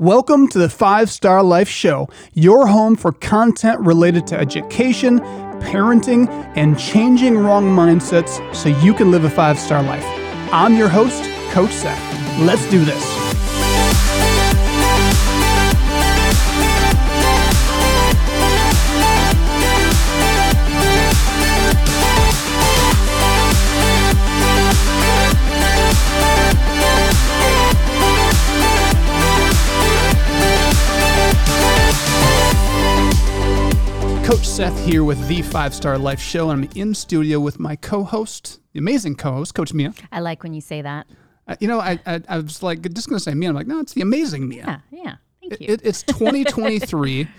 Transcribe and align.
Welcome 0.00 0.48
to 0.48 0.58
the 0.58 0.70
Five 0.70 1.10
Star 1.10 1.42
Life 1.42 1.68
Show, 1.68 2.08
your 2.32 2.66
home 2.66 2.96
for 2.96 3.12
content 3.12 3.80
related 3.80 4.26
to 4.28 4.38
education, 4.40 5.20
parenting, 5.60 6.26
and 6.56 6.78
changing 6.78 7.36
wrong 7.36 7.64
mindsets 7.64 8.56
so 8.56 8.70
you 8.70 8.94
can 8.94 9.10
live 9.10 9.24
a 9.24 9.28
five 9.28 9.58
star 9.58 9.82
life. 9.82 10.06
I'm 10.54 10.74
your 10.74 10.88
host, 10.88 11.22
Coach 11.50 11.72
Seth. 11.72 12.38
Let's 12.38 12.64
do 12.70 12.82
this. 12.82 13.29
Coach 34.30 34.46
Seth 34.46 34.86
here 34.86 35.02
with 35.02 35.26
the 35.26 35.42
Five 35.42 35.74
Star 35.74 35.98
Life 35.98 36.20
Show, 36.20 36.50
and 36.50 36.64
I'm 36.64 36.70
in 36.76 36.94
studio 36.94 37.40
with 37.40 37.58
my 37.58 37.74
co-host, 37.74 38.60
the 38.72 38.78
amazing 38.78 39.16
co-host, 39.16 39.56
Coach 39.56 39.74
Mia. 39.74 39.92
I 40.12 40.20
like 40.20 40.44
when 40.44 40.54
you 40.54 40.60
say 40.60 40.82
that. 40.82 41.08
Uh, 41.48 41.56
you 41.58 41.66
know, 41.66 41.80
I, 41.80 41.98
I 42.06 42.20
I 42.28 42.38
was 42.38 42.62
like 42.62 42.80
just 42.94 43.08
gonna 43.08 43.18
say 43.18 43.34
Mia. 43.34 43.48
I'm 43.48 43.56
like, 43.56 43.66
no, 43.66 43.80
it's 43.80 43.92
the 43.92 44.02
amazing 44.02 44.48
Mia. 44.48 44.84
Yeah, 44.92 45.02
yeah. 45.02 45.14
Thank 45.40 45.54
It, 45.54 45.60
you. 45.60 45.74
it, 45.74 45.80
it's 45.82 46.04
2023. 46.04 47.26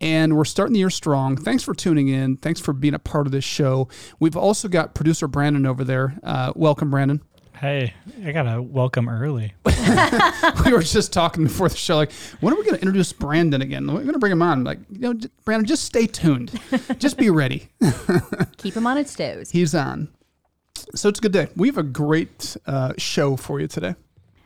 And 0.00 0.36
we're 0.36 0.44
starting 0.44 0.72
the 0.72 0.80
year 0.80 0.90
strong. 0.90 1.36
Thanks 1.36 1.62
for 1.62 1.74
tuning 1.74 2.08
in. 2.08 2.36
Thanks 2.38 2.58
for 2.58 2.72
being 2.72 2.94
a 2.94 2.98
part 2.98 3.28
of 3.28 3.30
this 3.30 3.44
show. 3.44 3.86
We've 4.18 4.36
also 4.36 4.66
got 4.66 4.96
producer 4.96 5.28
Brandon 5.28 5.64
over 5.64 5.84
there. 5.84 6.18
Uh, 6.24 6.52
welcome, 6.56 6.90
Brandon. 6.90 7.22
Hey, 7.62 7.94
I 8.24 8.32
gotta 8.32 8.60
welcome 8.60 9.08
early. 9.08 9.54
we 10.64 10.72
were 10.72 10.82
just 10.82 11.12
talking 11.12 11.44
before 11.44 11.68
the 11.68 11.76
show, 11.76 11.94
like, 11.94 12.10
when 12.40 12.52
are 12.52 12.56
we 12.56 12.64
going 12.64 12.74
to 12.74 12.80
introduce 12.80 13.12
Brandon 13.12 13.62
again? 13.62 13.86
We're 13.86 14.00
going 14.00 14.14
to 14.14 14.18
bring 14.18 14.32
him 14.32 14.42
on. 14.42 14.64
Like, 14.64 14.80
you 14.90 14.98
know, 14.98 15.14
j- 15.14 15.28
Brandon, 15.44 15.64
just 15.64 15.84
stay 15.84 16.08
tuned. 16.08 16.58
just 16.98 17.16
be 17.16 17.30
ready. 17.30 17.68
Keep 18.56 18.74
him 18.74 18.84
on 18.88 18.96
his 18.96 19.14
toes. 19.14 19.52
He's 19.52 19.76
on. 19.76 20.08
So 20.96 21.08
it's 21.08 21.20
a 21.20 21.22
good 21.22 21.30
day. 21.30 21.50
We 21.54 21.68
have 21.68 21.78
a 21.78 21.84
great 21.84 22.56
uh, 22.66 22.94
show 22.98 23.36
for 23.36 23.60
you 23.60 23.68
today. 23.68 23.94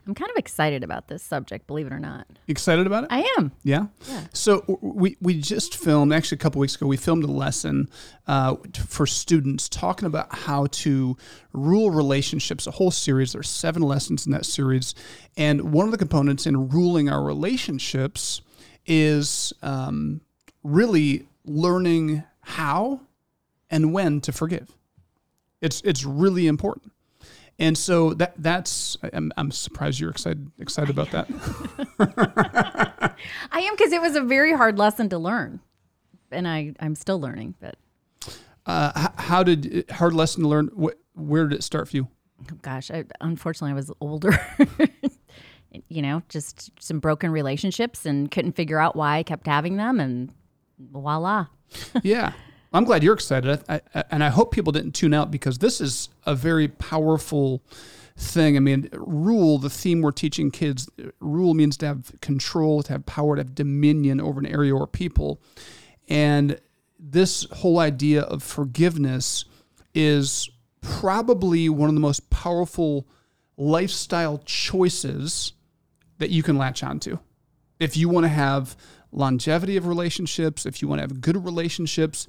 I'm 0.07 0.15
kind 0.15 0.31
of 0.31 0.37
excited 0.37 0.85
about 0.85 1.09
this 1.09 1.23
subject, 1.23 1.67
believe 1.67 1.89
it 1.89 1.93
or 1.93 1.99
not. 1.99 2.27
You 2.47 2.53
excited 2.53 2.87
about 2.87 3.05
it? 3.05 3.09
I 3.11 3.29
am. 3.39 3.51
Yeah. 3.65 3.87
yeah. 4.09 4.25
So 4.33 4.79
we 4.81 5.17
we 5.21 5.41
just 5.41 5.77
filmed 5.77 6.13
actually 6.13 6.37
a 6.37 6.39
couple 6.39 6.61
weeks 6.61 6.77
ago. 6.77 6.87
We 6.87 6.97
filmed 6.97 7.25
a 7.25 7.29
lesson 7.31 7.89
uh, 8.29 8.55
for 8.87 9.07
students 9.07 9.69
talking 9.69 10.07
about 10.07 10.33
how 10.33 10.67
to 10.67 11.17
rule 11.53 11.91
relationships. 11.91 12.69
A 12.69 12.71
whole 12.71 12.93
series. 12.93 13.33
There's 13.33 13.49
seven 13.49 13.83
lessons 13.83 14.27
in 14.27 14.33
that 14.33 14.47
series, 14.47 14.95
and 15.37 15.73
one 15.73 15.87
of 15.87 15.93
the 15.93 15.99
components 15.99 16.47
in 16.47 16.69
ruling 16.69 17.09
our 17.09 17.25
relationships 17.25 18.43
is 18.87 19.53
um, 19.63 20.21
really 20.63 21.27
learning 21.45 22.23
how 22.43 23.01
and 23.71 23.93
when 23.93 24.21
to 24.21 24.31
forgive. 24.31 24.73
It's 25.61 25.81
it's 25.81 26.05
really 26.05 26.47
important. 26.47 26.93
And 27.59 27.77
so 27.79 28.13
that 28.15 28.35
that's 28.37 28.97
I'm, 29.15 29.33
I'm 29.37 29.51
surprised 29.51 29.99
you're 29.99 30.11
excited 30.11 30.51
excited 30.59 30.91
about 30.91 31.11
that. 31.13 31.27
I 33.51 33.61
am 33.61 33.75
because 33.75 33.93
it 33.93 34.01
was 34.01 34.15
a 34.17 34.21
very 34.23 34.53
hard 34.53 34.79
lesson 34.79 35.09
to 35.11 35.19
learn. 35.19 35.61
And 36.31 36.47
I, 36.47 36.75
I'm 36.81 36.95
still 36.95 37.21
learning, 37.21 37.55
but 37.61 37.77
Uh, 38.67 39.09
how 39.17 39.43
did 39.43 39.89
hard 39.91 40.13
lesson 40.13 40.43
to 40.43 40.49
learn? 40.49 40.69
Wh- 40.79 40.99
where 41.19 41.47
did 41.47 41.59
it 41.59 41.63
start 41.63 41.89
for 41.89 41.97
you? 41.97 42.09
oh 42.53 42.57
gosh, 42.63 42.91
I, 42.91 43.05
unfortunately, 43.21 43.71
I 43.71 43.75
was 43.75 43.91
older. 44.01 44.39
you 45.89 46.03
know, 46.03 46.23
just 46.29 46.71
some 46.81 46.99
broken 47.01 47.31
relationships 47.31 48.05
and 48.05 48.31
couldn't 48.31 48.53
figure 48.53 48.79
out 48.79 48.97
why 48.97 49.17
I 49.19 49.23
kept 49.23 49.47
having 49.47 49.77
them. 49.77 50.01
And 50.01 50.31
voila. 50.79 51.47
yeah, 52.03 52.33
I'm 52.73 52.85
glad 52.85 53.03
you're 53.03 53.15
excited, 53.15 53.63
I, 53.69 53.81
I, 53.95 54.05
and 54.11 54.23
I 54.23 54.29
hope 54.29 54.53
people 54.53 54.73
didn't 54.73 54.93
tune 54.93 55.15
out 55.15 55.31
because 55.31 55.59
this 55.59 55.81
is 55.81 56.09
a 56.25 56.35
very 56.35 56.69
powerful 56.69 57.63
thing. 58.17 58.57
I 58.57 58.61
mean, 58.61 58.89
rule. 58.93 59.59
The 59.59 59.71
theme 59.71 60.03
we're 60.03 60.11
teaching 60.11 60.51
kids. 60.51 60.89
Rule 61.21 61.55
means 61.55 61.77
to 61.79 61.87
have 61.87 62.13
control, 62.21 62.83
to 62.83 62.93
have 62.93 63.07
power, 63.07 63.37
to 63.37 63.41
have 63.41 63.55
dominion 63.55 64.21
over 64.21 64.41
an 64.41 64.47
area 64.47 64.75
or 64.75 64.87
people, 64.87 65.41
and 66.09 66.61
this 66.99 67.47
whole 67.53 67.79
idea 67.79 68.23
of 68.23 68.43
forgiveness 68.43 69.45
is 69.95 70.49
probably 70.81 71.69
one 71.69 71.89
of 71.89 71.95
the 71.95 72.01
most 72.01 72.31
powerful 72.31 73.07
lifestyle 73.57 74.39
choices 74.45 75.53
that 76.19 76.31
you 76.31 76.43
can 76.43 76.57
latch 76.57 76.83
onto. 76.83 77.19
If 77.79 77.97
you 77.97 78.09
want 78.09 78.25
to 78.25 78.29
have 78.29 78.77
longevity 79.13 79.77
of 79.77 79.87
relationships, 79.87 80.67
if 80.67 80.83
you 80.83 80.89
want 80.89 80.99
to 80.99 81.03
have 81.03 81.21
good 81.21 81.45
relationships, 81.45 82.29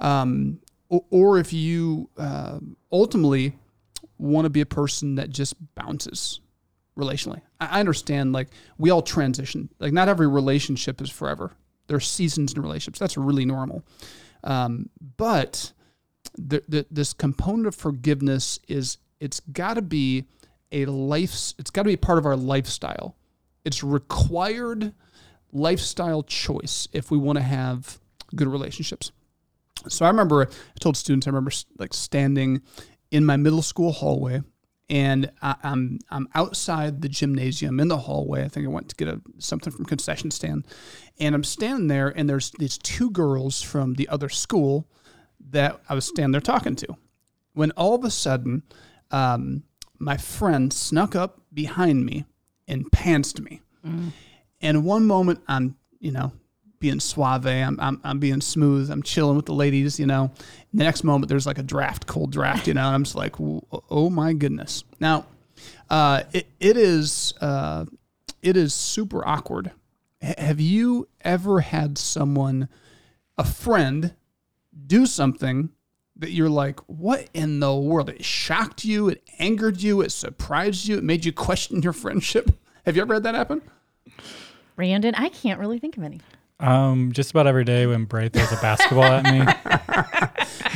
um, 0.00 0.60
or, 0.88 1.04
or 1.10 1.38
if 1.38 1.52
you 1.52 2.10
uh, 2.16 2.58
ultimately 2.92 3.54
want 4.18 4.44
to 4.44 4.50
be 4.50 4.60
a 4.60 4.66
person 4.66 5.14
that 5.16 5.30
just 5.30 5.54
bounces 5.74 6.40
relationally. 6.96 7.40
I 7.60 7.80
understand, 7.80 8.32
like, 8.32 8.48
we 8.76 8.90
all 8.90 9.02
transition. 9.02 9.68
Like, 9.78 9.92
not 9.92 10.08
every 10.08 10.26
relationship 10.26 11.00
is 11.00 11.10
forever. 11.10 11.52
There 11.86 11.96
are 11.96 12.00
seasons 12.00 12.52
in 12.52 12.62
relationships. 12.62 12.98
That's 12.98 13.16
really 13.16 13.44
normal. 13.44 13.84
Um, 14.44 14.90
but 15.16 15.72
the, 16.36 16.62
the, 16.68 16.86
this 16.90 17.12
component 17.12 17.66
of 17.66 17.74
forgiveness 17.74 18.58
is 18.68 18.98
it's 19.20 19.40
got 19.40 19.74
to 19.74 19.82
be 19.82 20.24
a 20.70 20.86
life. 20.86 21.54
It's 21.58 21.70
got 21.70 21.82
to 21.82 21.88
be 21.88 21.96
part 21.96 22.18
of 22.18 22.26
our 22.26 22.36
lifestyle. 22.36 23.16
It's 23.64 23.82
required 23.82 24.92
lifestyle 25.52 26.22
choice 26.22 26.88
if 26.92 27.10
we 27.10 27.18
want 27.18 27.38
to 27.38 27.44
have 27.44 27.98
good 28.34 28.48
relationships. 28.48 29.12
So 29.88 30.04
I 30.04 30.08
remember 30.08 30.42
I 30.42 30.78
told 30.80 30.96
students 30.96 31.26
I 31.26 31.30
remember 31.30 31.52
like 31.78 31.94
standing 31.94 32.62
in 33.10 33.24
my 33.24 33.36
middle 33.36 33.62
school 33.62 33.92
hallway 33.92 34.42
and 34.90 35.30
I, 35.42 35.54
I'm 35.62 35.98
I'm 36.10 36.28
outside 36.34 37.02
the 37.02 37.08
gymnasium 37.08 37.80
in 37.80 37.88
the 37.88 37.98
hallway. 37.98 38.44
I 38.44 38.48
think 38.48 38.66
I 38.66 38.70
went 38.70 38.88
to 38.88 38.96
get 38.96 39.08
a 39.08 39.20
something 39.38 39.72
from 39.72 39.84
concession 39.84 40.30
stand, 40.30 40.66
and 41.18 41.34
I'm 41.34 41.44
standing 41.44 41.88
there, 41.88 42.08
and 42.08 42.28
there's 42.28 42.52
these 42.58 42.78
two 42.78 43.10
girls 43.10 43.60
from 43.60 43.94
the 43.94 44.08
other 44.08 44.28
school 44.28 44.88
that 45.50 45.80
I 45.88 45.94
was 45.94 46.06
standing 46.06 46.32
there 46.32 46.40
talking 46.40 46.76
to. 46.76 46.96
When 47.52 47.70
all 47.72 47.94
of 47.94 48.04
a 48.04 48.10
sudden, 48.10 48.62
um, 49.10 49.64
my 49.98 50.16
friend 50.16 50.72
snuck 50.72 51.14
up 51.14 51.40
behind 51.52 52.06
me 52.06 52.24
and 52.66 52.90
pantsed 52.90 53.40
me. 53.40 53.60
And 54.60 54.84
one 54.84 55.06
moment 55.06 55.40
I'm, 55.46 55.76
you 56.00 56.12
know, 56.12 56.32
being 56.80 57.00
suave, 57.00 57.46
I'm, 57.46 57.78
I'm, 57.80 58.00
I'm 58.04 58.18
being 58.18 58.40
smooth, 58.40 58.90
I'm 58.90 59.02
chilling 59.02 59.36
with 59.36 59.46
the 59.46 59.54
ladies, 59.54 59.98
you 59.98 60.06
know. 60.06 60.30
The 60.72 60.84
next 60.84 61.02
moment 61.02 61.28
there's 61.28 61.46
like 61.46 61.58
a 61.58 61.62
draft, 61.62 62.06
cold 62.06 62.30
draft, 62.30 62.66
you 62.66 62.74
know, 62.74 62.86
and 62.86 62.94
I'm 62.94 63.04
just 63.04 63.16
like, 63.16 63.34
oh 63.40 64.10
my 64.10 64.32
goodness. 64.32 64.84
Now, 65.00 65.26
uh, 65.90 66.22
it, 66.32 66.46
it 66.60 66.76
is, 66.76 67.34
uh, 67.40 67.86
it 68.42 68.56
is 68.56 68.74
super 68.74 69.26
awkward. 69.26 69.72
H- 70.22 70.38
have 70.38 70.60
you 70.60 71.08
ever 71.22 71.60
had 71.60 71.98
someone, 71.98 72.68
a 73.36 73.44
friend, 73.44 74.14
do 74.86 75.06
something 75.06 75.70
that 76.16 76.30
you're 76.30 76.50
like, 76.50 76.80
what 76.86 77.28
in 77.34 77.60
the 77.60 77.74
world? 77.74 78.10
It 78.10 78.24
shocked 78.24 78.84
you, 78.84 79.08
it 79.08 79.22
angered 79.38 79.82
you, 79.82 80.00
it 80.00 80.12
surprised 80.12 80.86
you, 80.86 80.98
it 80.98 81.04
made 81.04 81.24
you 81.24 81.32
question 81.32 81.82
your 81.82 81.92
friendship. 81.92 82.50
Have 82.86 82.96
you 82.96 83.02
ever 83.02 83.14
had 83.14 83.24
that 83.24 83.34
happen? 83.34 83.62
Brandon, 84.78 85.12
I 85.16 85.28
can't 85.28 85.58
really 85.58 85.80
think 85.80 85.96
of 85.96 86.04
any. 86.04 86.20
Um, 86.60 87.10
just 87.10 87.32
about 87.32 87.48
every 87.48 87.64
day 87.64 87.88
when 87.88 88.04
Bray 88.04 88.28
throws 88.28 88.52
a 88.52 88.56
basketball 88.62 89.02
at 89.02 89.24
me, 89.24 89.40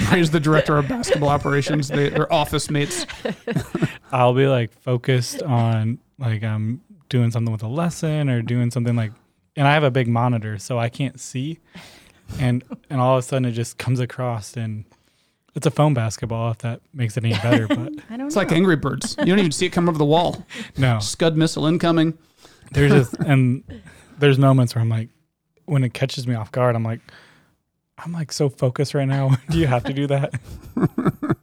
Bray's 0.10 0.28
the 0.32 0.40
director 0.40 0.76
of 0.76 0.88
basketball 0.88 1.28
operations. 1.28 1.86
They, 1.86 2.08
they're 2.08 2.30
office 2.32 2.68
mates. 2.68 3.06
I'll 4.12 4.34
be 4.34 4.48
like 4.48 4.72
focused 4.72 5.40
on 5.44 6.00
like 6.18 6.42
I'm 6.42 6.80
doing 7.10 7.30
something 7.30 7.52
with 7.52 7.62
a 7.62 7.68
lesson 7.68 8.28
or 8.28 8.42
doing 8.42 8.72
something 8.72 8.96
like, 8.96 9.12
and 9.54 9.68
I 9.68 9.74
have 9.74 9.84
a 9.84 9.90
big 9.92 10.08
monitor, 10.08 10.58
so 10.58 10.80
I 10.80 10.88
can't 10.88 11.20
see, 11.20 11.60
and 12.40 12.64
and 12.90 13.00
all 13.00 13.16
of 13.16 13.20
a 13.20 13.22
sudden 13.22 13.44
it 13.44 13.52
just 13.52 13.78
comes 13.78 14.00
across 14.00 14.56
and 14.56 14.84
it's 15.54 15.66
a 15.66 15.70
foam 15.70 15.94
basketball 15.94 16.50
if 16.50 16.58
that 16.58 16.80
makes 16.92 17.16
it 17.16 17.24
any 17.24 17.34
better, 17.34 17.68
but 17.68 17.76
I 18.10 18.16
don't 18.16 18.26
It's 18.26 18.34
know. 18.34 18.40
like 18.42 18.50
Angry 18.50 18.74
Birds. 18.74 19.14
You 19.20 19.26
don't 19.26 19.38
even 19.38 19.52
see 19.52 19.66
it 19.66 19.70
come 19.70 19.88
over 19.88 19.98
the 19.98 20.04
wall. 20.04 20.44
no, 20.76 20.98
Scud 20.98 21.36
missile 21.36 21.66
incoming. 21.66 22.18
There's 22.72 22.92
just 22.92 23.14
and 23.26 23.64
there's 24.18 24.38
moments 24.38 24.74
where 24.74 24.82
I'm 24.82 24.88
like, 24.88 25.08
when 25.66 25.84
it 25.84 25.94
catches 25.94 26.26
me 26.26 26.34
off 26.34 26.52
guard, 26.52 26.76
I'm 26.76 26.84
like. 26.84 27.00
I'm 28.04 28.10
like 28.10 28.32
so 28.32 28.48
focused 28.48 28.94
right 28.94 29.06
now. 29.06 29.36
do 29.50 29.58
you 29.58 29.68
have 29.68 29.84
to 29.84 29.92
do 29.92 30.08
that? 30.08 30.34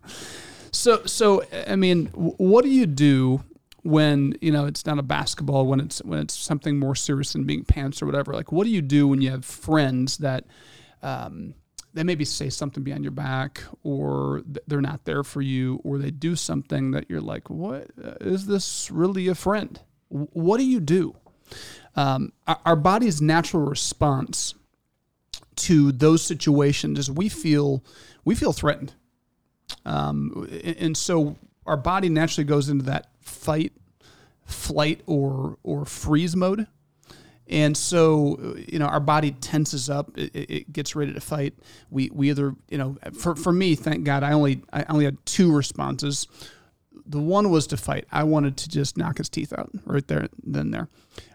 So, 0.71 1.05
so 1.05 1.43
I 1.67 1.75
mean, 1.75 2.07
what 2.07 2.63
do 2.63 2.69
you 2.69 2.85
do 2.85 3.43
when 3.83 4.35
you 4.41 4.51
know 4.51 4.65
it's 4.65 4.85
not 4.85 4.99
a 4.99 5.03
basketball? 5.03 5.65
When 5.65 5.79
it's 5.79 6.01
when 6.03 6.19
it's 6.19 6.33
something 6.33 6.79
more 6.79 6.95
serious 6.95 7.33
than 7.33 7.45
being 7.45 7.65
pants 7.65 8.01
or 8.01 8.05
whatever? 8.05 8.33
Like, 8.33 8.51
what 8.51 8.65
do 8.65 8.69
you 8.69 8.81
do 8.81 9.07
when 9.07 9.21
you 9.21 9.31
have 9.31 9.45
friends 9.45 10.17
that 10.17 10.45
um, 11.01 11.53
they 11.93 12.03
maybe 12.03 12.25
say 12.25 12.49
something 12.49 12.83
behind 12.83 13.03
your 13.03 13.11
back, 13.11 13.63
or 13.83 14.43
they're 14.67 14.81
not 14.81 15.05
there 15.05 15.23
for 15.23 15.41
you, 15.41 15.81
or 15.83 15.97
they 15.97 16.11
do 16.11 16.35
something 16.35 16.91
that 16.91 17.09
you're 17.09 17.21
like, 17.21 17.49
"What 17.49 17.87
uh, 18.01 18.13
this 18.19 18.89
really 18.91 19.27
a 19.27 19.35
friend?" 19.35 19.79
What 20.07 20.57
do 20.57 20.65
you 20.65 20.79
do? 20.79 21.15
Um, 21.95 22.31
our, 22.47 22.59
our 22.65 22.75
body's 22.75 23.21
natural 23.21 23.63
response 23.63 24.55
to 25.55 25.91
those 25.91 26.21
situations 26.21 26.99
is 26.99 27.11
we 27.11 27.29
feel 27.29 27.83
we 28.23 28.35
feel 28.35 28.53
threatened, 28.53 28.93
um, 29.85 30.47
and, 30.63 30.95
so 30.95 31.35
our 31.65 31.77
body 31.77 32.09
naturally 32.09 32.45
goes 32.45 32.69
into 32.69 32.85
that 32.85 33.07
fight, 33.19 33.73
flight, 34.45 35.01
or 35.05 35.57
or 35.63 35.85
freeze 35.85 36.35
mode. 36.35 36.67
And 37.49 37.75
so, 37.75 38.55
you 38.67 38.77
know, 38.77 38.85
our 38.85 38.99
body 38.99 39.31
tenses 39.31 39.89
up. 39.89 40.15
It, 40.15 40.35
it, 40.35 40.71
gets 40.71 40.95
ready 40.95 41.13
to 41.13 41.19
fight. 41.19 41.55
We, 41.89 42.11
we 42.13 42.29
either, 42.29 42.53
you 42.69 42.77
know, 42.77 42.95
for, 43.11 43.35
for 43.35 43.51
me, 43.51 43.73
thank 43.73 44.03
God, 44.03 44.21
I 44.21 44.33
only 44.33 44.61
I 44.71 44.85
only 44.87 45.05
had 45.05 45.17
two 45.25 45.51
responses. 45.51 46.27
The 47.09 47.19
one 47.19 47.49
was 47.49 47.67
to 47.67 47.77
fight. 47.77 48.05
I 48.11 48.23
wanted 48.23 48.55
to 48.57 48.69
just 48.69 48.95
knock 48.95 49.17
his 49.17 49.29
teeth 49.29 49.51
out 49.51 49.69
right 49.85 50.07
there, 50.07 50.29
then 50.43 50.71
there. 50.71 50.89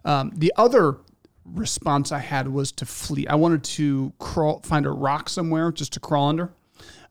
Um, 0.04 0.32
the 0.34 0.52
other 0.56 0.98
response 1.44 2.12
I 2.12 2.20
had 2.20 2.48
was 2.48 2.72
to 2.72 2.86
flee. 2.86 3.26
I 3.26 3.34
wanted 3.34 3.64
to 3.64 4.12
crawl, 4.18 4.60
find 4.60 4.86
a 4.86 4.90
rock 4.90 5.28
somewhere 5.28 5.72
just 5.72 5.92
to 5.94 6.00
crawl 6.00 6.28
under. 6.28 6.52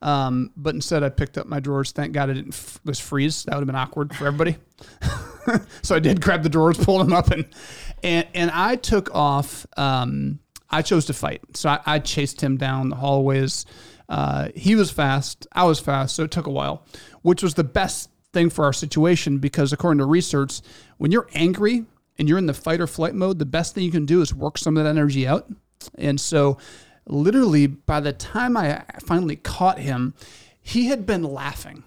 Um, 0.01 0.51
but 0.57 0.75
instead, 0.75 1.03
I 1.03 1.09
picked 1.09 1.37
up 1.37 1.45
my 1.47 1.59
drawers. 1.59 1.91
Thank 1.91 2.13
God 2.13 2.29
I 2.29 2.33
didn't 2.33 2.53
f- 2.53 2.79
just 2.85 3.01
freeze. 3.01 3.43
That 3.43 3.55
would 3.55 3.61
have 3.61 3.67
been 3.67 3.75
awkward 3.75 4.13
for 4.13 4.27
everybody. 4.27 4.57
so 5.81 5.95
I 5.95 5.99
did 5.99 6.21
grab 6.21 6.43
the 6.43 6.49
drawers, 6.49 6.77
pull 6.77 6.97
them 6.97 7.13
up, 7.13 7.31
and 7.31 7.45
and 8.03 8.27
and 8.33 8.51
I 8.51 8.75
took 8.75 9.13
off. 9.15 9.65
Um, 9.77 10.39
I 10.69 10.81
chose 10.81 11.05
to 11.05 11.13
fight, 11.13 11.41
so 11.53 11.69
I, 11.69 11.79
I 11.85 11.99
chased 11.99 12.41
him 12.41 12.57
down 12.57 12.89
the 12.89 12.97
hallways. 12.97 13.65
Uh, 14.09 14.49
he 14.55 14.75
was 14.75 14.91
fast. 14.91 15.47
I 15.53 15.63
was 15.63 15.79
fast, 15.79 16.15
so 16.15 16.23
it 16.23 16.31
took 16.31 16.47
a 16.47 16.51
while, 16.51 16.85
which 17.21 17.41
was 17.41 17.53
the 17.53 17.63
best 17.63 18.09
thing 18.33 18.49
for 18.49 18.65
our 18.65 18.73
situation 18.73 19.37
because 19.37 19.71
according 19.71 19.99
to 19.99 20.05
research, 20.05 20.61
when 20.97 21.11
you're 21.11 21.29
angry 21.33 21.85
and 22.17 22.27
you're 22.27 22.37
in 22.37 22.47
the 22.47 22.53
fight 22.53 22.81
or 22.81 22.87
flight 22.87 23.15
mode, 23.15 23.39
the 23.39 23.45
best 23.45 23.73
thing 23.73 23.83
you 23.83 23.91
can 23.91 24.05
do 24.05 24.21
is 24.21 24.33
work 24.33 24.57
some 24.57 24.75
of 24.75 24.83
that 24.83 24.89
energy 24.89 25.25
out. 25.25 25.49
And 25.95 26.19
so, 26.19 26.57
literally, 27.07 27.67
by 27.67 27.99
the 27.99 28.13
time 28.13 28.55
I 28.57 28.83
finally 29.05 29.35
caught 29.35 29.79
him, 29.79 30.13
he 30.61 30.87
had 30.87 31.05
been 31.05 31.23
laughing 31.23 31.83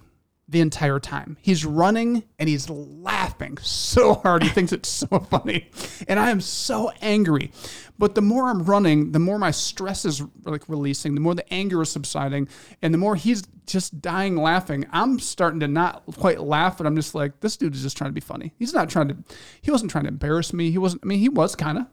the 0.49 0.61
entire 0.61 0.99
time. 0.99 1.37
He's 1.41 1.65
running 1.65 2.23
and 2.39 2.47
he's 2.47 2.69
laughing 2.69 3.57
so 3.57 4.13
hard. 4.15 4.43
He 4.43 4.49
thinks 4.49 4.71
it's 4.71 4.87
so 4.87 5.07
funny. 5.07 5.69
And 6.07 6.19
I 6.19 6.29
am 6.29 6.39
so 6.39 6.91
angry. 7.01 7.51
But 7.97 8.15
the 8.15 8.21
more 8.21 8.47
I'm 8.47 8.63
running, 8.63 9.11
the 9.11 9.19
more 9.19 9.37
my 9.37 9.51
stress 9.51 10.05
is 10.05 10.23
like 10.45 10.69
releasing, 10.69 11.15
the 11.15 11.21
more 11.21 11.35
the 11.35 11.51
anger 11.53 11.81
is 11.81 11.89
subsiding, 11.89 12.47
and 12.81 12.93
the 12.93 12.97
more 12.97 13.15
he's 13.15 13.43
just 13.65 14.01
dying 14.01 14.37
laughing. 14.37 14.85
I'm 14.91 15.19
starting 15.19 15.59
to 15.59 15.67
not 15.67 16.03
quite 16.17 16.39
laugh, 16.39 16.79
and 16.79 16.87
I'm 16.87 16.95
just 16.95 17.13
like, 17.13 17.41
this 17.41 17.57
dude 17.57 17.75
is 17.75 17.81
just 17.81 17.97
trying 17.97 18.09
to 18.09 18.13
be 18.13 18.21
funny. 18.21 18.53
He's 18.57 18.73
not 18.73 18.89
trying 18.89 19.09
to, 19.09 19.17
he 19.61 19.71
wasn't 19.71 19.91
trying 19.91 20.05
to 20.05 20.09
embarrass 20.09 20.53
me. 20.53 20.71
He 20.71 20.77
wasn't, 20.77 21.01
I 21.03 21.07
mean, 21.07 21.19
he 21.19 21.29
was 21.29 21.55
kind 21.55 21.77
of, 21.77 21.87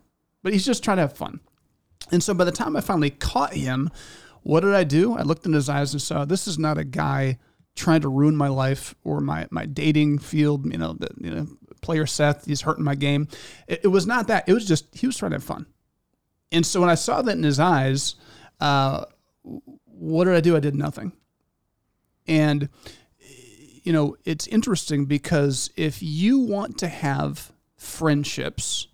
but 0.45 0.53
he's 0.53 0.65
just 0.65 0.85
trying 0.85 0.99
to 0.99 1.03
have 1.03 1.17
fun. 1.17 1.41
And 2.13 2.23
so 2.23 2.35
by 2.35 2.45
the 2.45 2.53
time 2.53 2.77
I 2.77 2.83
finally 2.83 3.11
caught 3.11 3.55
him, 3.55 3.91
what 4.43 4.61
did 4.61 4.75
I 4.75 4.85
do? 4.85 5.17
I 5.17 5.23
looked 5.23 5.47
in 5.47 5.55
his 5.55 5.69
eyes 5.69 5.93
and 5.93 6.03
saw 6.03 6.25
this 6.25 6.47
is 6.47 6.59
not 6.59 6.79
a 6.79 6.85
guy 6.85 7.39
trying 7.75 8.01
to 8.03 8.09
ruin 8.09 8.37
my 8.37 8.49
life 8.49 8.95
or 9.05 9.21
my 9.21 9.47
my 9.51 9.67
dating 9.67 10.19
field. 10.19 10.71
You 10.71 10.79
know, 10.79 10.95
the, 10.95 11.09
you 11.19 11.31
know, 11.31 11.47
player 11.81 12.07
Seth, 12.07 12.47
he's 12.47 12.63
hurting 12.63 12.85
my 12.85 12.95
game. 12.95 13.29
It, 13.67 13.81
it, 13.85 13.89
was 13.89 14.07
not 14.07 14.29
that. 14.29 14.49
It 14.49 14.55
was 14.55 14.67
just 14.67 14.95
he 14.95 15.07
was 15.07 15.17
trying 15.17 15.33
to 15.33 15.37
have 15.37 15.45
fun. 15.45 15.67
And 16.53 16.65
so 16.65 16.81
when 16.81 16.91
I 16.91 16.95
saw 16.95 17.23
that 17.23 17.37
in 17.37 17.43
his 17.43 17.59
eyes, 17.59 18.15
uh, 18.61 19.05
what 19.43 20.25
did 20.25 20.35
I 20.35 20.41
do? 20.41 20.57
I 20.57 20.61
did 20.61 20.75
nothing. 20.75 21.13
And 22.27 22.69
you 23.83 23.93
know, 23.93 24.17
it's 24.25 24.47
interesting 24.47 25.05
because 25.05 25.71
if 25.77 26.03
you 26.03 26.39
want 26.39 26.79
to 26.79 26.89
have 26.89 27.53
friendships, 27.77 28.89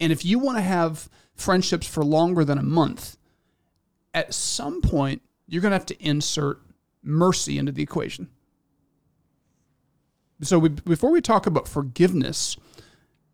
and 0.00 0.10
if 0.10 0.24
you 0.24 0.38
want 0.38 0.56
to 0.56 0.62
have 0.62 1.10
friendships 1.34 1.86
for 1.86 2.02
longer 2.02 2.44
than 2.44 2.56
a 2.56 2.62
month, 2.62 3.18
at 4.14 4.32
some 4.32 4.80
point 4.80 5.22
you're 5.46 5.60
going 5.60 5.70
to 5.70 5.76
have 5.76 5.86
to 5.86 6.02
insert 6.02 6.61
mercy 7.02 7.58
into 7.58 7.72
the 7.72 7.82
equation. 7.82 8.28
So 10.42 10.58
we, 10.58 10.70
before 10.70 11.10
we 11.10 11.20
talk 11.20 11.46
about 11.46 11.68
forgiveness, 11.68 12.56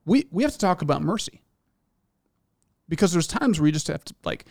we, 0.04 0.26
we 0.30 0.42
have 0.42 0.52
to 0.52 0.58
talk 0.58 0.82
about 0.82 1.02
mercy. 1.02 1.42
Because 2.88 3.12
there's 3.12 3.26
times 3.26 3.60
where 3.60 3.66
you 3.66 3.72
just 3.72 3.88
have 3.88 4.04
to, 4.06 4.14
like, 4.24 4.46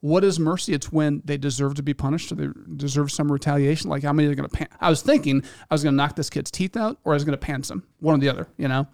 what 0.00 0.24
is 0.24 0.40
mercy? 0.40 0.72
It's 0.72 0.90
when 0.90 1.22
they 1.24 1.36
deserve 1.36 1.74
to 1.74 1.82
be 1.82 1.94
punished 1.94 2.32
or 2.32 2.34
they 2.34 2.48
deserve 2.76 3.12
some 3.12 3.30
retaliation. 3.30 3.88
Like, 3.88 4.02
how 4.02 4.12
many 4.12 4.28
are 4.28 4.34
going 4.34 4.48
to 4.48 4.56
pan? 4.56 4.68
I 4.80 4.90
was 4.90 5.02
thinking 5.02 5.44
I 5.70 5.74
was 5.74 5.82
going 5.82 5.92
to 5.92 5.96
knock 5.96 6.16
this 6.16 6.30
kid's 6.30 6.50
teeth 6.50 6.76
out 6.76 6.98
or 7.04 7.12
I 7.12 7.16
was 7.16 7.24
going 7.24 7.38
to 7.38 7.38
pants 7.38 7.70
him, 7.70 7.84
one 8.00 8.14
or 8.14 8.18
the 8.18 8.28
other, 8.28 8.48
you 8.56 8.66
know? 8.66 8.88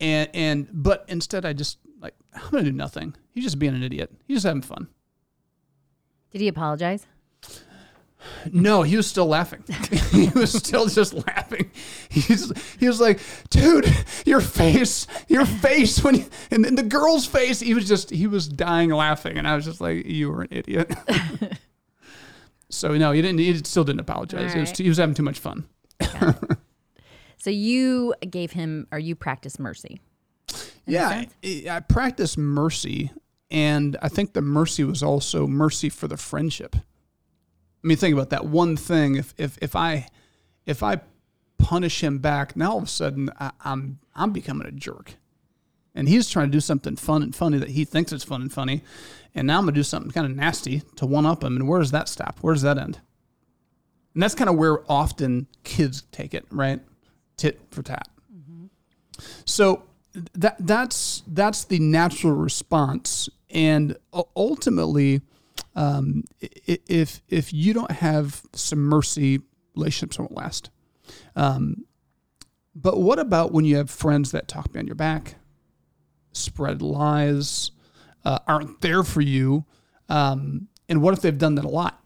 And, 0.00 0.30
and, 0.34 0.68
but 0.72 1.04
instead 1.08 1.44
I 1.44 1.52
just, 1.52 1.78
like, 2.00 2.14
I'm 2.34 2.50
going 2.50 2.64
to 2.64 2.70
do 2.70 2.76
nothing. 2.76 3.16
He's 3.30 3.44
just 3.44 3.58
being 3.58 3.74
an 3.74 3.82
idiot. 3.82 4.12
He's 4.28 4.36
just 4.36 4.46
having 4.46 4.62
fun. 4.62 4.88
Did 6.30 6.42
he 6.42 6.48
apologize? 6.48 7.06
No, 8.52 8.82
he 8.82 8.96
was 8.96 9.06
still 9.06 9.26
laughing. 9.26 9.64
he 10.10 10.28
was 10.28 10.52
still 10.52 10.86
just 10.86 11.14
laughing. 11.14 11.70
He's 12.08 12.52
he 12.78 12.86
was 12.86 13.00
like, 13.00 13.20
dude, 13.50 13.92
your 14.24 14.40
face, 14.40 15.06
your 15.28 15.46
face 15.46 16.02
when 16.02 16.16
you, 16.16 16.24
and 16.50 16.64
then 16.64 16.74
the 16.74 16.82
girl's 16.82 17.26
face, 17.26 17.60
he 17.60 17.74
was 17.74 17.88
just 17.88 18.10
he 18.10 18.26
was 18.26 18.48
dying 18.48 18.90
laughing, 18.90 19.36
and 19.36 19.46
I 19.46 19.56
was 19.56 19.64
just 19.64 19.80
like, 19.80 20.06
you 20.06 20.30
were 20.30 20.42
an 20.42 20.48
idiot. 20.50 20.94
so 22.70 22.96
no, 22.96 23.12
he 23.12 23.22
didn't. 23.22 23.38
He 23.38 23.56
still 23.58 23.84
didn't 23.84 24.00
apologize. 24.00 24.54
Right. 24.54 24.60
Was, 24.60 24.78
he 24.78 24.88
was 24.88 24.98
having 24.98 25.14
too 25.14 25.22
much 25.22 25.38
fun. 25.38 25.66
Okay. 26.02 26.32
so 27.38 27.50
you 27.50 28.14
gave 28.28 28.52
him, 28.52 28.86
or 28.92 28.98
you 28.98 29.14
practiced 29.14 29.58
mercy. 29.58 30.00
Yeah, 30.86 31.24
I, 31.42 31.66
I 31.68 31.80
practiced 31.80 32.38
mercy, 32.38 33.10
and 33.50 33.96
I 34.00 34.08
think 34.08 34.34
the 34.34 34.42
mercy 34.42 34.84
was 34.84 35.02
also 35.02 35.46
mercy 35.46 35.88
for 35.88 36.06
the 36.06 36.16
friendship. 36.16 36.76
I 37.86 37.88
mean, 37.88 37.98
think 37.98 38.14
about 38.14 38.30
that 38.30 38.44
one 38.44 38.76
thing. 38.76 39.14
If 39.14 39.32
if 39.38 39.56
if 39.62 39.76
I 39.76 40.08
if 40.66 40.82
I 40.82 41.02
punish 41.56 42.02
him 42.02 42.18
back, 42.18 42.56
now 42.56 42.72
all 42.72 42.78
of 42.78 42.82
a 42.82 42.88
sudden 42.88 43.30
I, 43.38 43.52
I'm 43.64 44.00
I'm 44.12 44.32
becoming 44.32 44.66
a 44.66 44.72
jerk, 44.72 45.14
and 45.94 46.08
he's 46.08 46.28
trying 46.28 46.48
to 46.48 46.50
do 46.50 46.58
something 46.58 46.96
fun 46.96 47.22
and 47.22 47.32
funny 47.32 47.58
that 47.58 47.68
he 47.68 47.84
thinks 47.84 48.10
it's 48.10 48.24
fun 48.24 48.42
and 48.42 48.52
funny, 48.52 48.82
and 49.36 49.46
now 49.46 49.58
I'm 49.58 49.66
gonna 49.66 49.76
do 49.76 49.84
something 49.84 50.10
kind 50.10 50.26
of 50.26 50.34
nasty 50.36 50.82
to 50.96 51.06
one 51.06 51.26
up 51.26 51.44
him. 51.44 51.54
And 51.54 51.68
where 51.68 51.78
does 51.78 51.92
that 51.92 52.08
stop? 52.08 52.40
Where 52.40 52.54
does 52.54 52.62
that 52.62 52.76
end? 52.76 52.98
And 54.14 54.22
that's 54.24 54.34
kind 54.34 54.50
of 54.50 54.56
where 54.56 54.80
often 54.90 55.46
kids 55.62 56.02
take 56.10 56.34
it, 56.34 56.44
right? 56.50 56.80
Tit 57.36 57.60
for 57.70 57.84
tat. 57.84 58.08
Mm-hmm. 58.36 58.66
So 59.44 59.84
that 60.34 60.56
that's 60.58 61.22
that's 61.28 61.62
the 61.62 61.78
natural 61.78 62.32
response, 62.32 63.28
and 63.48 63.96
ultimately 64.34 65.20
um, 65.76 66.24
if 66.40 67.22
if 67.28 67.52
you 67.52 67.72
don't 67.74 67.92
have 67.92 68.42
some 68.54 68.80
mercy, 68.80 69.40
relationships 69.76 70.18
won't 70.18 70.32
last. 70.32 70.70
Um, 71.36 71.84
but 72.74 72.98
what 72.98 73.18
about 73.18 73.52
when 73.52 73.64
you 73.64 73.76
have 73.76 73.90
friends 73.90 74.32
that 74.32 74.48
talk 74.48 74.72
behind 74.72 74.88
your 74.88 74.96
back, 74.96 75.36
spread 76.32 76.82
lies, 76.82 77.70
uh, 78.24 78.38
aren't 78.48 78.80
there 78.80 79.02
for 79.02 79.20
you? 79.20 79.64
Um, 80.08 80.68
and 80.88 81.02
what 81.02 81.14
if 81.14 81.20
they've 81.20 81.36
done 81.36 81.54
that 81.56 81.64
a 81.64 81.68
lot? 81.68 82.02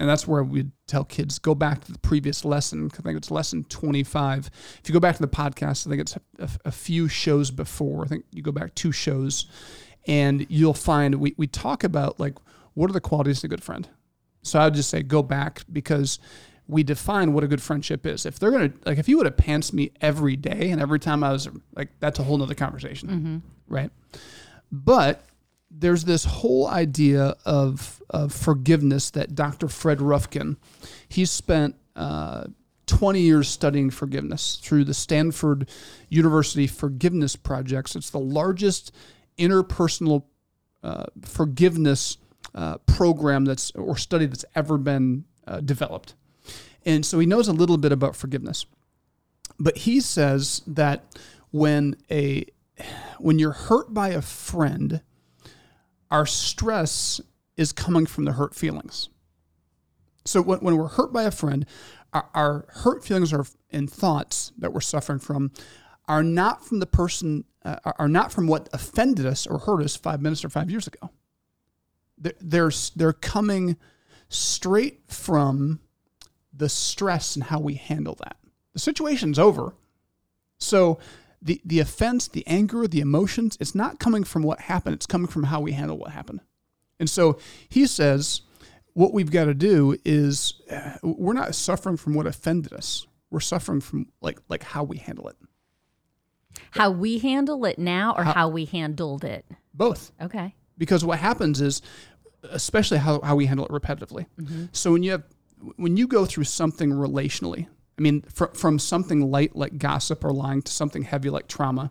And 0.00 0.08
that's 0.08 0.26
where 0.26 0.42
we 0.42 0.70
tell 0.88 1.04
kids 1.04 1.38
go 1.38 1.54
back 1.54 1.84
to 1.84 1.92
the 1.92 1.98
previous 2.00 2.44
lesson. 2.44 2.90
I 2.92 3.02
think 3.02 3.16
it's 3.16 3.30
lesson 3.30 3.64
25. 3.64 4.50
If 4.80 4.88
you 4.88 4.92
go 4.92 4.98
back 5.00 5.14
to 5.16 5.22
the 5.22 5.28
podcast, 5.28 5.86
I 5.86 5.90
think 5.90 6.00
it's 6.00 6.16
a, 6.16 6.20
a, 6.40 6.48
a 6.66 6.72
few 6.72 7.06
shows 7.06 7.52
before. 7.52 8.04
I 8.04 8.08
think 8.08 8.24
you 8.32 8.42
go 8.42 8.50
back 8.50 8.74
two 8.74 8.90
shows 8.90 9.46
and 10.06 10.46
you'll 10.48 10.74
find 10.74 11.14
we, 11.16 11.34
we 11.36 11.46
talk 11.46 11.84
about 11.84 12.18
like 12.18 12.34
what 12.74 12.90
are 12.90 12.92
the 12.92 13.00
qualities 13.00 13.38
of 13.38 13.44
a 13.44 13.48
good 13.48 13.62
friend? 13.62 13.88
So 14.42 14.58
I 14.58 14.64
would 14.64 14.74
just 14.74 14.90
say 14.90 15.02
go 15.02 15.22
back 15.22 15.62
because 15.72 16.18
we 16.66 16.82
define 16.82 17.32
what 17.32 17.44
a 17.44 17.48
good 17.48 17.62
friendship 17.62 18.06
is. 18.06 18.26
If 18.26 18.38
they're 18.38 18.50
gonna 18.50 18.72
like, 18.84 18.98
if 18.98 19.08
you 19.08 19.16
would 19.16 19.26
have 19.26 19.36
pants 19.36 19.72
me 19.72 19.92
every 20.00 20.36
day 20.36 20.70
and 20.70 20.80
every 20.80 20.98
time 20.98 21.22
I 21.24 21.32
was 21.32 21.48
like, 21.74 21.88
that's 22.00 22.18
a 22.18 22.22
whole 22.22 22.38
nother 22.38 22.54
conversation, 22.54 23.08
mm-hmm. 23.08 23.38
right? 23.68 23.90
But 24.70 25.24
there's 25.70 26.04
this 26.04 26.24
whole 26.24 26.68
idea 26.68 27.36
of 27.44 28.02
of 28.10 28.32
forgiveness 28.32 29.10
that 29.10 29.34
Dr. 29.34 29.68
Fred 29.68 29.98
Rufkin, 29.98 30.56
he 31.08 31.24
spent 31.24 31.74
uh, 31.96 32.44
20 32.86 33.20
years 33.20 33.48
studying 33.48 33.90
forgiveness 33.90 34.56
through 34.62 34.84
the 34.84 34.94
Stanford 34.94 35.68
University 36.08 36.66
Forgiveness 36.66 37.34
Projects. 37.36 37.96
It's 37.96 38.10
the 38.10 38.18
largest 38.18 38.92
interpersonal 39.38 40.24
uh, 40.82 41.06
forgiveness 41.22 42.18
uh, 42.54 42.78
program 42.78 43.44
that's 43.44 43.70
or 43.72 43.96
study 43.96 44.26
that's 44.26 44.44
ever 44.54 44.78
been 44.78 45.24
uh, 45.46 45.60
developed. 45.60 46.14
And 46.86 47.04
so 47.04 47.18
he 47.18 47.26
knows 47.26 47.48
a 47.48 47.52
little 47.52 47.78
bit 47.78 47.92
about 47.92 48.14
forgiveness. 48.14 48.66
But 49.58 49.78
he 49.78 50.00
says 50.00 50.62
that 50.66 51.04
when 51.50 51.96
a 52.10 52.46
when 53.18 53.38
you're 53.38 53.52
hurt 53.52 53.94
by 53.94 54.08
a 54.08 54.22
friend, 54.22 55.00
our 56.10 56.26
stress 56.26 57.20
is 57.56 57.72
coming 57.72 58.06
from 58.06 58.24
the 58.24 58.32
hurt 58.32 58.54
feelings. 58.54 59.08
So 60.24 60.42
when, 60.42 60.58
when 60.60 60.76
we're 60.76 60.88
hurt 60.88 61.12
by 61.12 61.22
a 61.22 61.30
friend, 61.30 61.66
our, 62.12 62.28
our 62.34 62.66
hurt 62.68 63.04
feelings 63.04 63.32
are 63.32 63.44
and 63.70 63.90
thoughts 63.90 64.52
that 64.58 64.72
we're 64.72 64.80
suffering 64.80 65.18
from 65.18 65.50
are 66.06 66.22
not 66.22 66.64
from 66.64 66.80
the 66.80 66.86
person, 66.86 67.44
uh, 67.64 67.76
are 67.98 68.08
not 68.08 68.32
from 68.32 68.46
what 68.46 68.68
offended 68.72 69.26
us 69.26 69.46
or 69.46 69.58
hurt 69.58 69.82
us 69.82 69.96
five 69.96 70.20
minutes 70.20 70.44
or 70.44 70.48
five 70.48 70.70
years 70.70 70.86
ago. 70.86 71.10
They're, 72.18 72.70
they're, 72.94 73.12
coming 73.12 73.76
straight 74.28 75.02
from 75.08 75.80
the 76.52 76.68
stress 76.68 77.36
and 77.36 77.44
how 77.44 77.60
we 77.60 77.74
handle 77.74 78.16
that. 78.22 78.36
The 78.72 78.78
situation's 78.78 79.38
over. 79.38 79.74
So 80.58 80.98
the, 81.42 81.60
the 81.64 81.80
offense, 81.80 82.28
the 82.28 82.46
anger, 82.46 82.86
the 82.86 83.00
emotions, 83.00 83.56
it's 83.60 83.74
not 83.74 83.98
coming 83.98 84.24
from 84.24 84.42
what 84.42 84.60
happened, 84.60 84.94
it's 84.94 85.06
coming 85.06 85.28
from 85.28 85.44
how 85.44 85.60
we 85.60 85.72
handle 85.72 85.98
what 85.98 86.10
happened. 86.10 86.40
And 86.98 87.10
so 87.10 87.38
he 87.68 87.86
says, 87.86 88.42
what 88.94 89.12
we've 89.12 89.30
got 89.30 89.44
to 89.44 89.54
do 89.54 89.96
is 90.04 90.60
uh, 90.70 90.96
we're 91.02 91.34
not 91.34 91.54
suffering 91.54 91.96
from 91.96 92.14
what 92.14 92.26
offended 92.26 92.72
us. 92.72 93.06
We're 93.30 93.40
suffering 93.40 93.80
from 93.80 94.06
like 94.20 94.38
like 94.48 94.62
how 94.62 94.84
we 94.84 94.96
handle 94.98 95.28
it. 95.28 95.36
How 96.70 96.90
we 96.90 97.18
handle 97.18 97.64
it 97.64 97.78
now 97.78 98.14
or 98.16 98.22
how, 98.22 98.32
how 98.32 98.48
we 98.48 98.64
handled 98.64 99.24
it? 99.24 99.44
Both. 99.74 100.12
Okay. 100.22 100.54
Because 100.76 101.04
what 101.04 101.18
happens 101.18 101.60
is 101.60 101.82
especially 102.50 102.98
how, 102.98 103.20
how 103.20 103.36
we 103.36 103.46
handle 103.46 103.66
it 103.66 103.72
repetitively. 103.72 104.26
Mm-hmm. 104.40 104.66
So 104.72 104.92
when 104.92 105.02
you 105.02 105.12
have 105.12 105.24
when 105.76 105.96
you 105.96 106.06
go 106.06 106.26
through 106.26 106.44
something 106.44 106.90
relationally, 106.90 107.66
I 107.98 108.02
mean, 108.02 108.22
fr- 108.22 108.52
from 108.52 108.78
something 108.78 109.30
light 109.30 109.56
like 109.56 109.78
gossip 109.78 110.24
or 110.24 110.30
lying 110.30 110.62
to 110.62 110.72
something 110.72 111.02
heavy 111.02 111.30
like 111.30 111.48
trauma, 111.48 111.90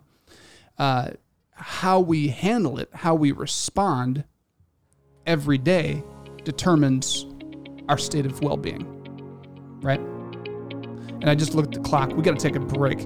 uh, 0.78 1.10
how 1.52 2.00
we 2.00 2.28
handle 2.28 2.78
it, 2.78 2.88
how 2.92 3.14
we 3.14 3.32
respond 3.32 4.24
every 5.26 5.58
day 5.58 6.02
determines 6.44 7.26
our 7.88 7.98
state 7.98 8.26
of 8.26 8.40
well 8.42 8.56
being, 8.56 8.86
right? 9.82 10.00
And 10.00 11.30
I 11.30 11.34
just 11.34 11.54
looked 11.54 11.74
at 11.74 11.82
the 11.82 11.88
clock. 11.88 12.14
We 12.14 12.22
got 12.22 12.38
to 12.38 12.42
take 12.42 12.54
a 12.54 12.60
break. 12.60 12.98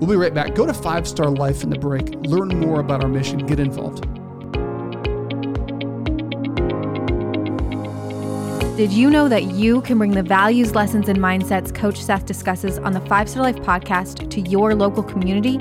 We'll 0.00 0.10
be 0.10 0.16
right 0.16 0.34
back. 0.34 0.54
Go 0.54 0.66
to 0.66 0.74
Five 0.74 1.06
Star 1.06 1.30
Life 1.30 1.62
in 1.62 1.70
the 1.70 1.78
break, 1.78 2.08
learn 2.26 2.48
more 2.48 2.80
about 2.80 3.02
our 3.02 3.08
mission, 3.08 3.38
get 3.46 3.60
involved. 3.60 4.19
Did 8.80 8.92
you 8.92 9.10
know 9.10 9.28
that 9.28 9.42
you 9.44 9.82
can 9.82 9.98
bring 9.98 10.12
the 10.12 10.22
values, 10.22 10.74
lessons, 10.74 11.10
and 11.10 11.18
mindsets 11.18 11.74
Coach 11.74 12.00
Seth 12.02 12.24
discusses 12.24 12.78
on 12.78 12.94
the 12.94 13.00
Five 13.02 13.28
Star 13.28 13.42
Life 13.42 13.56
podcast 13.56 14.30
to 14.30 14.40
your 14.40 14.74
local 14.74 15.02
community? 15.02 15.58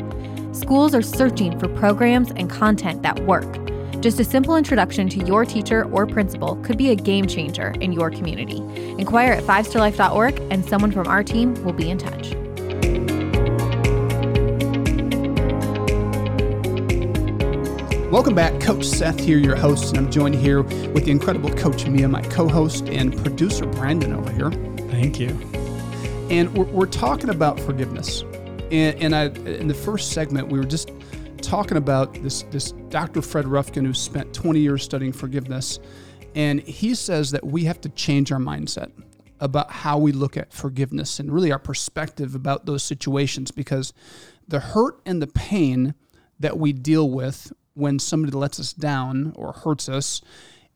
Schools 0.53 0.95
are 0.95 1.01
searching 1.01 1.59
for 1.59 1.67
programs 1.67 2.31
and 2.31 2.49
content 2.49 3.03
that 3.03 3.19
work. 3.25 3.59
Just 3.99 4.21
a 4.21 4.23
simple 4.23 4.55
introduction 4.55 5.09
to 5.09 5.25
your 5.25 5.43
teacher 5.43 5.83
or 5.91 6.07
principal 6.07 6.55
could 6.63 6.77
be 6.77 6.91
a 6.91 6.95
game 6.95 7.27
changer 7.27 7.71
in 7.81 7.91
your 7.91 8.09
community. 8.09 8.59
Inquire 8.97 9.33
at 9.33 9.43
fivestarlife.org 9.43 10.39
and 10.49 10.63
someone 10.63 10.93
from 10.93 11.05
our 11.05 11.21
team 11.21 11.61
will 11.65 11.73
be 11.73 11.89
in 11.89 11.97
touch. 11.97 12.38
Welcome 18.11 18.33
back. 18.33 18.59
Coach 18.59 18.85
Seth 18.85 19.19
here, 19.19 19.37
your 19.37 19.55
host, 19.55 19.89
and 19.89 19.99
I'm 19.99 20.11
joined 20.11 20.33
here 20.33 20.63
with 20.63 21.05
the 21.05 21.11
incredible 21.11 21.51
Coach 21.51 21.85
Mia, 21.85 22.07
my 22.07 22.23
co 22.23 22.47
host, 22.47 22.89
and 22.89 23.15
producer 23.15 23.67
Brandon 23.67 24.13
over 24.13 24.31
here. 24.31 24.49
Thank 24.89 25.19
you. 25.19 25.29
And 26.31 26.51
we're, 26.57 26.65
we're 26.65 26.85
talking 26.87 27.29
about 27.29 27.59
forgiveness. 27.59 28.23
And, 28.71 28.99
and 28.99 29.15
I, 29.15 29.25
in 29.25 29.67
the 29.67 29.75
first 29.75 30.11
segment, 30.11 30.47
we 30.47 30.57
were 30.57 30.65
just 30.65 30.89
talking 31.43 31.77
about 31.77 32.15
this, 32.23 32.41
this 32.49 32.71
Dr. 32.89 33.21
Fred 33.21 33.45
Rufkin 33.45 33.85
who 33.85 33.93
spent 33.93 34.33
20 34.33 34.59
years 34.59 34.81
studying 34.81 35.13
forgiveness. 35.13 35.79
And 36.33 36.61
he 36.61 36.95
says 36.95 37.29
that 37.29 37.45
we 37.45 37.65
have 37.65 37.79
to 37.81 37.89
change 37.89 38.31
our 38.31 38.39
mindset 38.39 38.91
about 39.39 39.69
how 39.69 39.99
we 39.99 40.13
look 40.13 40.35
at 40.35 40.51
forgiveness 40.51 41.19
and 41.19 41.31
really 41.31 41.51
our 41.51 41.59
perspective 41.59 42.33
about 42.33 42.65
those 42.65 42.81
situations 42.81 43.51
because 43.51 43.93
the 44.47 44.59
hurt 44.59 44.99
and 45.05 45.21
the 45.21 45.27
pain 45.27 45.93
that 46.39 46.57
we 46.57 46.73
deal 46.73 47.07
with 47.07 47.53
when 47.79 47.97
somebody 47.97 48.35
lets 48.35 48.59
us 48.59 48.73
down 48.73 49.33
or 49.35 49.53
hurts 49.53 49.87
us 49.87 50.21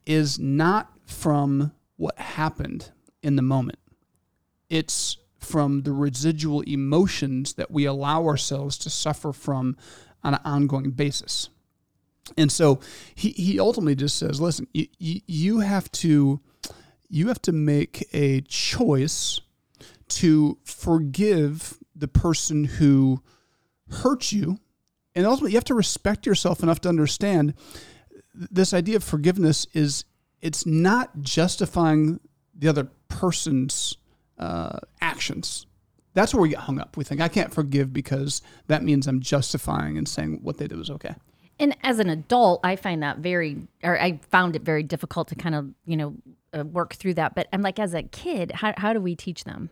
is 0.05 0.39
not 0.39 0.91
from 1.05 1.71
what 1.97 2.17
happened 2.17 2.91
in 3.21 3.35
the 3.35 3.41
moment. 3.41 3.79
It's 4.69 5.17
from 5.37 5.83
the 5.83 5.91
residual 5.91 6.61
emotions 6.61 7.53
that 7.53 7.69
we 7.69 7.85
allow 7.85 8.25
ourselves 8.25 8.77
to 8.79 8.89
suffer 8.89 9.33
from 9.33 9.77
on 10.23 10.33
an 10.35 10.39
ongoing 10.45 10.91
basis. 10.91 11.49
And 12.37 12.51
so 12.51 12.79
he, 13.13 13.31
he 13.31 13.59
ultimately 13.59 13.95
just 13.95 14.17
says, 14.17 14.39
listen, 14.39 14.67
you, 14.73 14.87
you, 14.97 15.21
you 15.27 15.59
have 15.59 15.91
to 15.91 16.39
you 17.09 17.27
have 17.27 17.41
to 17.43 17.51
make 17.51 18.07
a 18.11 18.41
choice 18.41 19.39
to 20.07 20.57
forgive 20.63 21.77
the 21.95 22.07
person 22.07 22.63
who 22.63 23.21
hurt 23.89 24.31
you 24.31 24.57
and 25.15 25.25
ultimately 25.25 25.51
you 25.51 25.57
have 25.57 25.63
to 25.65 25.73
respect 25.73 26.25
yourself 26.25 26.63
enough 26.63 26.81
to 26.81 26.89
understand 26.89 27.53
this 28.33 28.73
idea 28.73 28.95
of 28.95 29.03
forgiveness 29.03 29.67
is 29.73 30.05
it's 30.41 30.65
not 30.65 31.21
justifying 31.21 32.19
the 32.53 32.67
other 32.67 32.89
person's 33.07 33.97
uh, 34.37 34.79
actions. 35.01 35.65
That's 36.13 36.33
where 36.33 36.41
we 36.41 36.49
get 36.49 36.59
hung 36.59 36.79
up. 36.79 36.97
We 36.97 37.03
think 37.03 37.21
i 37.21 37.27
can't 37.27 37.53
forgive 37.53 37.93
because 37.93 38.41
that 38.67 38.83
means 38.83 39.07
i'm 39.07 39.19
justifying 39.19 39.97
and 39.97 40.07
saying 40.07 40.39
what 40.43 40.57
they 40.57 40.67
did 40.67 40.77
was 40.77 40.89
okay. 40.89 41.15
And 41.59 41.75
as 41.83 41.99
an 41.99 42.09
adult 42.09 42.59
i 42.63 42.75
find 42.75 43.01
that 43.03 43.19
very 43.19 43.67
or 43.83 43.99
i 43.99 44.19
found 44.29 44.55
it 44.55 44.63
very 44.63 44.83
difficult 44.83 45.27
to 45.29 45.35
kind 45.35 45.55
of 45.55 45.69
you 45.85 45.97
know 45.97 46.15
uh, 46.57 46.63
work 46.63 46.93
through 46.93 47.15
that. 47.15 47.35
But 47.35 47.47
i'm 47.53 47.61
like 47.61 47.79
as 47.79 47.93
a 47.93 48.03
kid 48.03 48.51
how, 48.51 48.73
how 48.77 48.93
do 48.93 49.01
we 49.01 49.15
teach 49.15 49.43
them 49.43 49.69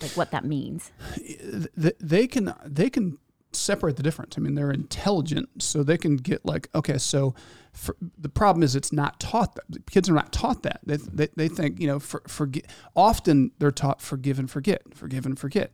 like 0.00 0.12
what 0.12 0.30
that 0.32 0.44
means? 0.44 0.92
They 1.76 2.26
can 2.26 2.54
they 2.64 2.90
can 2.90 3.18
separate 3.54 3.96
the 3.96 4.02
difference. 4.02 4.36
I 4.36 4.40
mean, 4.40 4.54
they're 4.54 4.70
intelligent, 4.70 5.62
so 5.62 5.82
they 5.82 5.98
can 5.98 6.16
get 6.16 6.44
like, 6.44 6.68
okay, 6.74 6.98
so 6.98 7.34
for, 7.72 7.96
the 8.18 8.28
problem 8.28 8.62
is 8.62 8.76
it's 8.76 8.92
not 8.92 9.18
taught 9.18 9.54
that 9.54 9.90
kids 9.90 10.08
are 10.08 10.14
not 10.14 10.32
taught 10.32 10.62
that. 10.62 10.80
They, 10.84 10.96
they, 10.96 11.28
they 11.36 11.48
think, 11.48 11.80
you 11.80 11.86
know, 11.86 11.98
for, 11.98 12.22
forget, 12.28 12.66
often 12.94 13.50
they're 13.58 13.70
taught 13.70 14.02
forgive 14.02 14.38
and 14.38 14.50
forget, 14.50 14.82
forgive 14.94 15.24
and 15.24 15.38
forget. 15.38 15.72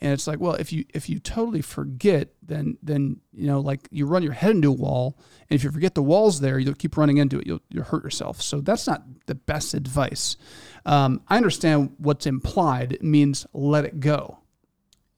And 0.00 0.12
it's 0.12 0.26
like, 0.26 0.40
well, 0.40 0.54
if 0.54 0.72
you, 0.72 0.84
if 0.92 1.08
you 1.08 1.18
totally 1.20 1.62
forget, 1.62 2.30
then, 2.42 2.78
then, 2.82 3.20
you 3.32 3.46
know, 3.46 3.60
like 3.60 3.88
you 3.90 4.06
run 4.06 4.22
your 4.22 4.32
head 4.32 4.52
into 4.52 4.68
a 4.68 4.72
wall 4.72 5.18
and 5.48 5.56
if 5.56 5.62
you 5.62 5.70
forget 5.70 5.94
the 5.94 6.02
wall's 6.02 6.40
there, 6.40 6.58
you'll 6.58 6.74
keep 6.74 6.96
running 6.96 7.18
into 7.18 7.38
it. 7.38 7.46
You'll, 7.46 7.62
you'll 7.68 7.84
hurt 7.84 8.02
yourself. 8.02 8.42
So 8.42 8.60
that's 8.60 8.86
not 8.86 9.04
the 9.26 9.34
best 9.34 9.74
advice. 9.74 10.36
Um, 10.84 11.22
I 11.28 11.36
understand 11.36 11.94
what's 11.98 12.26
implied. 12.26 12.92
It 12.92 13.02
means 13.04 13.46
let 13.52 13.84
it 13.84 14.00
go. 14.00 14.38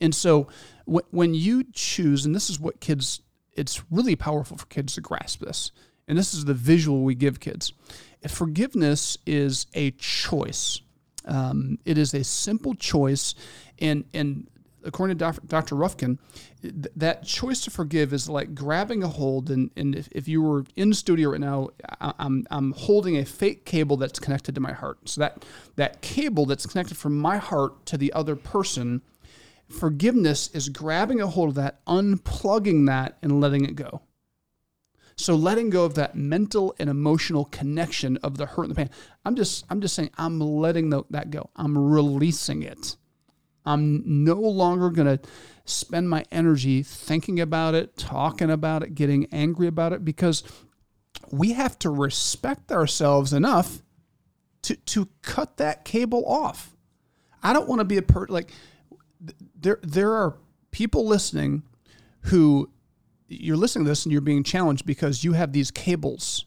And 0.00 0.14
so 0.14 0.46
when 0.88 1.34
you 1.34 1.64
choose, 1.72 2.24
and 2.24 2.34
this 2.34 2.48
is 2.48 2.58
what 2.58 2.80
kids, 2.80 3.20
it's 3.52 3.82
really 3.90 4.16
powerful 4.16 4.56
for 4.56 4.66
kids 4.66 4.94
to 4.94 5.00
grasp 5.00 5.40
this. 5.40 5.70
And 6.06 6.16
this 6.16 6.32
is 6.32 6.46
the 6.46 6.54
visual 6.54 7.02
we 7.02 7.14
give 7.14 7.40
kids. 7.40 7.72
If 8.22 8.30
forgiveness 8.30 9.18
is 9.26 9.66
a 9.74 9.90
choice. 9.92 10.80
Um, 11.26 11.78
it 11.84 11.98
is 11.98 12.14
a 12.14 12.24
simple 12.24 12.74
choice, 12.74 13.34
and 13.78 14.04
and 14.14 14.48
according 14.84 15.18
to 15.18 15.32
Dr. 15.46 15.74
Rufkin, 15.74 16.18
that 16.62 17.24
choice 17.24 17.60
to 17.62 17.70
forgive 17.70 18.12
is 18.12 18.28
like 18.28 18.54
grabbing 18.54 19.02
a 19.02 19.08
hold. 19.08 19.50
And, 19.50 19.70
and 19.76 19.94
if, 19.94 20.08
if 20.12 20.26
you 20.28 20.40
were 20.40 20.64
in 20.76 20.92
studio 20.94 21.30
right 21.30 21.40
now, 21.40 21.70
I'm, 22.00 22.46
I'm 22.50 22.72
holding 22.72 23.16
a 23.16 23.24
fake 23.24 23.64
cable 23.64 23.96
that's 23.96 24.18
connected 24.18 24.54
to 24.54 24.60
my 24.60 24.72
heart. 24.72 25.08
So 25.08 25.20
that, 25.20 25.44
that 25.76 26.00
cable 26.00 26.46
that's 26.46 26.64
connected 26.64 26.96
from 26.96 27.18
my 27.18 27.36
heart 27.36 27.84
to 27.86 27.98
the 27.98 28.12
other 28.12 28.36
person 28.36 29.02
Forgiveness 29.68 30.48
is 30.54 30.68
grabbing 30.68 31.20
a 31.20 31.26
hold 31.26 31.50
of 31.50 31.54
that, 31.56 31.84
unplugging 31.86 32.86
that, 32.86 33.18
and 33.22 33.40
letting 33.40 33.64
it 33.64 33.76
go. 33.76 34.02
So 35.16 35.34
letting 35.34 35.68
go 35.68 35.84
of 35.84 35.94
that 35.94 36.14
mental 36.14 36.76
and 36.78 36.88
emotional 36.88 37.44
connection 37.46 38.18
of 38.18 38.38
the 38.38 38.46
hurt 38.46 38.62
and 38.64 38.70
the 38.70 38.76
pain. 38.76 38.90
I'm 39.24 39.34
just 39.34 39.64
I'm 39.68 39.80
just 39.80 39.94
saying 39.96 40.10
I'm 40.16 40.38
letting 40.38 40.90
the, 40.90 41.02
that 41.10 41.30
go. 41.30 41.50
I'm 41.56 41.76
releasing 41.76 42.62
it. 42.62 42.96
I'm 43.66 44.24
no 44.24 44.36
longer 44.36 44.90
going 44.90 45.18
to 45.18 45.28
spend 45.64 46.08
my 46.08 46.24
energy 46.30 46.82
thinking 46.82 47.40
about 47.40 47.74
it, 47.74 47.96
talking 47.96 48.50
about 48.50 48.82
it, 48.82 48.94
getting 48.94 49.26
angry 49.32 49.66
about 49.66 49.92
it 49.92 50.04
because 50.04 50.42
we 51.30 51.52
have 51.52 51.78
to 51.80 51.90
respect 51.90 52.72
ourselves 52.72 53.32
enough 53.32 53.82
to 54.62 54.76
to 54.76 55.08
cut 55.22 55.56
that 55.56 55.84
cable 55.84 56.24
off. 56.26 56.76
I 57.42 57.52
don't 57.52 57.68
want 57.68 57.80
to 57.80 57.84
be 57.84 57.96
a 57.96 58.02
per 58.02 58.26
like 58.28 58.52
there 59.54 59.78
there 59.82 60.12
are 60.12 60.36
people 60.70 61.06
listening 61.06 61.62
who 62.22 62.70
you're 63.28 63.56
listening 63.56 63.84
to 63.84 63.90
this 63.90 64.04
and 64.04 64.12
you're 64.12 64.20
being 64.20 64.42
challenged 64.42 64.86
because 64.86 65.22
you 65.22 65.34
have 65.34 65.52
these 65.52 65.70
cables. 65.70 66.46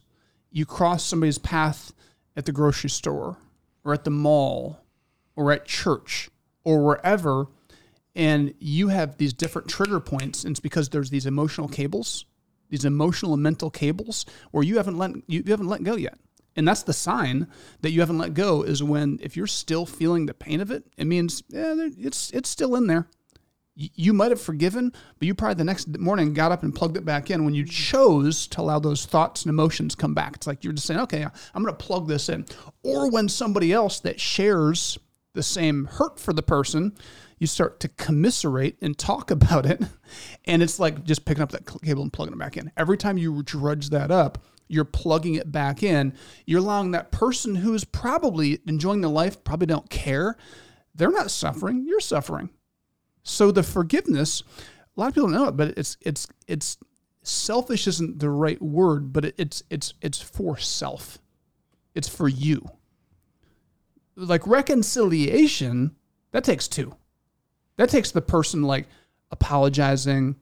You 0.50 0.66
cross 0.66 1.04
somebody's 1.04 1.38
path 1.38 1.92
at 2.36 2.44
the 2.44 2.52
grocery 2.52 2.90
store 2.90 3.36
or 3.84 3.92
at 3.92 4.04
the 4.04 4.10
mall 4.10 4.80
or 5.36 5.52
at 5.52 5.64
church 5.64 6.30
or 6.64 6.84
wherever 6.84 7.46
and 8.14 8.52
you 8.58 8.88
have 8.88 9.16
these 9.16 9.32
different 9.32 9.68
trigger 9.68 10.00
points 10.00 10.44
and 10.44 10.52
it's 10.52 10.60
because 10.60 10.90
there's 10.90 11.10
these 11.10 11.26
emotional 11.26 11.68
cables 11.68 12.26
these 12.68 12.84
emotional 12.84 13.34
and 13.34 13.42
mental 13.42 13.70
cables 13.70 14.24
where 14.50 14.62
you 14.62 14.76
haven't 14.76 14.96
let 14.96 15.10
you, 15.26 15.42
you 15.44 15.50
haven't 15.50 15.68
let 15.68 15.82
go 15.82 15.96
yet 15.96 16.18
and 16.56 16.66
that's 16.66 16.82
the 16.82 16.92
sign 16.92 17.48
that 17.80 17.90
you 17.90 18.00
haven't 18.00 18.18
let 18.18 18.34
go 18.34 18.62
is 18.62 18.82
when 18.82 19.18
if 19.22 19.36
you're 19.36 19.46
still 19.46 19.86
feeling 19.86 20.26
the 20.26 20.34
pain 20.34 20.60
of 20.60 20.70
it, 20.70 20.84
it 20.96 21.06
means 21.06 21.42
yeah, 21.48 21.74
it's 21.76 22.30
it's 22.30 22.48
still 22.48 22.74
in 22.76 22.86
there. 22.86 23.08
You 23.74 24.12
might 24.12 24.30
have 24.30 24.40
forgiven, 24.40 24.92
but 25.18 25.26
you 25.26 25.34
probably 25.34 25.54
the 25.54 25.64
next 25.64 25.98
morning 25.98 26.34
got 26.34 26.52
up 26.52 26.62
and 26.62 26.74
plugged 26.74 26.98
it 26.98 27.06
back 27.06 27.30
in 27.30 27.46
when 27.46 27.54
you 27.54 27.64
chose 27.64 28.46
to 28.48 28.60
allow 28.60 28.78
those 28.78 29.06
thoughts 29.06 29.42
and 29.42 29.50
emotions 29.50 29.94
come 29.94 30.12
back. 30.12 30.36
It's 30.36 30.46
like 30.46 30.62
you're 30.62 30.74
just 30.74 30.86
saying, 30.86 31.00
okay, 31.00 31.24
I'm 31.24 31.62
going 31.62 31.74
to 31.74 31.84
plug 31.84 32.06
this 32.06 32.28
in. 32.28 32.44
Or 32.82 33.10
when 33.10 33.30
somebody 33.30 33.72
else 33.72 33.98
that 34.00 34.20
shares 34.20 34.98
the 35.32 35.42
same 35.42 35.86
hurt 35.86 36.20
for 36.20 36.34
the 36.34 36.42
person, 36.42 36.92
you 37.38 37.46
start 37.46 37.80
to 37.80 37.88
commiserate 37.88 38.76
and 38.82 38.96
talk 38.96 39.30
about 39.32 39.64
it. 39.64 39.82
And 40.44 40.62
it's 40.62 40.78
like 40.78 41.04
just 41.04 41.24
picking 41.24 41.42
up 41.42 41.52
that 41.52 41.66
cable 41.82 42.02
and 42.02 42.12
plugging 42.12 42.34
it 42.34 42.38
back 42.38 42.58
in. 42.58 42.70
Every 42.76 42.98
time 42.98 43.16
you 43.16 43.42
drudge 43.42 43.88
that 43.90 44.10
up, 44.10 44.38
you're 44.72 44.84
plugging 44.84 45.34
it 45.34 45.52
back 45.52 45.82
in. 45.82 46.14
You're 46.46 46.60
allowing 46.60 46.92
that 46.92 47.12
person 47.12 47.54
who's 47.54 47.84
probably 47.84 48.60
enjoying 48.66 49.02
their 49.02 49.10
life, 49.10 49.44
probably 49.44 49.66
don't 49.66 49.90
care. 49.90 50.36
They're 50.94 51.10
not 51.10 51.30
suffering. 51.30 51.84
You're 51.86 52.00
suffering. 52.00 52.50
So 53.22 53.50
the 53.52 53.62
forgiveness, 53.62 54.42
a 54.96 55.00
lot 55.00 55.08
of 55.08 55.14
people 55.14 55.28
know 55.28 55.48
it, 55.48 55.56
but 55.56 55.76
it's 55.76 55.96
it's 56.00 56.26
it's 56.48 56.78
selfish 57.22 57.86
isn't 57.86 58.18
the 58.18 58.30
right 58.30 58.60
word, 58.60 59.12
but 59.12 59.26
it, 59.26 59.34
it's 59.36 59.62
it's 59.70 59.94
it's 60.00 60.20
for 60.20 60.56
self. 60.56 61.18
It's 61.94 62.08
for 62.08 62.28
you. 62.28 62.64
Like 64.16 64.46
reconciliation, 64.46 65.96
that 66.32 66.44
takes 66.44 66.66
two. 66.66 66.96
That 67.76 67.90
takes 67.90 68.10
the 68.10 68.22
person 68.22 68.62
like 68.62 68.86
apologizing, 69.30 70.36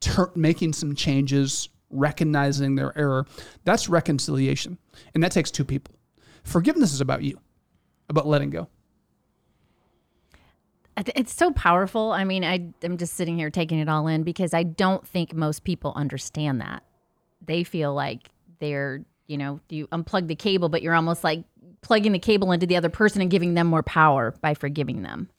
tur 0.00 0.32
making 0.34 0.74
some 0.74 0.94
changes, 0.94 1.68
recognizing 1.92 2.74
their 2.74 2.96
error. 2.98 3.26
That's 3.64 3.88
reconciliation, 3.88 4.78
and 5.14 5.22
that 5.22 5.32
takes 5.32 5.50
two 5.50 5.64
people. 5.64 5.94
Forgiveness 6.42 6.92
is 6.92 7.00
about 7.00 7.22
you, 7.22 7.38
about 8.08 8.26
letting 8.26 8.50
go. 8.50 8.68
It's 10.96 11.34
so 11.34 11.50
powerful. 11.52 12.12
I 12.12 12.24
mean, 12.24 12.44
I, 12.44 12.68
I'm 12.82 12.98
just 12.98 13.14
sitting 13.14 13.38
here 13.38 13.50
taking 13.50 13.78
it 13.78 13.88
all 13.88 14.06
in 14.08 14.24
because 14.24 14.52
I 14.52 14.62
don't 14.62 15.06
think 15.06 15.32
most 15.34 15.64
people 15.64 15.92
understand 15.96 16.60
that. 16.60 16.82
They 17.44 17.64
feel 17.64 17.94
like 17.94 18.28
they're, 18.60 19.02
you 19.26 19.38
know, 19.38 19.60
you 19.70 19.86
unplug 19.88 20.26
the 20.26 20.34
cable, 20.34 20.68
but 20.68 20.82
you're 20.82 20.94
almost 20.94 21.24
like 21.24 21.44
plugging 21.80 22.12
the 22.12 22.18
cable 22.18 22.52
into 22.52 22.66
the 22.66 22.76
other 22.76 22.90
person 22.90 23.22
and 23.22 23.30
giving 23.30 23.54
them 23.54 23.66
more 23.68 23.82
power 23.82 24.34
by 24.42 24.54
forgiving 24.54 25.02
them. 25.02 25.30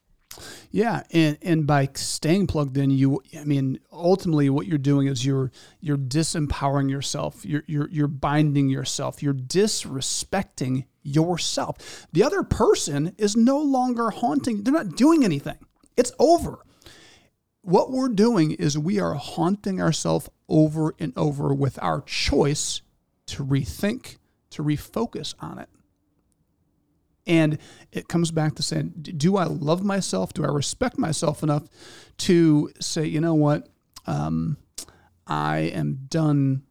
Yeah, 0.72 1.04
and 1.12 1.38
and 1.42 1.68
by 1.68 1.90
staying 1.94 2.48
plugged 2.48 2.78
in, 2.78 2.92
you 2.92 3.22
I 3.38 3.44
mean 3.44 3.80
ultimately 3.92 4.50
what 4.50 4.68
you're 4.68 4.78
doing 4.78 5.08
is 5.08 5.26
you're 5.26 5.52
you're 5.80 5.98
disempowering 5.98 6.90
yourself. 6.90 7.46
You're 7.46 7.64
you're 7.68 7.90
you're 7.90 8.08
binding 8.08 8.70
yourself. 8.70 9.22
You're 9.22 9.34
disrespecting 9.34 10.86
yourself. 11.04 12.08
The 12.14 12.24
other 12.24 12.44
person 12.44 13.14
is 13.18 13.36
no 13.36 13.60
longer 13.60 14.10
haunting. 14.10 14.64
They're 14.64 14.74
not 14.74 14.96
doing 14.96 15.24
anything. 15.24 15.58
It's 15.98 16.12
over. 16.20 16.60
What 17.62 17.92
we're 17.92 18.10
doing 18.10 18.52
is 18.52 18.78
we 18.78 19.00
are 19.00 19.14
haunting 19.14 19.82
ourselves 19.82 20.30
over 20.50 20.96
and 21.00 21.14
over 21.16 21.54
with 21.54 21.80
our 21.82 22.02
choice 22.02 22.82
to 23.28 23.46
rethink, 23.46 24.18
to 24.50 24.64
refocus 24.64 25.34
on 25.40 25.60
it. 25.60 25.70
And 27.26 27.58
it 27.92 28.08
comes 28.08 28.32
back 28.32 28.56
to 28.56 28.64
saying, 28.64 28.94
do 29.02 29.38
I 29.38 29.46
love 29.46 29.84
myself? 29.84 30.34
Do 30.34 30.44
I 30.44 30.50
respect 30.50 30.98
myself 30.98 31.42
enough 31.42 31.64
to 32.20 32.70
say, 32.80 33.06
you 33.06 33.22
know 33.22 33.34
what? 33.34 33.70
Um, 34.06 34.58
I 35.26 35.60
am 35.60 36.06
done 36.10 36.64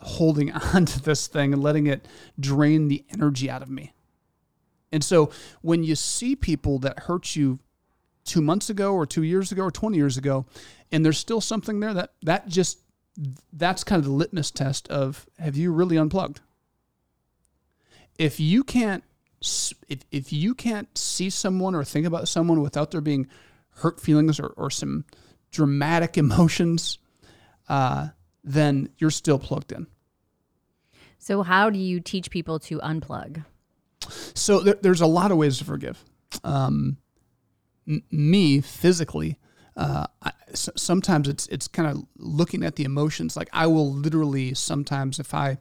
holding 0.00 0.52
on 0.74 0.84
to 0.86 1.02
this 1.02 1.26
thing 1.26 1.52
and 1.52 1.62
letting 1.62 1.86
it 1.86 2.06
drain 2.38 2.88
the 2.88 3.04
energy 3.10 3.48
out 3.50 3.62
of 3.62 3.70
me. 3.70 3.92
And 4.92 5.02
so 5.02 5.30
when 5.62 5.82
you 5.82 5.94
see 5.96 6.36
people 6.36 6.78
that 6.80 7.00
hurt 7.00 7.34
you 7.34 7.58
two 8.24 8.40
months 8.40 8.70
ago 8.70 8.92
or 8.92 9.06
two 9.06 9.22
years 9.22 9.52
ago 9.52 9.62
or 9.62 9.70
20 9.70 9.96
years 9.96 10.16
ago, 10.16 10.46
and 10.92 11.04
there's 11.04 11.18
still 11.18 11.40
something 11.40 11.80
there 11.80 11.94
that 11.94 12.12
that 12.22 12.48
just 12.48 12.80
that's 13.52 13.82
kind 13.82 13.98
of 13.98 14.04
the 14.04 14.12
litmus 14.12 14.50
test 14.50 14.88
of 14.88 15.26
have 15.38 15.56
you 15.56 15.72
really 15.72 15.96
unplugged? 15.96 16.40
If 18.18 18.38
you 18.38 18.62
can't 18.62 19.04
if, 19.88 20.00
if 20.10 20.32
you 20.32 20.54
can't 20.54 20.96
see 20.96 21.30
someone 21.30 21.74
or 21.74 21.84
think 21.84 22.06
about 22.06 22.28
someone 22.28 22.60
without 22.60 22.90
there 22.90 23.00
being 23.00 23.28
hurt 23.76 24.00
feelings 24.00 24.40
or, 24.40 24.48
or 24.56 24.70
some 24.70 25.04
dramatic 25.50 26.16
emotions, 26.18 26.98
uh, 27.68 28.08
then 28.42 28.88
you're 28.98 29.10
still 29.10 29.38
plugged 29.38 29.72
in. 29.72 29.86
So, 31.18 31.42
how 31.42 31.70
do 31.70 31.78
you 31.78 32.00
teach 32.00 32.30
people 32.30 32.58
to 32.60 32.78
unplug? 32.78 33.44
So 34.34 34.60
there, 34.60 34.78
there's 34.80 35.00
a 35.00 35.06
lot 35.06 35.30
of 35.32 35.36
ways 35.36 35.58
to 35.58 35.64
forgive. 35.64 36.04
Um, 36.44 36.98
m- 37.88 38.04
me 38.10 38.60
physically, 38.60 39.38
uh, 39.76 40.06
I, 40.22 40.32
s- 40.50 40.68
sometimes 40.76 41.28
it's 41.28 41.46
it's 41.48 41.66
kind 41.66 41.88
of 41.88 42.04
looking 42.16 42.62
at 42.62 42.76
the 42.76 42.84
emotions. 42.84 43.36
Like 43.36 43.48
I 43.52 43.66
will 43.66 43.92
literally 43.92 44.54
sometimes 44.54 45.18
if 45.18 45.34
I 45.34 45.58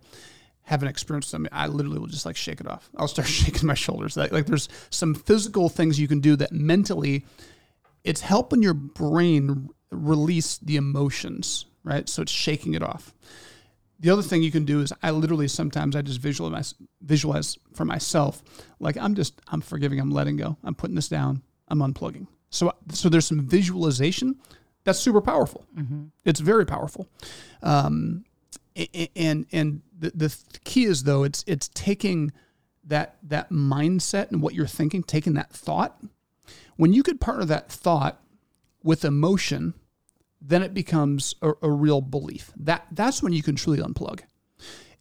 haven't 0.65 0.87
experienced 0.87 1.29
something, 1.29 1.51
I 1.53 1.67
literally 1.67 1.99
will 1.99 2.07
just 2.07 2.25
like 2.25 2.35
shake 2.35 2.59
it 2.59 2.67
off. 2.67 2.89
I'll 2.97 3.07
start 3.07 3.27
shaking 3.43 3.67
my 3.67 3.73
shoulders. 3.73 4.17
Like, 4.17 4.31
like 4.31 4.45
there's 4.45 4.67
some 4.89 5.15
physical 5.15 5.69
things 5.69 5.99
you 5.99 6.07
can 6.07 6.19
do 6.19 6.35
that 6.35 6.51
mentally, 6.51 7.25
it's 8.03 8.21
helping 8.21 8.61
your 8.61 8.73
brain 8.73 9.69
release 9.91 10.57
the 10.57 10.75
emotions, 10.75 11.65
right? 11.83 12.09
So 12.09 12.21
it's 12.21 12.31
shaking 12.31 12.73
it 12.73 12.83
off. 12.83 13.13
The 13.99 14.09
other 14.09 14.21
thing 14.21 14.43
you 14.43 14.51
can 14.51 14.65
do 14.65 14.81
is 14.81 14.91
I 15.01 15.11
literally 15.11 15.47
sometimes 15.47 15.95
I 15.95 16.01
just 16.01 16.19
visualize 16.19 16.75
visualize 17.01 17.57
for 17.73 17.85
myself 17.85 18.43
like 18.79 18.97
I'm 18.97 19.15
just 19.15 19.39
I'm 19.47 19.61
forgiving, 19.61 19.99
I'm 19.99 20.11
letting 20.11 20.35
go, 20.35 20.57
I'm 20.63 20.75
putting 20.75 20.95
this 20.95 21.07
down, 21.07 21.41
I'm 21.69 21.79
unplugging. 21.79 22.27
So 22.49 22.73
so 22.91 23.07
there's 23.07 23.25
some 23.25 23.47
visualization 23.47 24.35
that's 24.83 24.99
super 24.99 25.21
powerful. 25.21 25.65
It's 26.25 26.39
very 26.39 26.65
powerful. 26.65 27.07
Um, 27.63 28.25
and 29.15 29.45
and 29.51 29.81
the, 29.97 30.11
the 30.15 30.37
key 30.63 30.85
is 30.85 31.03
though 31.03 31.23
it's 31.23 31.43
it's 31.47 31.69
taking 31.69 32.31
that 32.83 33.17
that 33.23 33.49
mindset 33.51 34.31
and 34.31 34.41
what 34.41 34.53
you're 34.53 34.67
thinking, 34.67 35.03
taking 35.03 35.33
that 35.33 35.51
thought. 35.51 35.99
When 36.77 36.93
you 36.93 37.03
could 37.03 37.21
partner 37.21 37.45
that 37.45 37.71
thought 37.71 38.21
with 38.83 39.05
emotion, 39.05 39.73
then 40.41 40.61
it 40.61 40.73
becomes 40.73 41.35
a, 41.41 41.53
a 41.61 41.69
real 41.71 42.01
belief. 42.01 42.51
That 42.57 42.85
that's 42.91 43.23
when 43.23 43.33
you 43.33 43.41
can 43.41 43.55
truly 43.55 43.79
unplug. 43.79 44.21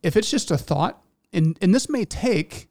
If 0.03 0.17
it's 0.17 0.31
just 0.31 0.51
a 0.51 0.59
thought, 0.59 1.03
and 1.33 1.59
and 1.61 1.75
this 1.75 1.89
may 1.89 2.05
take, 2.05 2.69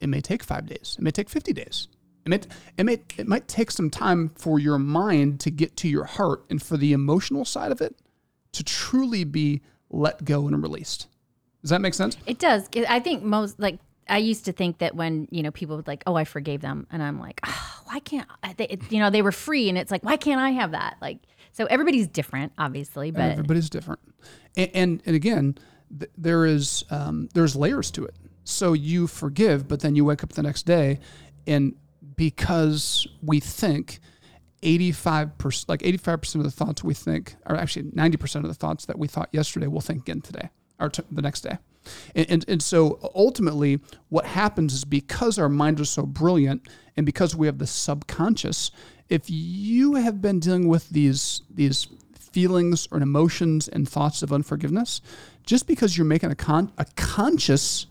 it 0.00 0.08
may 0.08 0.20
take 0.20 0.42
five 0.42 0.66
days, 0.66 0.96
it 0.98 1.02
may 1.02 1.10
take 1.10 1.28
fifty 1.28 1.52
days. 1.52 1.88
It 2.24 2.28
may, 2.28 2.40
it 2.78 2.84
may 2.84 3.02
it 3.18 3.26
might 3.26 3.48
take 3.48 3.72
some 3.72 3.90
time 3.90 4.30
for 4.36 4.60
your 4.60 4.78
mind 4.78 5.40
to 5.40 5.50
get 5.50 5.76
to 5.78 5.88
your 5.88 6.04
heart 6.04 6.44
and 6.48 6.62
for 6.62 6.76
the 6.76 6.92
emotional 6.92 7.44
side 7.44 7.72
of 7.72 7.80
it 7.80 7.96
to 8.52 8.62
truly 8.62 9.24
be 9.24 9.62
let 9.90 10.24
go 10.24 10.46
and 10.46 10.62
released. 10.62 11.08
Does 11.62 11.70
that 11.70 11.80
make 11.80 11.94
sense? 11.94 12.16
It 12.26 12.38
does. 12.38 12.68
I 12.88 13.00
think 13.00 13.22
most 13.22 13.58
like 13.58 13.78
I 14.08 14.18
used 14.18 14.44
to 14.46 14.52
think 14.52 14.78
that 14.78 14.94
when 14.94 15.28
you 15.30 15.42
know 15.42 15.50
people 15.50 15.76
would 15.76 15.86
like, 15.86 16.02
oh, 16.06 16.16
I 16.16 16.24
forgave 16.24 16.60
them, 16.60 16.86
and 16.90 17.02
I'm 17.02 17.20
like, 17.20 17.40
oh, 17.46 17.80
why 17.84 18.00
can't 18.00 18.28
I? 18.42 18.52
They, 18.52 18.78
you 18.90 18.98
know 18.98 19.10
they 19.10 19.22
were 19.22 19.32
free, 19.32 19.68
and 19.68 19.78
it's 19.78 19.90
like, 19.90 20.04
why 20.04 20.16
can't 20.16 20.40
I 20.40 20.50
have 20.50 20.72
that? 20.72 20.96
Like, 21.00 21.18
so 21.52 21.66
everybody's 21.66 22.08
different, 22.08 22.52
obviously, 22.58 23.10
but 23.10 23.22
Everybody's 23.22 23.70
different, 23.70 24.00
and 24.56 24.70
and, 24.74 25.02
and 25.06 25.16
again, 25.16 25.56
th- 25.96 26.10
there 26.18 26.44
is 26.44 26.84
um, 26.90 27.28
there's 27.34 27.54
layers 27.54 27.90
to 27.92 28.04
it. 28.04 28.16
So 28.44 28.72
you 28.72 29.06
forgive, 29.06 29.68
but 29.68 29.80
then 29.80 29.94
you 29.94 30.04
wake 30.04 30.24
up 30.24 30.32
the 30.32 30.42
next 30.42 30.66
day, 30.66 31.00
and 31.46 31.74
because 32.16 33.06
we 33.22 33.40
think. 33.40 34.00
85% 34.64 35.68
like 35.68 35.80
85% 35.80 36.36
of 36.36 36.44
the 36.44 36.50
thoughts 36.52 36.84
we 36.84 36.94
think 36.94 37.34
or 37.46 37.56
actually 37.56 37.90
90% 37.90 38.36
of 38.36 38.42
the 38.44 38.54
thoughts 38.54 38.86
that 38.86 38.96
we 38.96 39.08
thought 39.08 39.28
yesterday 39.32 39.66
we'll 39.66 39.80
think 39.80 40.02
again 40.02 40.20
today 40.20 40.50
or 40.78 40.88
t- 40.88 41.02
the 41.10 41.22
next 41.22 41.42
day. 41.42 41.58
And, 42.14 42.30
and, 42.30 42.44
and 42.48 42.62
so 42.62 43.10
ultimately 43.14 43.80
what 44.08 44.24
happens 44.24 44.72
is 44.72 44.84
because 44.84 45.38
our 45.38 45.48
mind 45.48 45.80
is 45.80 45.90
so 45.90 46.04
brilliant 46.04 46.68
and 46.96 47.04
because 47.04 47.34
we 47.34 47.46
have 47.46 47.58
the 47.58 47.66
subconscious 47.66 48.70
if 49.08 49.24
you 49.28 49.94
have 49.96 50.22
been 50.22 50.40
dealing 50.40 50.68
with 50.68 50.88
these 50.90 51.42
these 51.50 51.88
feelings 52.14 52.88
or 52.90 53.00
emotions 53.00 53.68
and 53.68 53.88
thoughts 53.88 54.22
of 54.22 54.32
unforgiveness 54.32 55.00
just 55.44 55.66
because 55.66 55.98
you're 55.98 56.06
making 56.06 56.30
a 56.30 56.34
con- 56.34 56.72
a 56.78 56.86
conscious 56.96 57.86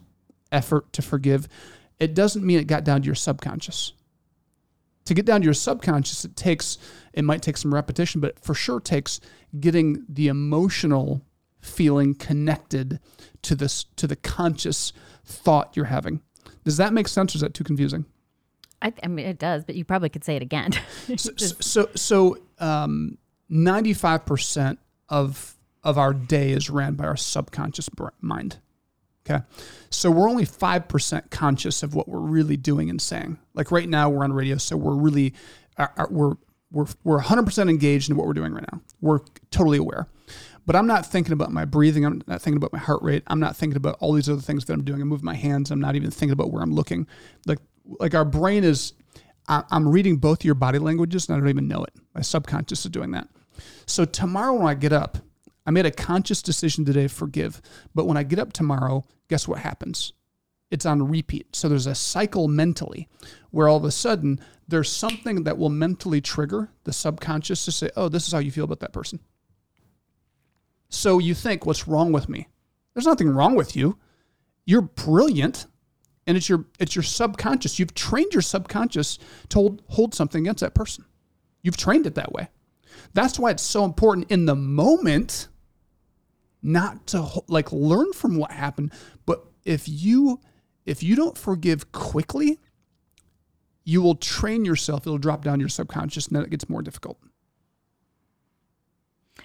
effort 0.52 0.92
to 0.94 1.02
forgive 1.02 1.48
it 2.00 2.16
doesn't 2.16 2.44
mean 2.44 2.60
it 2.60 2.66
got 2.66 2.84
down 2.84 3.02
to 3.04 3.06
your 3.06 3.14
subconscious. 3.14 3.94
To 5.06 5.14
get 5.14 5.26
down 5.26 5.42
to 5.42 5.46
your 5.46 5.54
subconscious 5.54 6.26
it 6.26 6.36
takes 6.36 6.78
it 7.14 7.24
might 7.24 7.42
take 7.42 7.58
some 7.58 7.74
repetition 7.74 8.22
but 8.22 8.40
for 8.40 8.54
sure 8.54 8.80
takes 8.80 9.20
getting 9.60 10.06
the 10.08 10.28
emotional 10.28 11.22
feeling 11.62 12.14
connected 12.16 13.00
to 13.42 13.56
this 13.56 13.86
to 13.96 14.08
the 14.08 14.16
conscious 14.16 14.94
thought 15.26 15.76
you're 15.76 15.86
having 15.86 16.22
does 16.64 16.78
that 16.78 16.94
make 16.94 17.08
sense 17.08 17.34
or 17.34 17.38
is 17.38 17.42
that 17.42 17.54
too 17.54 17.64
confusing 17.64 18.06
I, 18.82 18.94
I 19.04 19.08
mean 19.08 19.28
it 19.28 19.38
does. 19.38 19.64
But 19.64 19.76
you 19.76 19.86
probably 19.86 20.10
could 20.10 20.24
say 20.24 20.36
it 20.36 20.42
again. 20.42 20.72
so 21.16 21.32
so, 21.36 21.90
so 21.96 22.38
um, 22.58 23.18
95% 23.52 24.78
of 25.10 25.56
of 25.84 25.98
our 25.98 26.14
day 26.14 26.52
is 26.52 26.70
ran 26.70 26.94
by 26.94 27.06
our 27.06 27.18
subconscious 27.18 27.90
mind 28.22 28.58
okay 29.28 29.44
so 29.90 30.10
we're 30.12 30.30
only 30.30 30.46
5% 30.46 31.30
conscious 31.32 31.84
of 31.84 31.96
what 31.96 32.08
we're 32.08 32.20
really 32.20 32.56
doing 32.56 32.90
and 32.90 33.02
saying 33.02 33.38
like 33.56 33.72
right 33.72 33.90
now 33.90 34.08
we're 34.10 34.24
on 34.24 34.32
radio 34.32 34.58
so 34.58 34.78
we're 34.78 34.96
really 34.96 35.34
our, 35.78 35.92
our- 35.98 36.08
we're 36.12 36.36
we're 36.72 36.86
we're 37.04 37.20
100% 37.20 37.70
engaged 37.70 38.10
in 38.10 38.16
what 38.16 38.26
we're 38.26 38.34
doing 38.34 38.54
right 38.54 38.66
now. 38.72 38.80
We're 39.02 39.20
totally 39.50 39.78
aware. 39.78 40.08
But 40.66 40.76
I'm 40.76 40.88
not 40.88 41.06
thinking 41.06 41.34
about 41.34 41.52
my 41.52 41.66
breathing. 41.66 42.06
I'm 42.06 42.22
not 42.28 42.42
thinking 42.42 42.58
about 42.58 42.74
my 42.74 42.80
heart 42.80 43.02
rate. 43.02 43.24
I'm 43.28 43.40
not 43.40 43.56
thinking 43.56 43.78
about 43.78 43.98
all 44.00 44.14
these 44.14 44.30
other 44.30 44.42
things 44.42 44.66
that 44.66 44.74
I'm 44.74 44.84
doing. 44.84 45.02
I'm 45.02 45.08
moving 45.08 45.26
my 45.26 45.36
hands. 45.36 45.72
I'm 45.72 45.80
not 45.80 45.96
even 45.96 46.12
thinking 46.12 46.34
about 46.34 46.52
where 46.52 46.62
I'm 46.62 46.74
looking. 46.74 47.08
Like 47.46 47.60
like 48.00 48.14
our 48.14 48.26
brain 48.26 48.64
is 48.64 48.94
I'm 49.48 49.88
reading 49.88 50.18
both 50.18 50.46
your 50.46 50.56
body 50.56 50.80
languages 50.80 51.28
and 51.28 51.36
I 51.36 51.40
don't 51.40 51.50
even 51.50 51.68
know 51.68 51.84
it. 51.84 51.94
My 52.14 52.22
subconscious 52.22 52.86
is 52.86 52.92
doing 52.92 53.12
that. 53.12 53.28
So 53.86 54.06
tomorrow 54.06 54.54
when 54.54 54.68
I 54.68 54.76
get 54.76 54.94
up, 54.94 55.18
I 55.66 55.72
made 55.72 55.86
a 55.86 55.92
conscious 55.92 56.42
decision 56.42 56.86
today 56.86 57.04
to 57.04 57.10
forgive. 57.10 57.62
But 57.94 58.06
when 58.06 58.18
I 58.18 58.24
get 58.24 58.40
up 58.40 58.54
tomorrow, 58.54 59.04
guess 59.30 59.48
what 59.48 59.60
happens? 59.60 60.14
It's 60.70 60.86
on 60.86 61.10
repeat. 61.10 61.56
So 61.56 61.68
there's 61.68 61.88
a 61.88 61.96
cycle 61.96 62.48
mentally 62.48 63.10
where 63.50 63.68
all 63.68 63.78
of 63.78 63.84
a 63.84 63.92
sudden 63.92 64.40
there's 64.68 64.92
something 64.92 65.44
that 65.44 65.58
will 65.58 65.70
mentally 65.70 66.22
trigger 66.22 66.70
the 66.86 66.94
subconscious 66.94 67.66
to 67.66 67.72
say, 67.72 67.90
oh, 67.98 68.08
this 68.08 68.28
is 68.28 68.34
how 68.34 68.40
you 68.40 68.52
feel 68.52 68.64
about 68.64 68.80
that 68.80 68.94
person. 68.94 69.20
So 70.92 71.20
you 71.20 71.34
think, 71.34 71.66
what's 71.66 71.88
wrong 71.88 72.12
with 72.12 72.30
me? 72.30 72.50
There's 72.94 73.08
nothing 73.08 73.30
wrong 73.30 73.56
with 73.56 73.76
you. 73.76 73.98
You're 74.66 74.82
brilliant. 74.82 75.66
And 76.28 76.38
it's 76.38 76.48
your 76.48 76.66
it's 76.80 76.96
your 76.96 77.04
subconscious. 77.04 77.80
You've 77.80 77.96
trained 77.96 78.34
your 78.34 78.44
subconscious 78.44 79.18
to 79.50 79.58
hold, 79.58 79.82
hold 79.88 80.14
something 80.14 80.42
against 80.42 80.62
that 80.62 80.76
person. 80.76 81.06
You've 81.64 81.78
trained 81.78 82.06
it 82.06 82.16
that 82.16 82.32
way. 82.32 82.50
That's 83.14 83.40
why 83.40 83.52
it's 83.52 83.64
so 83.64 83.86
important 83.86 84.30
in 84.30 84.46
the 84.46 84.56
moment 84.56 85.48
not 86.62 87.08
to 87.08 87.28
like 87.48 87.72
learn 87.72 88.14
from 88.14 88.38
what 88.38 88.52
happened, 88.52 88.94
but 89.26 89.46
if 89.66 89.88
you 89.88 90.40
if 90.86 91.02
you 91.02 91.16
don't 91.16 91.38
forgive 91.38 91.92
quickly, 91.92 92.60
you 93.84 94.02
will 94.02 94.16
train 94.16 94.66
yourself. 94.66 95.08
It'll 95.08 95.18
drop 95.18 95.44
down 95.44 95.60
your 95.60 95.70
subconscious, 95.70 96.28
and 96.28 96.36
then 96.36 96.44
it 96.44 96.50
gets 96.50 96.70
more 96.70 96.82
difficult. 96.82 97.18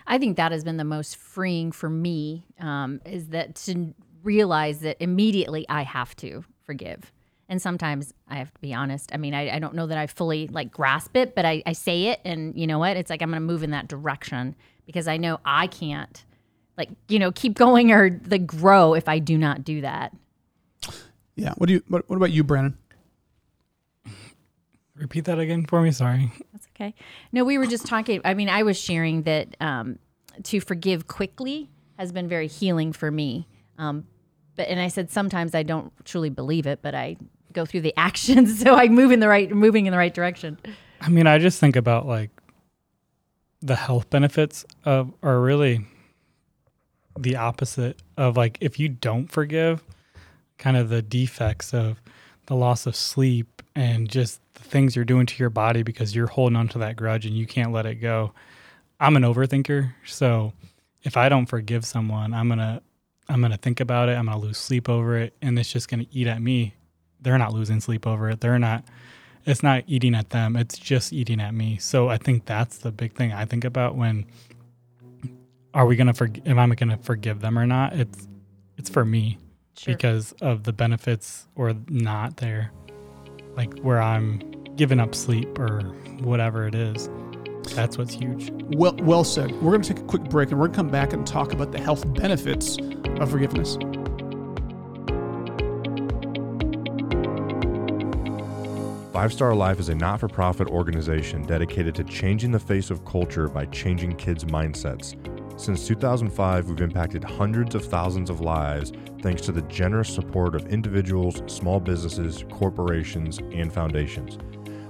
I 0.06 0.18
think 0.18 0.36
that 0.36 0.52
has 0.52 0.64
been 0.64 0.76
the 0.76 0.84
most 0.84 1.16
freeing 1.16 1.72
for 1.72 1.90
me 1.90 2.46
um, 2.60 3.00
is 3.04 3.28
that 3.28 3.54
to 3.56 3.94
realize 4.22 4.80
that 4.80 4.96
immediately 5.00 5.66
I 5.68 5.82
have 5.82 6.14
to 6.16 6.44
forgive. 6.64 7.12
And 7.48 7.62
sometimes 7.62 8.12
I 8.28 8.36
have 8.36 8.52
to 8.52 8.60
be 8.60 8.74
honest. 8.74 9.10
I 9.14 9.18
mean, 9.18 9.34
I, 9.34 9.56
I 9.56 9.58
don't 9.58 9.74
know 9.74 9.86
that 9.86 9.98
I 9.98 10.06
fully 10.08 10.48
like 10.48 10.70
grasp 10.70 11.16
it, 11.16 11.34
but 11.34 11.44
I, 11.44 11.62
I 11.64 11.72
say 11.72 12.06
it 12.06 12.20
and 12.24 12.58
you 12.58 12.66
know 12.66 12.78
what? 12.78 12.96
It's 12.96 13.10
like 13.10 13.22
I'm 13.22 13.30
going 13.30 13.40
to 13.40 13.46
move 13.46 13.62
in 13.62 13.70
that 13.70 13.88
direction 13.88 14.56
because 14.84 15.06
I 15.06 15.16
know 15.16 15.38
I 15.44 15.68
can't 15.68 16.24
like, 16.76 16.90
you 17.08 17.18
know, 17.18 17.32
keep 17.32 17.54
going 17.54 17.92
or 17.92 18.20
like 18.28 18.46
grow 18.46 18.94
if 18.94 19.08
I 19.08 19.18
do 19.18 19.38
not 19.38 19.64
do 19.64 19.80
that. 19.80 20.12
Yeah. 21.36 21.52
What 21.56 21.66
do 21.68 21.74
you? 21.74 21.82
What, 21.88 22.08
what 22.08 22.16
about 22.16 22.32
you, 22.32 22.42
Brandon? 22.42 22.76
Repeat 24.98 25.26
that 25.26 25.38
again 25.38 25.66
for 25.66 25.82
me. 25.82 25.90
Sorry. 25.90 26.32
That's 26.52 26.66
okay. 26.74 26.94
No, 27.32 27.44
we 27.44 27.58
were 27.58 27.66
just 27.66 27.86
talking. 27.86 28.20
I 28.24 28.34
mean, 28.34 28.48
I 28.48 28.62
was 28.62 28.78
sharing 28.78 29.22
that 29.22 29.56
um, 29.60 29.98
to 30.44 30.60
forgive 30.60 31.06
quickly 31.06 31.70
has 31.98 32.12
been 32.12 32.28
very 32.28 32.46
healing 32.46 32.92
for 32.92 33.10
me. 33.10 33.46
Um, 33.78 34.06
but 34.54 34.68
and 34.68 34.80
I 34.80 34.88
said 34.88 35.10
sometimes 35.10 35.54
I 35.54 35.62
don't 35.62 35.92
truly 36.04 36.30
believe 36.30 36.66
it, 36.66 36.80
but 36.82 36.94
I 36.94 37.16
go 37.52 37.66
through 37.66 37.82
the 37.82 37.94
actions, 37.98 38.60
so 38.60 38.74
I 38.74 38.88
move 38.88 39.12
in 39.12 39.20
the 39.20 39.28
right, 39.28 39.50
moving 39.50 39.86
in 39.86 39.92
the 39.92 39.98
right 39.98 40.14
direction. 40.14 40.58
I 41.00 41.08
mean, 41.08 41.26
I 41.26 41.38
just 41.38 41.60
think 41.60 41.76
about 41.76 42.06
like 42.06 42.30
the 43.60 43.76
health 43.76 44.08
benefits 44.10 44.64
of 44.84 45.12
are 45.22 45.40
really 45.40 45.86
the 47.18 47.36
opposite 47.36 48.00
of 48.16 48.36
like 48.36 48.58
if 48.60 48.78
you 48.78 48.88
don't 48.88 49.30
forgive, 49.30 49.82
kind 50.58 50.76
of 50.76 50.88
the 50.88 51.02
defects 51.02 51.74
of 51.74 52.00
the 52.46 52.54
loss 52.54 52.86
of 52.86 52.96
sleep 52.96 53.62
and 53.74 54.08
just 54.08 54.40
the 54.54 54.62
things 54.62 54.96
you're 54.96 55.04
doing 55.04 55.26
to 55.26 55.38
your 55.38 55.50
body 55.50 55.82
because 55.82 56.14
you're 56.14 56.26
holding 56.26 56.56
on 56.56 56.68
to 56.68 56.78
that 56.78 56.96
grudge 56.96 57.26
and 57.26 57.36
you 57.36 57.46
can't 57.46 57.72
let 57.72 57.86
it 57.86 57.96
go. 57.96 58.32
I'm 58.98 59.16
an 59.16 59.22
overthinker, 59.22 59.92
so 60.04 60.52
if 61.02 61.16
I 61.16 61.28
don't 61.28 61.46
forgive 61.46 61.84
someone, 61.84 62.32
I'm 62.32 62.48
gonna 62.48 62.80
I'm 63.28 63.42
gonna 63.42 63.56
think 63.56 63.80
about 63.80 64.08
it. 64.08 64.16
I'm 64.16 64.26
gonna 64.26 64.38
lose 64.38 64.58
sleep 64.58 64.88
over 64.88 65.18
it, 65.18 65.34
and 65.42 65.58
it's 65.58 65.70
just 65.70 65.88
gonna 65.88 66.06
eat 66.12 66.26
at 66.26 66.40
me. 66.40 66.74
They're 67.20 67.38
not 67.38 67.52
losing 67.52 67.80
sleep 67.80 68.06
over 68.06 68.30
it. 68.30 68.40
They're 68.40 68.58
not. 68.58 68.84
It's 69.44 69.62
not 69.62 69.84
eating 69.86 70.14
at 70.14 70.30
them. 70.30 70.56
It's 70.56 70.76
just 70.78 71.12
eating 71.12 71.40
at 71.40 71.54
me. 71.54 71.76
So 71.78 72.08
I 72.08 72.16
think 72.16 72.46
that's 72.46 72.78
the 72.78 72.90
big 72.90 73.12
thing 73.14 73.32
I 73.32 73.44
think 73.44 73.64
about 73.64 73.94
when 73.94 74.26
are 75.74 75.86
we 75.86 75.96
gonna 75.96 76.14
forg 76.14 76.46
Am 76.48 76.58
I 76.58 76.74
gonna 76.74 76.98
forgive 76.98 77.40
them 77.40 77.58
or 77.58 77.66
not? 77.66 77.92
It's 77.92 78.26
it's 78.78 78.88
for 78.90 79.04
me 79.04 79.38
because 79.84 80.32
of 80.40 80.62
the 80.64 80.72
benefits 80.72 81.46
or 81.54 81.74
not 81.88 82.38
there, 82.38 82.72
like 83.56 83.78
where 83.80 84.00
I'm 84.00 84.38
giving 84.76 85.00
up 85.00 85.14
sleep 85.14 85.58
or 85.58 85.80
whatever 86.20 86.66
it 86.66 86.74
is. 86.74 87.08
That's 87.74 87.98
what's 87.98 88.14
huge. 88.14 88.50
Well, 88.76 88.94
well 89.00 89.24
said. 89.24 89.50
We're 89.60 89.72
going 89.72 89.82
to 89.82 89.94
take 89.94 90.02
a 90.02 90.06
quick 90.06 90.22
break, 90.24 90.50
and 90.50 90.60
we're 90.60 90.66
going 90.66 90.74
to 90.74 90.76
come 90.76 90.88
back 90.88 91.12
and 91.12 91.26
talk 91.26 91.52
about 91.52 91.72
the 91.72 91.80
health 91.80 92.10
benefits 92.14 92.78
of 93.20 93.30
forgiveness. 93.30 93.76
Five 99.12 99.32
Star 99.32 99.54
Life 99.54 99.80
is 99.80 99.88
a 99.88 99.94
not 99.94 100.20
for 100.20 100.28
profit 100.28 100.68
organization 100.68 101.42
dedicated 101.44 101.94
to 101.96 102.04
changing 102.04 102.52
the 102.52 102.60
face 102.60 102.90
of 102.90 103.04
culture 103.04 103.48
by 103.48 103.64
changing 103.66 104.14
kids' 104.16 104.44
mindsets. 104.44 105.16
Since 105.56 105.86
2005, 105.88 106.68
we've 106.68 106.80
impacted 106.82 107.24
hundreds 107.24 107.74
of 107.74 107.84
thousands 107.84 108.28
of 108.28 108.42
lives 108.42 108.92
thanks 109.22 109.40
to 109.42 109.52
the 109.52 109.62
generous 109.62 110.14
support 110.14 110.54
of 110.54 110.66
individuals, 110.66 111.42
small 111.46 111.80
businesses, 111.80 112.44
corporations, 112.50 113.38
and 113.38 113.72
foundations. 113.72 114.38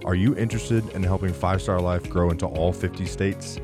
Are 0.04 0.16
you 0.16 0.36
interested 0.36 0.88
in 0.90 1.04
helping 1.04 1.32
Five 1.32 1.62
Star 1.62 1.80
Life 1.80 2.10
grow 2.10 2.30
into 2.30 2.46
all 2.46 2.72
50 2.72 3.06
states? 3.06 3.60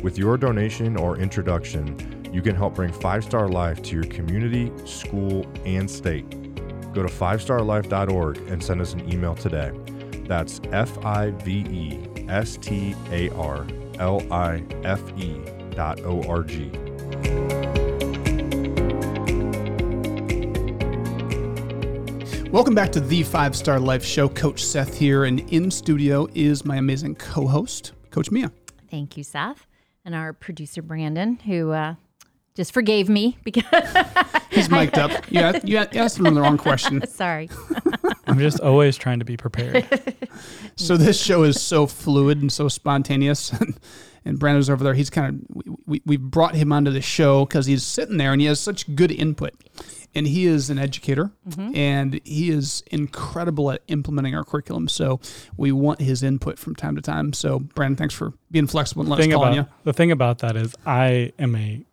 With 0.00 0.16
your 0.16 0.36
donation 0.36 0.96
or 0.96 1.18
introduction, 1.18 2.30
you 2.32 2.40
can 2.40 2.54
help 2.54 2.76
bring 2.76 2.92
Five 2.92 3.24
Star 3.24 3.48
Life 3.48 3.82
to 3.82 3.96
your 3.96 4.04
community, 4.04 4.70
school, 4.86 5.44
and 5.64 5.90
state. 5.90 6.28
Go 6.94 7.02
to 7.02 7.12
fivestarlife.org 7.12 8.38
and 8.48 8.62
send 8.62 8.80
us 8.80 8.92
an 8.92 9.12
email 9.12 9.34
today. 9.34 9.72
That's 10.28 10.60
F 10.70 11.04
I 11.04 11.30
V 11.30 11.52
E 11.68 12.26
S 12.28 12.56
T 12.56 12.94
A 13.10 13.28
R 13.30 13.66
L 13.98 14.22
I 14.32 14.62
F 14.84 15.02
E 15.18 15.40
dot 15.74 16.00
O 16.02 16.22
R 16.28 16.42
G. 16.42 16.70
Welcome 22.50 22.74
back 22.74 22.92
to 22.92 23.00
the 23.00 23.22
Five 23.24 23.56
Star 23.56 23.80
Life 23.80 24.04
Show. 24.04 24.28
Coach 24.28 24.64
Seth 24.64 24.96
here, 24.96 25.24
and 25.24 25.40
in 25.52 25.70
studio 25.70 26.28
is 26.34 26.64
my 26.64 26.76
amazing 26.76 27.16
co 27.16 27.46
host, 27.46 27.92
Coach 28.10 28.30
Mia. 28.30 28.52
Thank 28.90 29.16
you, 29.16 29.24
Seth, 29.24 29.66
and 30.04 30.14
our 30.14 30.32
producer 30.32 30.80
Brandon, 30.80 31.36
who 31.40 31.72
uh, 31.72 31.96
just 32.54 32.72
forgave 32.72 33.08
me 33.08 33.38
because 33.42 33.64
He's 34.54 34.70
mic'd 34.70 34.98
up. 34.98 35.10
Yeah, 35.30 35.58
you 35.64 35.78
asked 35.78 36.18
him 36.18 36.32
the 36.32 36.40
wrong 36.40 36.58
question. 36.58 37.04
sorry. 37.08 37.50
I'm 38.26 38.38
just 38.38 38.60
always 38.60 38.96
trying 38.96 39.18
to 39.18 39.24
be 39.24 39.36
prepared. 39.36 39.86
So 40.76 40.96
this 40.96 41.20
show 41.20 41.42
is 41.42 41.60
so 41.60 41.86
fluid 41.86 42.40
and 42.40 42.52
so 42.52 42.68
spontaneous. 42.68 43.52
And, 44.24 44.34
and 44.34 44.38
Brandon's 44.38 44.70
over 44.70 44.82
there. 44.82 44.94
He's 44.94 45.10
kind 45.10 45.28
of 45.28 45.56
we, 45.56 45.76
we, 45.86 46.02
we 46.04 46.16
brought 46.16 46.54
him 46.54 46.72
onto 46.72 46.90
the 46.90 47.00
show 47.00 47.44
because 47.44 47.66
he's 47.66 47.82
sitting 47.82 48.16
there 48.16 48.32
and 48.32 48.40
he 48.40 48.46
has 48.46 48.60
such 48.60 48.94
good 48.94 49.10
input. 49.10 49.54
And 50.16 50.28
he 50.28 50.46
is 50.46 50.70
an 50.70 50.78
educator 50.78 51.32
mm-hmm. 51.48 51.74
and 51.74 52.20
he 52.24 52.50
is 52.50 52.84
incredible 52.90 53.72
at 53.72 53.82
implementing 53.88 54.34
our 54.36 54.44
curriculum. 54.44 54.86
So 54.86 55.18
we 55.56 55.72
want 55.72 56.00
his 56.00 56.22
input 56.22 56.58
from 56.58 56.76
time 56.76 56.94
to 56.94 57.02
time. 57.02 57.32
So 57.32 57.58
Brandon, 57.58 57.96
thanks 57.96 58.14
for 58.14 58.32
being 58.50 58.68
flexible 58.68 59.02
and 59.02 59.10
let 59.10 59.20
us 59.20 59.26
call 59.26 59.42
about 59.42 59.54
you. 59.56 59.66
the 59.82 59.92
thing 59.92 60.12
about 60.12 60.38
that 60.38 60.56
is 60.56 60.74
I 60.86 61.32
am 61.38 61.56
a 61.56 61.84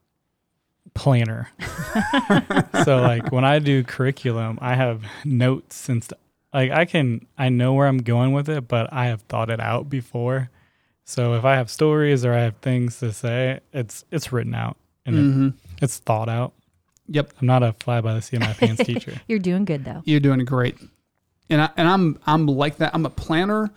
planner. 0.93 1.49
so 2.83 3.01
like 3.01 3.31
when 3.31 3.45
I 3.45 3.59
do 3.59 3.83
curriculum, 3.83 4.59
I 4.61 4.75
have 4.75 5.03
notes 5.25 5.89
and 5.89 6.03
stuff. 6.03 6.19
Like 6.53 6.71
I 6.71 6.85
can 6.85 7.25
I 7.37 7.49
know 7.49 7.73
where 7.73 7.87
I'm 7.87 7.99
going 7.99 8.33
with 8.33 8.49
it, 8.49 8.67
but 8.67 8.91
I 8.91 9.05
have 9.07 9.21
thought 9.23 9.49
it 9.49 9.59
out 9.59 9.89
before. 9.89 10.49
So 11.11 11.33
if 11.35 11.43
I 11.45 11.55
have 11.55 11.69
stories 11.69 12.23
or 12.25 12.33
I 12.33 12.41
have 12.41 12.55
things 12.57 12.99
to 12.99 13.11
say, 13.11 13.59
it's 13.73 14.05
it's 14.11 14.31
written 14.31 14.55
out 14.55 14.77
and 15.05 15.15
Mm-hmm. 15.15 15.47
it, 15.47 15.53
it's 15.83 15.97
thought 15.97 16.29
out. 16.29 16.53
Yep. 17.07 17.33
I'm 17.41 17.47
not 17.47 17.63
a 17.63 17.73
fly 17.73 17.99
by 18.01 18.13
the 18.13 18.21
seat 18.21 18.37
of 18.37 18.43
my 18.43 18.53
pants 18.53 18.83
teacher. 18.85 19.13
You're 19.27 19.39
doing 19.39 19.65
good 19.65 19.83
though. 19.83 20.01
You're 20.05 20.19
doing 20.21 20.45
great. 20.45 20.77
And 21.49 21.61
I, 21.61 21.69
and 21.75 21.87
I'm 21.87 22.19
I'm 22.25 22.45
like 22.45 22.77
that. 22.77 22.91
I'm 22.95 23.05
a 23.05 23.09
planner, 23.09 23.71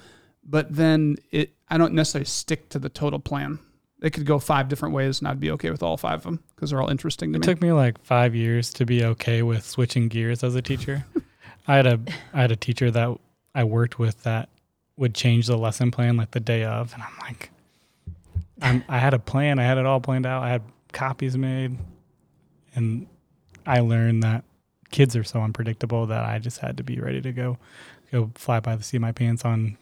but 0.45 0.75
then 0.75 1.17
it 1.33 1.53
I 1.69 1.77
don't 1.79 1.95
necessarily 1.95 2.27
stick 2.27 2.69
to 2.71 2.79
the 2.79 2.89
total 2.89 3.19
plan. 3.19 3.59
It 4.03 4.11
could 4.13 4.27
go 4.27 4.39
five 4.39 4.69
different 4.69 4.95
ways, 4.95 5.19
and 5.21 5.27
I'd 5.29 5.41
be 5.41 5.51
okay 5.53 5.71
with 5.71 5.83
all 5.83 5.97
five 5.97 6.19
of 6.19 6.23
them 6.25 6.41
because 6.55 6.71
they're 6.71 6.81
all 6.81 6.91
interesting 6.91 7.33
to 7.33 7.37
It 7.39 7.41
me. 7.41 7.45
took 7.47 7.61
me 7.63 7.73
like 7.73 7.99
five 8.05 8.35
years 8.35 8.71
to 8.75 8.85
be 8.85 9.03
okay 9.05 9.43
with 9.43 9.65
switching 9.65 10.09
gears 10.09 10.45
as 10.45 10.55
a 10.55 10.63
teacher. 10.63 11.05
I 11.67 11.77
had 11.77 11.87
a 11.87 11.99
I 12.35 12.43
had 12.43 12.53
a 12.53 12.57
teacher 12.57 12.91
that 12.93 13.19
I 13.55 13.65
worked 13.65 13.99
with 13.99 14.23
that 14.25 14.51
would 14.97 15.15
change 15.15 15.47
the 15.47 15.57
lesson 15.57 15.91
plan 15.91 16.17
like 16.17 16.31
the 16.31 16.41
day 16.41 16.65
of, 16.65 16.93
and 16.95 17.03
I'm 17.03 17.19
like, 17.21 17.51
I'm, 18.63 18.85
I 18.89 18.99
had 18.99 19.15
a 19.15 19.19
plan, 19.19 19.59
I 19.59 19.65
had 19.65 19.79
it 19.79 19.87
all 19.87 20.01
planned 20.01 20.27
out, 20.27 20.43
I 20.43 20.51
had 20.51 20.63
copies 20.93 21.37
made, 21.37 21.77
and 22.75 23.07
I 23.67 23.81
learned 23.81 24.23
that 24.23 24.45
kids 24.91 25.17
are 25.17 25.25
so 25.25 25.41
unpredictable 25.43 26.07
that 26.07 26.25
I 26.25 26.39
just 26.39 26.59
had 26.59 26.77
to 26.77 26.85
be 26.85 27.01
ready 27.01 27.21
to 27.21 27.33
go, 27.33 27.59
go 28.13 28.31
fly 28.35 28.61
by 28.61 28.77
the 28.77 28.85
seat 28.85 28.99
of 28.99 29.03
my 29.03 29.13
pants 29.13 29.45
on 29.45 29.77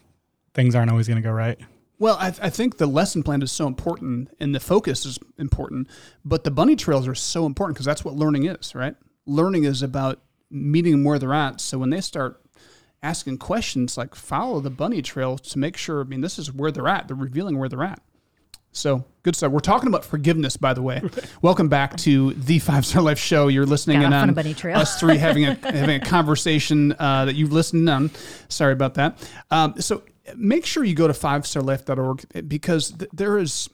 things 0.53 0.75
aren't 0.75 0.89
always 0.89 1.07
going 1.07 1.21
to 1.21 1.27
go 1.27 1.31
right. 1.31 1.59
Well, 1.99 2.17
I, 2.19 2.27
I 2.27 2.49
think 2.49 2.77
the 2.77 2.87
lesson 2.87 3.23
plan 3.23 3.41
is 3.41 3.51
so 3.51 3.67
important 3.67 4.29
and 4.39 4.53
the 4.53 4.59
focus 4.59 5.05
is 5.05 5.19
important, 5.37 5.87
but 6.25 6.43
the 6.43 6.51
bunny 6.51 6.75
trails 6.75 7.07
are 7.07 7.15
so 7.15 7.45
important 7.45 7.75
because 7.75 7.85
that's 7.85 8.03
what 8.03 8.15
learning 8.15 8.45
is, 8.45 8.75
right? 8.75 8.95
Learning 9.25 9.63
is 9.63 9.81
about 9.81 10.19
meeting 10.49 10.91
them 10.91 11.03
where 11.03 11.19
they're 11.19 11.33
at. 11.33 11.61
So 11.61 11.77
when 11.77 11.91
they 11.91 12.01
start 12.01 12.42
asking 13.03 13.37
questions, 13.37 13.97
like 13.97 14.15
follow 14.15 14.61
the 14.61 14.69
bunny 14.69 15.01
trail 15.01 15.37
to 15.37 15.59
make 15.59 15.77
sure, 15.77 16.01
I 16.01 16.05
mean, 16.05 16.21
this 16.21 16.39
is 16.39 16.51
where 16.51 16.71
they're 16.71 16.87
at. 16.87 17.07
They're 17.07 17.17
revealing 17.17 17.59
where 17.59 17.69
they're 17.69 17.83
at. 17.83 18.01
So 18.71 19.05
good 19.21 19.35
stuff. 19.35 19.51
We're 19.51 19.59
talking 19.59 19.87
about 19.87 20.03
forgiveness, 20.03 20.57
by 20.57 20.73
the 20.73 20.81
way. 20.81 21.01
Welcome 21.43 21.69
back 21.69 21.95
to 21.97 22.33
the 22.33 22.57
Five 22.57 22.87
Star 22.87 23.03
Life 23.03 23.19
Show. 23.19 23.47
You're 23.49 23.67
listening 23.67 23.99
Got 23.99 24.07
in 24.07 24.13
on 24.13 24.29
on 24.29 24.33
bunny 24.33 24.55
trail. 24.55 24.79
us 24.79 24.99
three 24.99 25.17
having 25.19 25.45
a 25.45 25.53
having 25.53 26.01
a 26.01 26.03
conversation 26.03 26.95
uh, 26.97 27.25
that 27.25 27.35
you've 27.35 27.51
listened 27.51 27.87
on. 27.87 28.09
Sorry 28.49 28.73
about 28.73 28.95
that. 28.95 29.29
Um, 29.51 29.79
so 29.79 30.01
make 30.35 30.65
sure 30.65 30.83
you 30.83 30.95
go 30.95 31.07
to 31.07 31.13
five 31.13 31.45
star 31.45 31.61
fivestarlife.org 31.61 32.47
because 32.47 32.91
th- 32.91 33.11
there 33.13 33.37
is. 33.37 33.69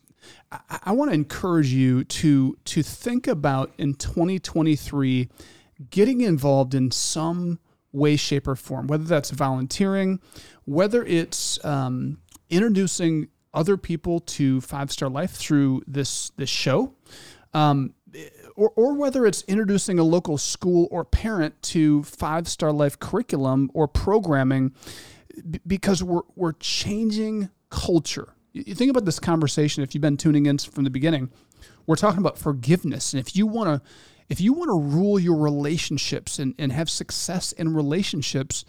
I, 0.52 0.80
I 0.86 0.92
want 0.92 1.12
to 1.12 1.15
encourage 1.15 1.72
you 1.72 2.04
to 2.04 2.58
to 2.65 2.84
think 2.84 3.26
about 3.26 3.72
in 3.78 3.94
2023 3.94 5.30
getting 5.92 6.20
involved 6.22 6.76
in 6.76 6.92
some 6.92 7.60
way, 7.91 8.15
shape, 8.15 8.47
or 8.47 8.56
form. 8.56 8.88
Whether 8.88 9.06
that's 9.06 9.32
volunteering, 9.32 10.19
whether 10.65 11.04
it's 11.04 11.63
um, 11.65 12.19
introducing 12.49 13.30
other 13.54 13.78
people 13.78 14.19
to 14.19 14.62
Five 14.62 14.91
Star 14.91 15.10
Life 15.10 15.32
through 15.32 15.84
this 15.88 16.32
this 16.32 16.49
show. 16.49 16.93
Um, 17.54 17.95
or, 18.56 18.71
or 18.75 18.93
whether 18.93 19.25
it's 19.25 19.43
introducing 19.43 19.99
a 19.99 20.04
local 20.04 20.38
school 20.38 20.88
or 20.91 21.06
parent 21.06 21.62
to 21.62 22.04
five 22.04 22.47
star 22.47 22.71
life 22.71 22.99
curriculum 22.99 23.71
or 23.73 23.88
programming 23.88 24.73
because 25.65 26.04
we're, 26.04 26.21
we're 26.36 26.54
changing 26.54 27.49
culture. 27.69 28.34
You 28.52 28.75
think 28.75 28.89
about 28.89 29.06
this 29.06 29.19
conversation, 29.19 29.84
if 29.84 29.93
you've 29.93 30.02
been 30.02 30.17
tuning 30.17 30.47
in 30.47 30.58
from 30.58 30.84
the 30.84 30.89
beginning, 30.89 31.30
we're 31.86 31.95
talking 31.95 32.19
about 32.19 32.38
forgiveness. 32.38 33.13
And 33.13 33.19
if 33.19 33.36
you 33.36 33.47
want 33.47 33.84
to, 33.84 33.89
if 34.30 34.39
you 34.39 34.54
want 34.54 34.70
to 34.70 34.96
rule 34.96 35.20
your 35.20 35.38
relationships 35.38 36.39
and, 36.39 36.56
and 36.58 36.72
have 36.72 36.89
success 36.89 37.52
in 37.52 37.74
relationships, 37.74 38.63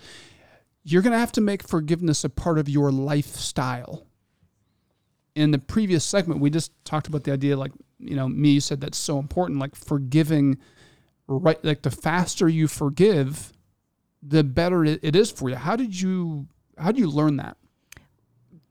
you're 0.83 1.03
going 1.03 1.13
to 1.13 1.19
have 1.19 1.33
to 1.33 1.41
make 1.41 1.63
forgiveness 1.63 2.25
a 2.25 2.31
part 2.31 2.59
of 2.59 2.69
your 2.69 2.91
lifestyle 2.91 4.07
in 5.35 5.51
the 5.53 5.59
previous 5.59 6.05
segment, 6.05 6.41
we 6.41 6.51
just 6.51 6.73
talked 6.85 7.07
about 7.07 7.25
the 7.25 7.33
idea, 7.33 7.57
like, 7.57 7.73
you 7.99 8.17
know, 8.17 8.29
me, 8.29 8.61
said 8.61 8.81
that's 8.81 8.99
so 8.99 9.19
important, 9.19 9.59
like 9.59 9.75
forgiving, 9.75 10.59
right? 11.29 11.63
Like 11.65 11.83
the 11.83 11.91
faster 11.91 12.49
you 12.49 12.67
forgive, 12.67 13.53
the 14.23 14.43
better 14.43 14.85
it 14.85 15.17
is 15.17 15.31
for 15.31 15.49
you. 15.49 15.57
How 15.57 15.77
did 15.77 15.99
you, 15.99 16.47
how 16.77 16.93
did 16.93 16.99
you 16.99 17.11
learn 17.11 17.37
that? 17.37 17.57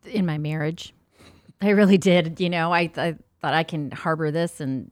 in 0.05 0.25
my 0.25 0.37
marriage. 0.37 0.93
I 1.61 1.69
really 1.69 1.97
did. 1.97 2.39
You 2.39 2.49
know, 2.49 2.71
I, 2.71 2.89
I 2.95 3.15
thought 3.41 3.53
I 3.53 3.63
can 3.63 3.91
harbor 3.91 4.31
this, 4.31 4.59
and 4.59 4.91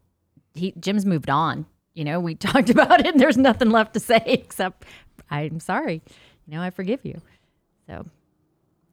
he 0.53 0.73
Jim's 0.79 1.05
moved 1.05 1.29
on. 1.29 1.65
You 1.97 2.03
know, 2.03 2.19
we 2.19 2.35
talked 2.49 2.69
about 2.69 2.99
it, 2.99 3.07
and 3.07 3.19
there's 3.19 3.37
nothing 3.37 3.71
left 3.71 3.95
to 3.95 3.99
say 3.99 4.21
except 4.25 4.85
I'm 5.31 5.59
sorry. 5.59 6.03
You 6.45 6.55
know, 6.55 6.61
I 6.61 6.69
forgive 6.69 7.03
you. 7.03 7.19
So, 7.87 8.05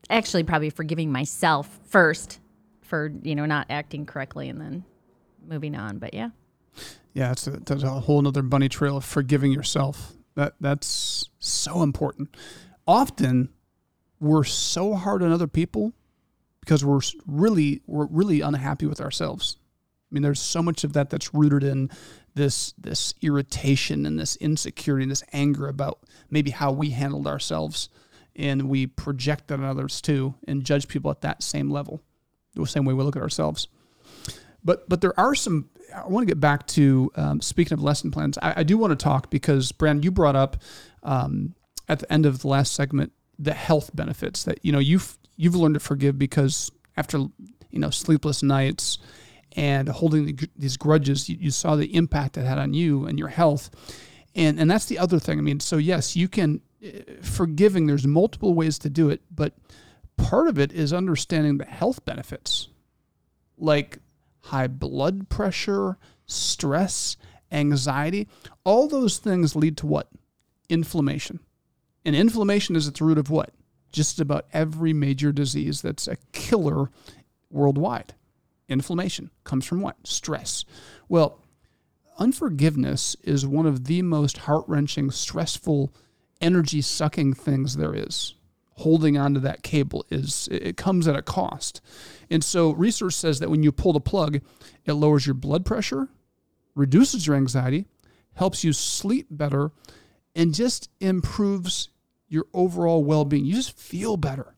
actually, 0.08 0.42
probably 0.44 0.70
forgiving 0.70 1.12
myself 1.12 1.68
first 1.84 2.40
for 2.80 3.12
you 3.22 3.34
know 3.34 3.44
not 3.44 3.66
acting 3.68 4.06
correctly, 4.06 4.48
and 4.48 4.60
then 4.60 4.84
moving 5.46 5.76
on. 5.76 5.98
But 5.98 6.14
yeah, 6.14 6.30
Yeah, 7.12 7.32
it's 7.32 7.46
a, 7.46 7.50
that's 7.50 7.82
a 7.82 7.90
whole 7.90 8.22
nother 8.22 8.42
bunny 8.42 8.70
trail 8.70 8.96
of 8.96 9.04
forgiving 9.04 9.52
yourself. 9.52 10.14
That 10.34 10.54
that's 10.60 11.28
so 11.38 11.82
important. 11.82 12.34
Often, 12.86 13.50
we're 14.18 14.44
so 14.44 14.94
hard 14.94 15.22
on 15.22 15.30
other 15.30 15.46
people 15.46 15.92
because 16.60 16.82
we're 16.82 17.00
really 17.26 17.82
we're 17.86 18.06
really 18.06 18.40
unhappy 18.40 18.86
with 18.86 19.00
ourselves. 19.00 19.58
I 20.14 20.16
mean, 20.16 20.22
there's 20.22 20.40
so 20.40 20.62
much 20.62 20.84
of 20.84 20.92
that 20.92 21.10
that's 21.10 21.34
rooted 21.34 21.64
in 21.64 21.90
this 22.36 22.72
this 22.78 23.14
irritation 23.20 24.06
and 24.06 24.16
this 24.16 24.36
insecurity 24.36 25.02
and 25.02 25.10
this 25.10 25.24
anger 25.32 25.66
about 25.66 25.98
maybe 26.30 26.52
how 26.52 26.70
we 26.70 26.90
handled 26.90 27.26
ourselves, 27.26 27.88
and 28.36 28.68
we 28.68 28.86
project 28.86 29.48
that 29.48 29.58
on 29.58 29.64
others 29.64 30.00
too, 30.00 30.36
and 30.46 30.62
judge 30.62 30.86
people 30.86 31.10
at 31.10 31.22
that 31.22 31.42
same 31.42 31.68
level, 31.68 32.00
the 32.54 32.64
same 32.64 32.84
way 32.84 32.94
we 32.94 33.02
look 33.02 33.16
at 33.16 33.22
ourselves. 33.22 33.66
But 34.62 34.88
but 34.88 35.00
there 35.00 35.18
are 35.18 35.34
some. 35.34 35.68
I 35.92 36.06
want 36.06 36.28
to 36.28 36.30
get 36.30 36.38
back 36.38 36.64
to 36.68 37.10
um, 37.16 37.40
speaking 37.40 37.72
of 37.72 37.82
lesson 37.82 38.12
plans. 38.12 38.38
I, 38.40 38.60
I 38.60 38.62
do 38.62 38.78
want 38.78 38.92
to 38.92 39.02
talk 39.02 39.30
because 39.30 39.72
Brandon, 39.72 40.04
you 40.04 40.12
brought 40.12 40.36
up 40.36 40.58
um, 41.02 41.56
at 41.88 41.98
the 41.98 42.12
end 42.12 42.24
of 42.24 42.40
the 42.42 42.48
last 42.48 42.72
segment 42.72 43.12
the 43.36 43.52
health 43.52 43.90
benefits 43.94 44.44
that 44.44 44.64
you 44.64 44.70
know 44.70 44.78
you've 44.78 45.18
you've 45.36 45.56
learned 45.56 45.74
to 45.74 45.80
forgive 45.80 46.16
because 46.20 46.70
after 46.96 47.18
you 47.18 47.80
know 47.80 47.90
sleepless 47.90 48.44
nights 48.44 48.98
and 49.54 49.88
holding 49.88 50.26
the, 50.26 50.48
these 50.56 50.76
grudges, 50.76 51.28
you, 51.28 51.36
you 51.40 51.50
saw 51.50 51.76
the 51.76 51.94
impact 51.94 52.36
it 52.36 52.44
had 52.44 52.58
on 52.58 52.74
you 52.74 53.06
and 53.06 53.18
your 53.18 53.28
health. 53.28 53.70
And 54.34 54.58
and 54.58 54.70
that's 54.70 54.86
the 54.86 54.98
other 54.98 55.18
thing. 55.18 55.38
I 55.38 55.42
mean, 55.42 55.60
so 55.60 55.76
yes, 55.76 56.16
you 56.16 56.28
can 56.28 56.60
uh, 56.84 56.88
forgiving. 57.22 57.86
There's 57.86 58.06
multiple 58.06 58.54
ways 58.54 58.78
to 58.80 58.90
do 58.90 59.10
it, 59.10 59.22
but 59.30 59.54
part 60.16 60.48
of 60.48 60.58
it 60.58 60.72
is 60.72 60.92
understanding 60.92 61.58
the 61.58 61.64
health 61.64 62.04
benefits 62.04 62.68
like 63.56 63.98
high 64.40 64.66
blood 64.66 65.28
pressure, 65.28 65.98
stress, 66.26 67.16
anxiety, 67.50 68.28
all 68.64 68.88
those 68.88 69.18
things 69.18 69.56
lead 69.56 69.76
to 69.78 69.86
what? 69.86 70.08
Inflammation. 70.68 71.40
And 72.04 72.14
inflammation 72.14 72.76
is 72.76 72.86
at 72.86 72.94
the 72.94 73.04
root 73.04 73.18
of 73.18 73.30
what? 73.30 73.50
Just 73.92 74.20
about 74.20 74.46
every 74.52 74.92
major 74.92 75.32
disease 75.32 75.80
that's 75.80 76.08
a 76.08 76.16
killer 76.32 76.90
worldwide. 77.50 78.14
Inflammation 78.68 79.30
comes 79.44 79.66
from 79.66 79.80
what? 79.80 79.96
Stress. 80.06 80.64
Well, 81.08 81.40
unforgiveness 82.18 83.16
is 83.22 83.46
one 83.46 83.66
of 83.66 83.84
the 83.84 84.02
most 84.02 84.38
heart 84.38 84.64
wrenching, 84.66 85.10
stressful, 85.10 85.92
energy 86.40 86.80
sucking 86.80 87.34
things 87.34 87.76
there 87.76 87.94
is 87.94 88.34
holding 88.76 89.16
onto 89.16 89.40
that 89.40 89.62
cable 89.62 90.04
is 90.10 90.48
it 90.50 90.76
comes 90.76 91.06
at 91.06 91.16
a 91.16 91.22
cost. 91.22 91.80
And 92.30 92.42
so 92.42 92.72
research 92.72 93.14
says 93.14 93.38
that 93.38 93.50
when 93.50 93.62
you 93.62 93.72
pull 93.72 93.92
the 93.92 94.00
plug, 94.00 94.40
it 94.84 94.94
lowers 94.94 95.26
your 95.26 95.34
blood 95.34 95.64
pressure, 95.64 96.08
reduces 96.74 97.26
your 97.26 97.36
anxiety, 97.36 97.86
helps 98.34 98.64
you 98.64 98.72
sleep 98.72 99.28
better, 99.30 99.70
and 100.34 100.54
just 100.54 100.90
improves 101.00 101.90
your 102.28 102.46
overall 102.52 103.04
well-being. 103.04 103.44
You 103.44 103.54
just 103.54 103.78
feel 103.78 104.16
better 104.16 104.53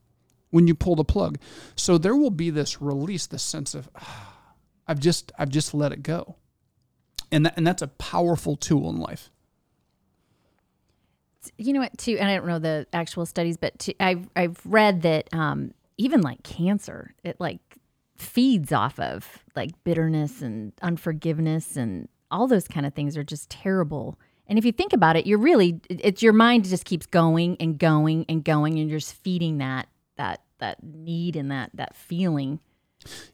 when 0.50 0.66
you 0.66 0.74
pull 0.74 0.96
the 0.96 1.04
plug. 1.04 1.38
So 1.74 1.98
there 1.98 2.16
will 2.16 2.30
be 2.30 2.50
this 2.50 2.80
release, 2.80 3.26
this 3.26 3.42
sense 3.42 3.74
of 3.74 3.88
ah, 3.96 4.34
I've 4.86 5.00
just 5.00 5.32
I've 5.38 5.50
just 5.50 5.74
let 5.74 5.92
it 5.92 6.02
go. 6.02 6.36
And 7.32 7.46
that, 7.46 7.54
and 7.56 7.66
that's 7.66 7.82
a 7.82 7.88
powerful 7.88 8.56
tool 8.56 8.88
in 8.88 8.98
life. 8.98 9.30
you 11.58 11.72
know 11.72 11.80
what? 11.80 11.96
Too, 11.98 12.16
and 12.18 12.28
I 12.28 12.36
don't 12.36 12.46
know 12.46 12.58
the 12.58 12.86
actual 12.92 13.26
studies, 13.26 13.56
but 13.56 13.78
to, 13.80 13.94
I've 14.00 14.28
I've 14.36 14.60
read 14.64 15.02
that 15.02 15.32
um, 15.32 15.72
even 15.98 16.20
like 16.20 16.42
cancer, 16.42 17.14
it 17.24 17.40
like 17.40 17.60
feeds 18.16 18.72
off 18.72 18.98
of 18.98 19.44
like 19.54 19.72
bitterness 19.84 20.40
and 20.40 20.72
unforgiveness 20.82 21.76
and 21.76 22.08
all 22.30 22.46
those 22.46 22.66
kind 22.66 22.86
of 22.86 22.94
things 22.94 23.16
are 23.16 23.24
just 23.24 23.50
terrible. 23.50 24.18
And 24.48 24.58
if 24.58 24.64
you 24.64 24.72
think 24.72 24.92
about 24.92 25.16
it, 25.16 25.26
you're 25.26 25.38
really 25.38 25.80
it's 25.90 26.22
your 26.22 26.32
mind 26.32 26.64
just 26.64 26.84
keeps 26.84 27.06
going 27.06 27.56
and 27.58 27.78
going 27.78 28.24
and 28.28 28.44
going, 28.44 28.78
and 28.78 28.88
you're 28.88 29.00
just 29.00 29.14
feeding 29.14 29.58
that 29.58 29.88
that 30.16 30.42
that 30.58 30.82
need 30.82 31.36
and 31.36 31.50
that 31.50 31.70
that 31.74 31.94
feeling. 31.94 32.60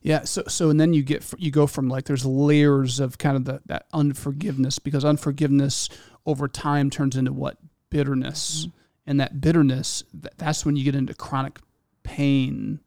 Yeah. 0.01 0.25
So 0.25 0.45
so 0.49 0.71
and 0.71 0.81
then 0.81 0.93
you 0.93 1.03
get 1.03 1.25
you 1.39 1.51
go 1.51 1.67
from 1.67 1.89
like 1.89 2.05
there's 2.05 2.27
layers 2.27 3.01
of 3.01 3.19
kind 3.19 3.37
of 3.37 3.45
the, 3.45 3.61
that 3.67 3.87
unforgiveness 3.93 4.79
because 4.79 5.05
unforgiveness 5.05 5.89
over 6.27 6.49
time 6.49 6.91
turns 6.91 7.17
into 7.17 7.33
what 7.33 7.59
bitterness, 7.91 8.69
and 9.07 9.21
that 9.21 9.41
bitterness 9.41 10.05
th- 10.13 10.35
that's 10.37 10.65
when 10.65 10.77
you 10.77 10.85
get 10.85 10.95
into 10.95 11.15
chronic 11.15 11.61
pain 12.03 12.81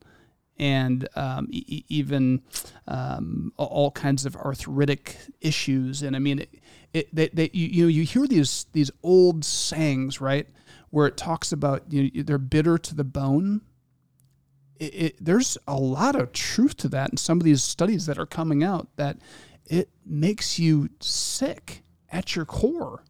and 0.58 1.08
um, 1.15 1.47
e- 1.51 1.84
even 1.89 2.41
um, 2.88 3.51
all 3.58 3.91
kinds 3.91 4.25
of 4.25 4.36
arthritic 4.36 5.17
issues. 5.41 6.01
And 6.01 6.15
I 6.15 6.19
mean, 6.19 6.39
it, 6.39 6.49
it 6.93 7.15
they, 7.15 7.27
they, 7.29 7.49
you, 7.53 7.67
you 7.67 7.84
know 7.84 7.89
you 7.89 8.03
hear 8.03 8.27
these 8.27 8.65
these 8.73 8.91
old 9.03 9.43
sayings 9.43 10.21
right 10.21 10.47
where 10.91 11.08
it 11.08 11.17
talks 11.17 11.51
about 11.51 11.84
you 11.91 12.12
know, 12.13 12.23
they're 12.23 12.38
bitter 12.38 12.77
to 12.77 12.95
the 12.95 13.03
bone 13.03 13.62
it, 14.79 14.83
it, 14.83 15.15
there's 15.19 15.57
a 15.67 15.75
lot 15.75 16.15
of 16.15 16.31
truth 16.31 16.77
to 16.77 16.89
that 16.89 17.11
in 17.11 17.17
some 17.17 17.39
of 17.39 17.43
these 17.43 17.63
studies 17.63 18.05
that 18.05 18.17
are 18.17 18.25
coming 18.25 18.63
out 18.63 18.88
that 18.95 19.17
it 19.65 19.89
makes 20.05 20.59
you 20.59 20.89
sick 20.99 21.83
at 22.11 22.35
your 22.35 22.45
core. 22.45 23.03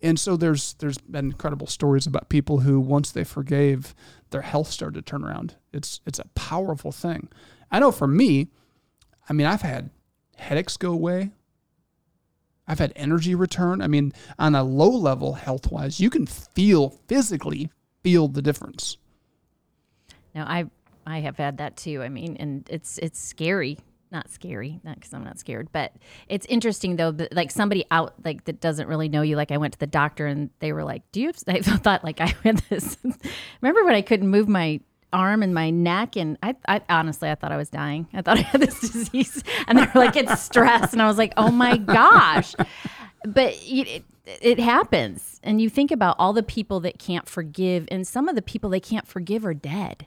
And 0.00 0.18
so 0.18 0.36
there's 0.36 0.74
there's 0.74 0.98
been 0.98 1.26
incredible 1.26 1.66
stories 1.66 2.06
about 2.06 2.28
people 2.28 2.60
who 2.60 2.78
once 2.78 3.10
they 3.10 3.24
forgave, 3.24 3.94
their 4.30 4.42
health 4.42 4.68
started 4.68 5.04
to 5.04 5.10
turn 5.10 5.24
around. 5.24 5.56
It's 5.72 6.00
it's 6.06 6.20
a 6.20 6.28
powerful 6.34 6.92
thing. 6.92 7.28
I 7.70 7.80
know 7.80 7.90
for 7.90 8.06
me, 8.06 8.48
I 9.28 9.32
mean 9.32 9.46
I've 9.46 9.62
had 9.62 9.90
headaches 10.36 10.76
go 10.76 10.92
away. 10.92 11.30
I've 12.68 12.78
had 12.78 12.92
energy 12.94 13.34
return. 13.34 13.80
I 13.80 13.86
mean, 13.86 14.12
on 14.38 14.54
a 14.54 14.62
low 14.62 14.90
level 14.90 15.32
health 15.32 15.72
wise, 15.72 15.98
you 15.98 16.10
can 16.10 16.26
feel 16.26 16.90
physically 17.08 17.70
feel 18.02 18.28
the 18.28 18.42
difference. 18.42 18.98
Now 20.34 20.44
I 20.46 20.70
I 21.08 21.20
have 21.20 21.36
had 21.36 21.58
that 21.58 21.76
too. 21.76 22.02
I 22.02 22.08
mean, 22.08 22.36
and 22.38 22.68
it's 22.70 22.98
it's 22.98 23.18
scary. 23.18 23.78
Not 24.10 24.30
scary, 24.30 24.80
not 24.84 24.94
because 24.94 25.12
I'm 25.12 25.24
not 25.24 25.38
scared, 25.38 25.68
but 25.70 25.92
it's 26.28 26.46
interesting 26.46 26.96
though. 26.96 27.10
That, 27.10 27.34
like 27.34 27.50
somebody 27.50 27.84
out 27.90 28.14
like 28.24 28.44
that 28.44 28.60
doesn't 28.60 28.88
really 28.88 29.08
know 29.08 29.22
you. 29.22 29.36
Like 29.36 29.50
I 29.50 29.58
went 29.58 29.74
to 29.74 29.78
the 29.78 29.86
doctor 29.86 30.26
and 30.26 30.50
they 30.60 30.72
were 30.72 30.84
like, 30.84 31.02
"Do 31.12 31.20
you?" 31.20 31.26
Have, 31.26 31.42
I 31.48 31.60
thought 31.60 32.04
like 32.04 32.20
I 32.20 32.34
had 32.44 32.58
this. 32.70 32.96
Remember 33.60 33.84
when 33.84 33.94
I 33.94 34.02
couldn't 34.02 34.28
move 34.28 34.48
my 34.48 34.80
arm 35.12 35.42
and 35.42 35.54
my 35.54 35.70
neck 35.70 36.16
and 36.16 36.36
I, 36.42 36.54
I 36.66 36.82
honestly 36.90 37.30
I 37.30 37.34
thought 37.34 37.52
I 37.52 37.56
was 37.56 37.70
dying. 37.70 38.08
I 38.12 38.22
thought 38.22 38.38
I 38.38 38.42
had 38.42 38.60
this 38.60 38.80
disease 38.80 39.42
and 39.66 39.78
they 39.78 39.82
were 39.82 40.00
like 40.00 40.16
it's 40.16 40.40
stress 40.40 40.92
and 40.92 41.02
I 41.02 41.06
was 41.06 41.18
like, 41.18 41.34
"Oh 41.36 41.50
my 41.50 41.76
gosh." 41.76 42.54
But 43.24 43.54
it, 43.62 44.04
it 44.26 44.58
happens 44.58 45.40
and 45.42 45.60
you 45.60 45.68
think 45.68 45.90
about 45.90 46.16
all 46.18 46.32
the 46.32 46.42
people 46.42 46.80
that 46.80 46.98
can't 46.98 47.28
forgive 47.28 47.88
and 47.90 48.06
some 48.06 48.28
of 48.28 48.36
the 48.36 48.42
people 48.42 48.70
they 48.70 48.80
can't 48.80 49.06
forgive 49.06 49.44
are 49.44 49.54
dead. 49.54 50.06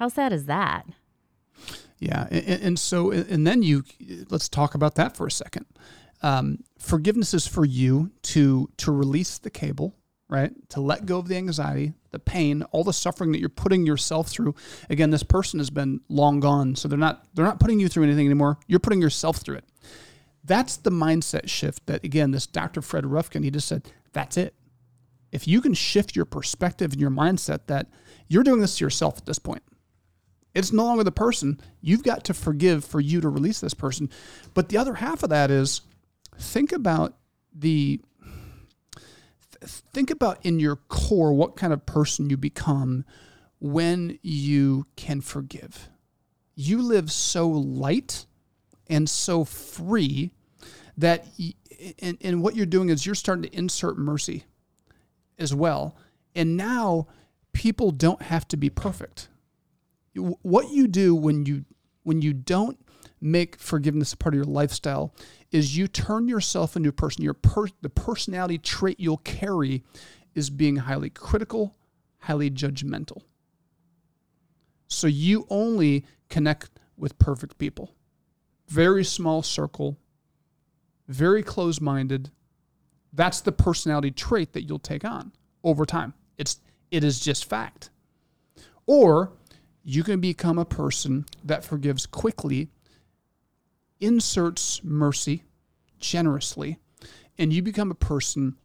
How 0.00 0.08
sad 0.08 0.32
is 0.32 0.46
that? 0.46 0.86
Yeah, 1.98 2.26
and, 2.30 2.62
and 2.62 2.78
so 2.78 3.10
and 3.10 3.46
then 3.46 3.62
you 3.62 3.84
let's 4.30 4.48
talk 4.48 4.74
about 4.74 4.94
that 4.94 5.14
for 5.14 5.26
a 5.26 5.30
second. 5.30 5.66
Um, 6.22 6.64
forgiveness 6.78 7.34
is 7.34 7.46
for 7.46 7.66
you 7.66 8.10
to 8.22 8.70
to 8.78 8.92
release 8.92 9.36
the 9.36 9.50
cable, 9.50 9.94
right? 10.26 10.52
To 10.70 10.80
let 10.80 11.04
go 11.04 11.18
of 11.18 11.28
the 11.28 11.36
anxiety, 11.36 11.92
the 12.12 12.18
pain, 12.18 12.62
all 12.72 12.82
the 12.82 12.94
suffering 12.94 13.30
that 13.32 13.40
you're 13.40 13.50
putting 13.50 13.84
yourself 13.84 14.28
through. 14.28 14.54
Again, 14.88 15.10
this 15.10 15.22
person 15.22 15.60
has 15.60 15.68
been 15.68 16.00
long 16.08 16.40
gone, 16.40 16.76
so 16.76 16.88
they're 16.88 16.98
not 16.98 17.26
they're 17.34 17.44
not 17.44 17.60
putting 17.60 17.78
you 17.78 17.88
through 17.90 18.04
anything 18.04 18.24
anymore. 18.24 18.58
You're 18.68 18.80
putting 18.80 19.02
yourself 19.02 19.36
through 19.36 19.56
it. 19.56 19.64
That's 20.42 20.78
the 20.78 20.90
mindset 20.90 21.50
shift 21.50 21.86
that 21.88 22.02
again, 22.04 22.30
this 22.30 22.46
Dr. 22.46 22.80
Fred 22.80 23.04
Luskin, 23.04 23.44
he 23.44 23.50
just 23.50 23.68
said, 23.68 23.86
that's 24.14 24.38
it. 24.38 24.54
If 25.30 25.46
you 25.46 25.60
can 25.60 25.74
shift 25.74 26.16
your 26.16 26.24
perspective 26.24 26.92
and 26.92 27.00
your 27.02 27.10
mindset 27.10 27.66
that 27.66 27.88
you're 28.28 28.44
doing 28.44 28.62
this 28.62 28.78
to 28.78 28.84
yourself 28.86 29.18
at 29.18 29.26
this 29.26 29.38
point. 29.38 29.62
It's 30.54 30.72
no 30.72 30.84
longer 30.84 31.04
the 31.04 31.12
person. 31.12 31.60
You've 31.80 32.02
got 32.02 32.24
to 32.24 32.34
forgive 32.34 32.84
for 32.84 33.00
you 33.00 33.20
to 33.20 33.28
release 33.28 33.60
this 33.60 33.74
person. 33.74 34.10
But 34.54 34.68
the 34.68 34.78
other 34.78 34.94
half 34.94 35.22
of 35.22 35.30
that 35.30 35.50
is 35.50 35.82
think 36.38 36.72
about 36.72 37.16
the 37.54 38.00
think 39.62 40.10
about 40.10 40.44
in 40.44 40.58
your 40.58 40.76
core 40.76 41.32
what 41.32 41.56
kind 41.56 41.72
of 41.72 41.84
person 41.84 42.30
you 42.30 42.36
become 42.36 43.04
when 43.60 44.18
you 44.22 44.86
can 44.96 45.20
forgive. 45.20 45.90
You 46.54 46.82
live 46.82 47.12
so 47.12 47.48
light 47.48 48.26
and 48.88 49.08
so 49.08 49.44
free 49.44 50.32
that 50.96 51.26
and, 51.98 52.18
and 52.20 52.42
what 52.42 52.56
you're 52.56 52.66
doing 52.66 52.88
is 52.88 53.06
you're 53.06 53.14
starting 53.14 53.42
to 53.42 53.56
insert 53.56 53.96
mercy 53.96 54.44
as 55.38 55.54
well. 55.54 55.96
And 56.34 56.56
now 56.56 57.08
people 57.52 57.90
don't 57.90 58.22
have 58.22 58.46
to 58.48 58.56
be 58.56 58.70
perfect. 58.70 59.28
What 60.42 60.70
you 60.70 60.86
do 60.86 61.14
when 61.14 61.46
you 61.46 61.64
when 62.02 62.22
you 62.22 62.32
don't 62.32 62.78
make 63.20 63.58
forgiveness 63.58 64.12
a 64.12 64.16
part 64.16 64.34
of 64.34 64.36
your 64.36 64.44
lifestyle 64.44 65.14
is 65.50 65.76
you 65.76 65.86
turn 65.86 66.28
yourself 66.28 66.76
into 66.76 66.88
a 66.88 66.92
person. 66.92 67.22
Your 67.22 67.34
per, 67.34 67.66
the 67.82 67.90
personality 67.90 68.58
trait 68.58 68.98
you'll 68.98 69.18
carry 69.18 69.84
is 70.34 70.48
being 70.50 70.76
highly 70.76 71.10
critical, 71.10 71.76
highly 72.20 72.50
judgmental. 72.50 73.22
So 74.86 75.06
you 75.06 75.46
only 75.50 76.04
connect 76.28 76.70
with 76.96 77.18
perfect 77.18 77.58
people. 77.58 77.94
Very 78.68 79.04
small 79.04 79.42
circle, 79.42 79.98
very 81.08 81.42
close 81.42 81.80
minded. 81.80 82.30
That's 83.12 83.40
the 83.40 83.52
personality 83.52 84.10
trait 84.10 84.52
that 84.52 84.62
you'll 84.68 84.78
take 84.78 85.04
on 85.04 85.32
over 85.64 85.84
time. 85.84 86.14
It's 86.38 86.60
it 86.90 87.04
is 87.04 87.20
just 87.20 87.44
fact. 87.44 87.90
Or 88.86 89.32
you 89.82 90.02
can 90.02 90.20
become 90.20 90.58
a 90.58 90.64
person 90.64 91.26
that 91.44 91.64
forgives 91.64 92.06
quickly, 92.06 92.68
inserts 94.00 94.82
mercy 94.84 95.44
generously, 95.98 96.78
and 97.38 97.52
you 97.52 97.62
become 97.62 97.90
a 97.90 97.94
person 97.94 98.56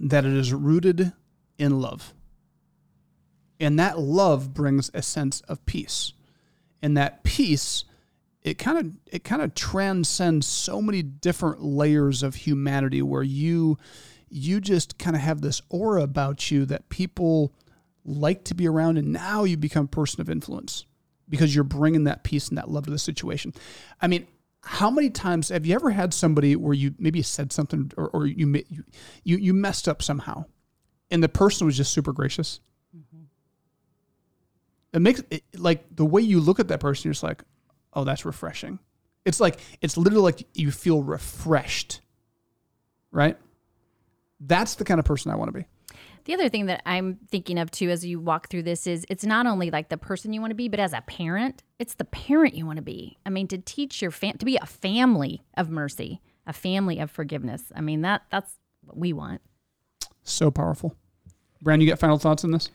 that 0.00 0.24
it 0.24 0.32
is 0.32 0.52
rooted 0.52 1.12
in 1.58 1.80
love. 1.80 2.14
And 3.58 3.78
that 3.78 3.98
love 3.98 4.52
brings 4.52 4.90
a 4.92 5.02
sense 5.02 5.40
of 5.42 5.64
peace. 5.66 6.12
And 6.82 6.96
that 6.96 7.24
peace 7.24 7.84
it 8.46 8.58
kind 8.58 8.78
of 8.78 8.92
it 9.12 9.24
kind 9.24 9.42
of 9.42 9.54
transcends 9.54 10.46
so 10.46 10.80
many 10.80 11.02
different 11.02 11.62
layers 11.62 12.22
of 12.22 12.36
humanity 12.36 13.02
where 13.02 13.24
you 13.24 13.76
you 14.28 14.60
just 14.60 14.98
kind 14.98 15.16
of 15.16 15.22
have 15.22 15.40
this 15.40 15.60
aura 15.68 16.02
about 16.02 16.48
you 16.50 16.64
that 16.64 16.88
people 16.88 17.52
like 18.06 18.44
to 18.44 18.54
be 18.54 18.66
around 18.66 18.98
and 18.98 19.12
now 19.12 19.44
you 19.44 19.56
become 19.56 19.84
a 19.84 19.88
person 19.88 20.20
of 20.20 20.30
influence 20.30 20.86
because 21.28 21.54
you're 21.54 21.64
bringing 21.64 22.04
that 22.04 22.22
peace 22.22 22.48
and 22.48 22.56
that 22.56 22.70
love 22.70 22.84
to 22.84 22.90
the 22.90 22.98
situation 22.98 23.52
i 24.00 24.06
mean 24.06 24.26
how 24.62 24.90
many 24.90 25.10
times 25.10 25.48
have 25.48 25.66
you 25.66 25.74
ever 25.74 25.90
had 25.90 26.14
somebody 26.14 26.56
where 26.56 26.74
you 26.74 26.94
maybe 26.98 27.22
said 27.22 27.52
something 27.52 27.90
or, 27.96 28.08
or 28.08 28.26
you, 28.26 28.62
you 29.24 29.36
you 29.36 29.52
messed 29.52 29.88
up 29.88 30.02
somehow 30.02 30.44
and 31.10 31.22
the 31.22 31.28
person 31.28 31.66
was 31.66 31.76
just 31.76 31.92
super 31.92 32.12
gracious 32.12 32.60
mm-hmm. 32.96 33.24
it 34.92 35.00
makes 35.00 35.22
it 35.30 35.42
like 35.56 35.84
the 35.94 36.04
way 36.04 36.22
you 36.22 36.40
look 36.40 36.60
at 36.60 36.68
that 36.68 36.80
person 36.80 37.08
you're 37.08 37.12
just 37.12 37.22
like 37.22 37.42
oh, 37.96 38.04
that's 38.04 38.24
refreshing. 38.24 38.78
It's 39.24 39.40
like, 39.40 39.58
it's 39.80 39.96
literally 39.96 40.22
like 40.22 40.46
you 40.54 40.70
feel 40.70 41.02
refreshed, 41.02 42.02
right? 43.10 43.36
That's 44.38 44.76
the 44.76 44.84
kind 44.84 45.00
of 45.00 45.06
person 45.06 45.32
I 45.32 45.36
want 45.36 45.48
to 45.48 45.58
be. 45.58 45.66
The 46.26 46.34
other 46.34 46.48
thing 46.48 46.66
that 46.66 46.82
I'm 46.84 47.18
thinking 47.30 47.56
of 47.56 47.70
too 47.70 47.88
as 47.88 48.04
you 48.04 48.18
walk 48.18 48.48
through 48.48 48.64
this 48.64 48.88
is 48.88 49.06
it's 49.08 49.24
not 49.24 49.46
only 49.46 49.70
like 49.70 49.88
the 49.88 49.96
person 49.96 50.32
you 50.32 50.40
want 50.40 50.50
to 50.50 50.56
be, 50.56 50.68
but 50.68 50.80
as 50.80 50.92
a 50.92 51.00
parent, 51.02 51.62
it's 51.78 51.94
the 51.94 52.04
parent 52.04 52.54
you 52.54 52.66
want 52.66 52.76
to 52.76 52.82
be. 52.82 53.16
I 53.24 53.30
mean, 53.30 53.46
to 53.48 53.58
teach 53.58 54.02
your 54.02 54.10
fam- 54.10 54.36
to 54.38 54.44
be 54.44 54.56
a 54.56 54.66
family 54.66 55.42
of 55.56 55.70
mercy, 55.70 56.20
a 56.44 56.52
family 56.52 56.98
of 56.98 57.12
forgiveness. 57.12 57.62
I 57.76 57.80
mean, 57.80 58.00
that 58.02 58.22
that's 58.30 58.52
what 58.84 58.96
we 58.96 59.12
want. 59.12 59.40
So 60.24 60.50
powerful. 60.50 60.96
Brand, 61.62 61.80
you 61.80 61.88
got 61.88 62.00
final 62.00 62.18
thoughts 62.18 62.42
on 62.42 62.50
this? 62.50 62.70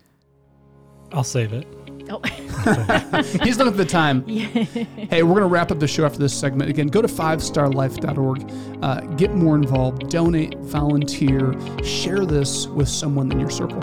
I'll 1.12 1.26
save 1.26 1.52
it. 1.52 1.68
Oh. 2.12 2.20
He's 3.44 3.58
looking 3.58 3.68
at 3.68 3.78
the 3.78 3.88
time. 3.88 4.28
hey, 4.28 5.24
we're 5.24 5.32
going 5.32 5.42
to 5.42 5.48
wrap 5.48 5.72
up 5.72 5.80
the 5.80 5.88
show 5.88 6.06
after 6.06 6.20
this 6.20 6.38
segment. 6.38 6.70
Again, 6.70 6.88
go 6.88 7.02
to 7.02 7.08
fivestarlife.org, 7.08 8.84
uh, 8.84 9.02
get 9.16 9.34
more 9.34 9.56
involved, 9.56 10.10
donate, 10.10 10.58
volunteer, 10.60 11.56
share 11.84 12.26
this 12.26 12.68
with 12.68 12.90
someone 12.90 13.32
in 13.32 13.40
your 13.40 13.50
circle. 13.50 13.80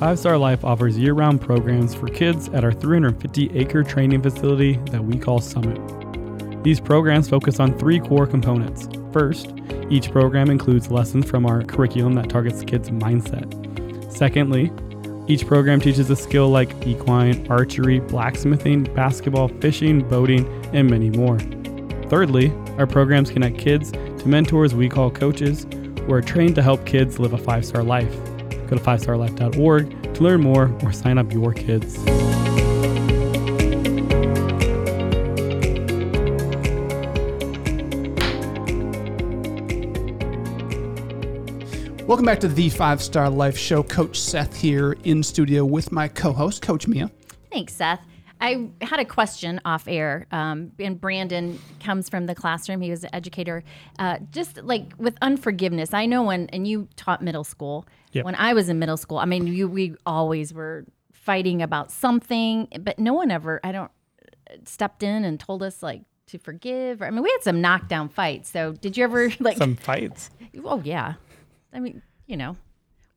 Five 0.00 0.18
Star 0.18 0.36
Life 0.36 0.64
offers 0.64 0.98
year 0.98 1.14
round 1.14 1.40
programs 1.40 1.94
for 1.94 2.08
kids 2.08 2.48
at 2.48 2.64
our 2.64 2.72
350 2.72 3.56
acre 3.58 3.82
training 3.82 4.22
facility 4.22 4.74
that 4.90 5.02
we 5.02 5.18
call 5.18 5.40
Summit. 5.40 5.80
These 6.62 6.80
programs 6.80 7.30
focus 7.30 7.60
on 7.60 7.78
three 7.78 8.00
core 8.00 8.26
components. 8.26 8.88
First, 9.12 9.54
each 9.88 10.10
program 10.10 10.50
includes 10.50 10.90
lessons 10.90 11.30
from 11.30 11.46
our 11.46 11.62
curriculum 11.62 12.14
that 12.14 12.28
targets 12.28 12.62
kids' 12.64 12.90
mindset. 12.90 13.65
Secondly, 14.16 14.72
each 15.28 15.46
program 15.46 15.78
teaches 15.78 16.08
a 16.08 16.16
skill 16.16 16.48
like 16.48 16.86
equine, 16.86 17.46
archery, 17.48 18.00
blacksmithing, 18.00 18.84
basketball, 18.94 19.48
fishing, 19.60 20.08
boating, 20.08 20.46
and 20.72 20.88
many 20.88 21.10
more. 21.10 21.38
Thirdly, 22.08 22.50
our 22.78 22.86
programs 22.86 23.30
connect 23.30 23.58
kids 23.58 23.90
to 23.92 24.26
mentors 24.26 24.74
we 24.74 24.88
call 24.88 25.10
coaches 25.10 25.66
who 25.70 26.12
are 26.14 26.22
trained 26.22 26.54
to 26.54 26.62
help 26.62 26.86
kids 26.86 27.18
live 27.18 27.34
a 27.34 27.38
five 27.38 27.66
star 27.66 27.82
life. 27.82 28.14
Go 28.68 28.76
to 28.76 28.82
fivestarlife.org 28.82 30.14
to 30.14 30.22
learn 30.22 30.40
more 30.40 30.74
or 30.82 30.92
sign 30.92 31.18
up 31.18 31.30
your 31.30 31.52
kids. 31.52 31.98
Welcome 42.06 42.24
back 42.24 42.38
to 42.40 42.48
the 42.48 42.68
Five 42.68 43.02
Star 43.02 43.28
Life 43.28 43.58
Show. 43.58 43.82
Coach 43.82 44.20
Seth 44.20 44.54
here 44.54 44.96
in 45.02 45.24
studio 45.24 45.64
with 45.64 45.90
my 45.90 46.06
co 46.06 46.32
host, 46.32 46.62
Coach 46.62 46.86
Mia. 46.86 47.10
Thanks, 47.50 47.74
Seth. 47.74 47.98
I 48.40 48.68
had 48.80 49.00
a 49.00 49.04
question 49.04 49.60
off 49.64 49.88
air, 49.88 50.28
um, 50.30 50.70
and 50.78 51.00
Brandon 51.00 51.58
comes 51.80 52.08
from 52.08 52.26
the 52.26 52.34
classroom. 52.36 52.80
He 52.80 52.90
was 52.90 53.02
an 53.02 53.10
educator. 53.12 53.64
Uh, 53.98 54.18
just 54.30 54.62
like 54.62 54.92
with 54.98 55.16
unforgiveness, 55.20 55.92
I 55.92 56.06
know 56.06 56.22
when, 56.22 56.48
and 56.50 56.64
you 56.68 56.86
taught 56.94 57.22
middle 57.22 57.42
school. 57.42 57.88
Yep. 58.12 58.24
When 58.24 58.36
I 58.36 58.52
was 58.52 58.68
in 58.68 58.78
middle 58.78 58.96
school, 58.96 59.18
I 59.18 59.24
mean, 59.24 59.48
you, 59.48 59.66
we 59.66 59.96
always 60.06 60.54
were 60.54 60.84
fighting 61.12 61.60
about 61.60 61.90
something, 61.90 62.68
but 62.82 63.00
no 63.00 63.14
one 63.14 63.32
ever, 63.32 63.58
I 63.64 63.72
don't, 63.72 63.90
stepped 64.64 65.02
in 65.02 65.24
and 65.24 65.40
told 65.40 65.60
us 65.60 65.82
like 65.82 66.02
to 66.28 66.38
forgive. 66.38 67.02
I 67.02 67.10
mean, 67.10 67.22
we 67.22 67.30
had 67.30 67.42
some 67.42 67.60
knockdown 67.60 68.08
fights. 68.10 68.48
So 68.48 68.72
did 68.74 68.96
you 68.96 69.02
ever 69.02 69.30
like 69.40 69.56
some 69.56 69.74
fights? 69.74 70.30
Oh 70.64 70.80
yeah. 70.84 71.14
I 71.76 71.80
mean, 71.80 72.02
you 72.26 72.36
know, 72.38 72.56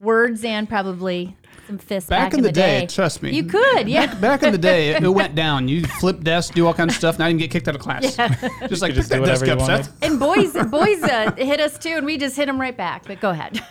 Words 0.01 0.45
and 0.45 0.67
probably 0.69 1.35
some 1.67 1.77
fists 1.77 2.09
Back, 2.09 2.33
in 2.33 2.41
the, 2.41 2.53
day, 2.53 2.85
trust 2.87 3.21
me. 3.21 3.33
You 3.35 3.43
could, 3.43 3.89
yeah. 3.89 4.13
Back 4.15 4.43
in 4.43 4.53
the 4.53 4.57
day, 4.57 4.91
it, 4.91 5.03
it 5.03 5.09
went 5.09 5.35
down. 5.45 5.67
You 5.67 5.83
flip 5.83 6.21
desks, 6.23 6.55
do 6.55 6.65
all 6.65 6.73
kinds 6.73 6.93
of 6.93 6.97
stuff. 6.97 7.19
Now 7.19 7.25
you 7.27 7.31
can 7.33 7.37
get 7.39 7.51
kicked 7.51 7.67
out 7.67 7.75
of 7.75 7.81
class. 7.81 8.15
Just 8.69 8.81
like 8.81 8.93
just 8.93 9.11
do 9.11 9.19
that 9.19 9.25
desk 9.25 9.41
whatever 9.41 9.61
up, 9.61 9.79
you 9.79 9.83
Seth. 9.83 10.03
And 10.03 10.17
boys, 10.17 10.53
boys 10.71 11.03
uh, 11.03 11.33
hit 11.37 11.59
us 11.59 11.77
too, 11.77 11.89
and 11.97 12.05
we 12.05 12.17
just 12.17 12.37
hit 12.37 12.45
them 12.45 12.61
right 12.61 12.75
back. 12.77 13.05
But 13.07 13.19
go 13.19 13.31
ahead. 13.31 13.61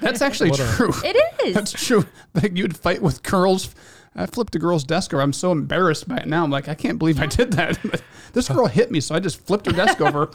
That's 0.00 0.22
actually 0.22 0.48
What 0.50 0.60
a- 0.60 0.76
true. 0.76 0.92
it 1.04 1.16
is. 1.44 1.54
That's 1.54 1.72
true. 1.72 2.06
Like 2.32 2.56
you'd 2.56 2.74
fight 2.76 3.02
with 3.02 3.22
girls. 3.22 3.74
I 4.14 4.24
flipped 4.24 4.54
a 4.54 4.58
girl's 4.58 4.82
desk 4.84 5.12
over. 5.12 5.22
I'm 5.22 5.34
so 5.34 5.52
embarrassed 5.52 6.08
by 6.08 6.16
it 6.16 6.26
now. 6.26 6.42
I'm 6.42 6.50
like, 6.50 6.68
I 6.68 6.74
can't 6.74 6.98
believe 6.98 7.20
I 7.20 7.26
did 7.26 7.52
that. 7.52 7.78
But 7.84 8.02
this 8.32 8.48
girl 8.48 8.66
hit 8.66 8.90
me, 8.90 9.00
so 9.00 9.14
I 9.14 9.20
just 9.20 9.46
flipped 9.46 9.66
her 9.66 9.72
desk 9.72 10.00
over. 10.00 10.30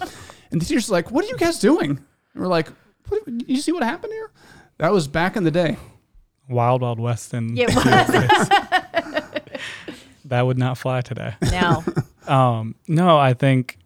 And 0.52 0.62
the 0.62 0.66
teacher's 0.66 0.92
like, 0.92 1.10
"What 1.10 1.26
are 1.26 1.30
you 1.30 1.38
guys 1.38 1.58
doing?" 1.58 1.90
And 2.34 2.44
we're 2.44 2.48
like, 2.48 2.68
what, 2.68 2.76
"You 3.48 3.58
see 3.62 3.72
what 3.72 3.84
happened 3.84 4.14
here?" 4.14 4.32
That 4.78 4.92
was 4.92 5.08
back 5.08 5.36
in 5.36 5.44
the 5.44 5.52
day. 5.52 5.78
Wild 6.50 6.82
Wild 6.82 7.00
West 7.00 7.34
and 7.34 7.58
Yeah, 7.58 7.68
it 7.70 7.76
was. 7.76 8.50
that 10.26 10.42
would 10.46 10.58
not 10.58 10.78
fly 10.78 11.02
today. 11.02 11.36
no. 11.52 11.84
Um, 12.28 12.76
no, 12.88 13.18
I 13.18 13.34
think 13.34 13.80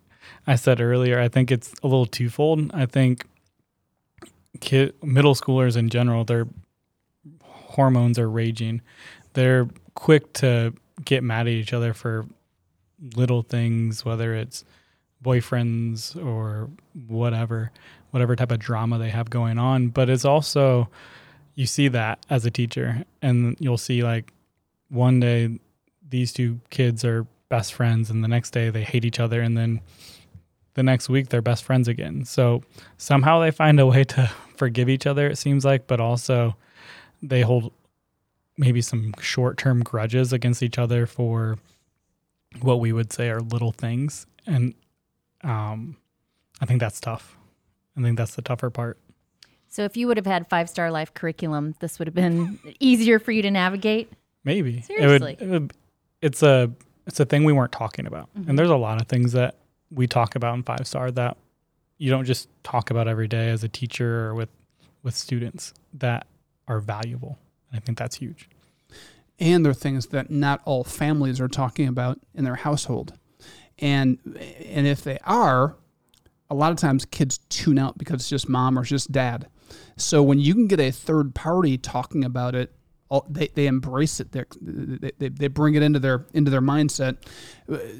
I 0.45 0.55
said 0.55 0.81
earlier, 0.81 1.19
I 1.19 1.29
think 1.29 1.51
it's 1.51 1.73
a 1.81 1.87
little 1.87 2.05
twofold. 2.05 2.69
I 2.73 2.85
think 2.85 3.25
kid, 4.59 4.93
middle 5.01 5.35
schoolers 5.35 5.77
in 5.77 5.89
general, 5.89 6.25
their 6.25 6.45
hormones 7.41 8.19
are 8.19 8.29
raging. 8.29 8.81
They're 9.33 9.69
quick 9.95 10.33
to 10.33 10.73
get 11.03 11.23
mad 11.23 11.47
at 11.47 11.53
each 11.53 11.71
other 11.73 11.93
for 11.93 12.25
little 13.15 13.41
things, 13.41 14.03
whether 14.03 14.35
it's 14.35 14.65
boyfriends 15.23 16.21
or 16.23 16.69
whatever, 17.07 17.71
whatever 18.15 18.33
type 18.33 18.49
of 18.49 18.59
drama 18.59 18.97
they 18.97 19.09
have 19.09 19.29
going 19.29 19.57
on. 19.57 19.89
But 19.89 20.09
it's 20.09 20.23
also, 20.23 20.87
you 21.53 21.65
see 21.65 21.89
that 21.89 22.25
as 22.29 22.45
a 22.45 22.49
teacher, 22.49 23.03
and 23.21 23.57
you'll 23.59 23.77
see 23.77 24.03
like 24.03 24.31
one 24.87 25.19
day 25.19 25.59
these 26.07 26.31
two 26.31 26.61
kids 26.69 27.03
are 27.03 27.27
best 27.49 27.73
friends, 27.73 28.09
and 28.09 28.23
the 28.23 28.29
next 28.29 28.51
day 28.51 28.69
they 28.69 28.83
hate 28.83 29.03
each 29.03 29.19
other, 29.19 29.41
and 29.41 29.57
then 29.57 29.81
the 30.75 30.83
next 30.83 31.09
week 31.09 31.27
they're 31.27 31.41
best 31.41 31.65
friends 31.65 31.89
again. 31.89 32.23
So 32.23 32.63
somehow 32.97 33.41
they 33.41 33.51
find 33.51 33.81
a 33.81 33.85
way 33.85 34.05
to 34.05 34.31
forgive 34.55 34.87
each 34.87 35.05
other, 35.05 35.27
it 35.27 35.37
seems 35.37 35.65
like, 35.65 35.85
but 35.85 35.99
also 35.99 36.55
they 37.21 37.41
hold 37.41 37.73
maybe 38.57 38.81
some 38.81 39.13
short 39.19 39.57
term 39.57 39.83
grudges 39.83 40.31
against 40.31 40.63
each 40.63 40.79
other 40.79 41.05
for 41.05 41.57
what 42.61 42.79
we 42.79 42.93
would 42.93 43.11
say 43.11 43.29
are 43.29 43.41
little 43.41 43.73
things. 43.73 44.25
And 44.47 44.73
um, 45.43 45.97
I 46.61 46.65
think 46.65 46.79
that's 46.79 47.01
tough. 47.01 47.35
I 47.97 48.01
think 48.01 48.17
that's 48.17 48.35
the 48.35 48.41
tougher 48.41 48.69
part. 48.69 48.99
So 49.67 49.83
if 49.83 49.97
you 49.97 50.07
would 50.07 50.17
have 50.17 50.25
had 50.25 50.47
five 50.49 50.69
star 50.69 50.91
life 50.91 51.13
curriculum, 51.13 51.75
this 51.79 51.99
would 51.99 52.07
have 52.07 52.15
been 52.15 52.59
easier 52.79 53.19
for 53.19 53.31
you 53.31 53.41
to 53.41 53.51
navigate. 53.51 54.11
Maybe 54.43 54.81
Seriously. 54.81 55.33
It 55.33 55.41
would, 55.41 55.47
it 55.47 55.51
would. 55.51 55.73
It's 56.21 56.43
a 56.43 56.71
it's 57.07 57.19
a 57.19 57.25
thing 57.25 57.43
we 57.43 57.53
weren't 57.53 57.71
talking 57.71 58.07
about, 58.07 58.29
and 58.35 58.45
mm-hmm. 58.45 58.55
there's 58.55 58.69
a 58.69 58.75
lot 58.75 59.01
of 59.01 59.07
things 59.07 59.33
that 59.33 59.55
we 59.91 60.07
talk 60.07 60.35
about 60.35 60.55
in 60.55 60.63
five 60.63 60.87
star 60.87 61.11
that 61.11 61.37
you 61.97 62.09
don't 62.09 62.25
just 62.25 62.49
talk 62.63 62.89
about 62.89 63.07
every 63.07 63.27
day 63.27 63.49
as 63.49 63.63
a 63.63 63.69
teacher 63.69 64.27
or 64.27 64.35
with 64.35 64.49
with 65.03 65.15
students 65.15 65.73
that 65.93 66.25
are 66.67 66.79
valuable. 66.79 67.37
And 67.69 67.79
I 67.79 67.83
think 67.83 67.97
that's 67.97 68.15
huge. 68.15 68.49
and 69.39 69.65
there 69.65 69.71
are 69.71 69.73
things 69.73 70.07
that 70.07 70.31
not 70.31 70.61
all 70.65 70.83
families 70.83 71.41
are 71.41 71.47
talking 71.47 71.87
about 71.87 72.19
in 72.33 72.43
their 72.43 72.55
household 72.55 73.13
and 73.79 74.17
and 74.65 74.87
if 74.87 75.03
they 75.03 75.19
are 75.25 75.75
a 76.49 76.55
lot 76.55 76.71
of 76.71 76.77
times 76.77 77.05
kids 77.05 77.39
tune 77.49 77.79
out 77.79 77.97
because 77.97 78.15
it's 78.15 78.29
just 78.29 78.49
mom 78.49 78.77
or 78.77 78.81
it's 78.81 78.89
just 78.89 79.11
dad. 79.11 79.47
So 79.97 80.21
when 80.21 80.39
you 80.39 80.53
can 80.53 80.67
get 80.67 80.79
a 80.79 80.91
third 80.91 81.33
party 81.33 81.77
talking 81.77 82.23
about 82.23 82.55
it 82.55 82.71
they, 83.29 83.47
they 83.49 83.67
embrace 83.67 84.19
it. 84.19 84.31
They, 84.31 85.11
they, 85.17 85.29
they 85.29 85.47
bring 85.47 85.75
it 85.75 85.83
into 85.83 85.99
their 85.99 86.25
into 86.33 86.51
their 86.51 86.61
mindset. 86.61 87.17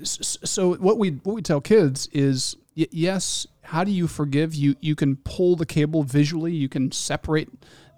So 0.03 0.75
what 0.75 0.97
we 0.97 1.11
what 1.23 1.35
we 1.35 1.41
tell 1.41 1.61
kids 1.61 2.07
is 2.11 2.55
yes 2.73 3.47
how 3.61 3.83
do 3.83 3.91
you 3.91 4.07
forgive? 4.07 4.55
You 4.55 4.75
you 4.81 4.95
can 4.95 5.17
pull 5.17 5.55
the 5.55 5.65
cable 5.65 6.03
visually. 6.03 6.53
You 6.53 6.69
can 6.69 6.91
separate 6.91 7.49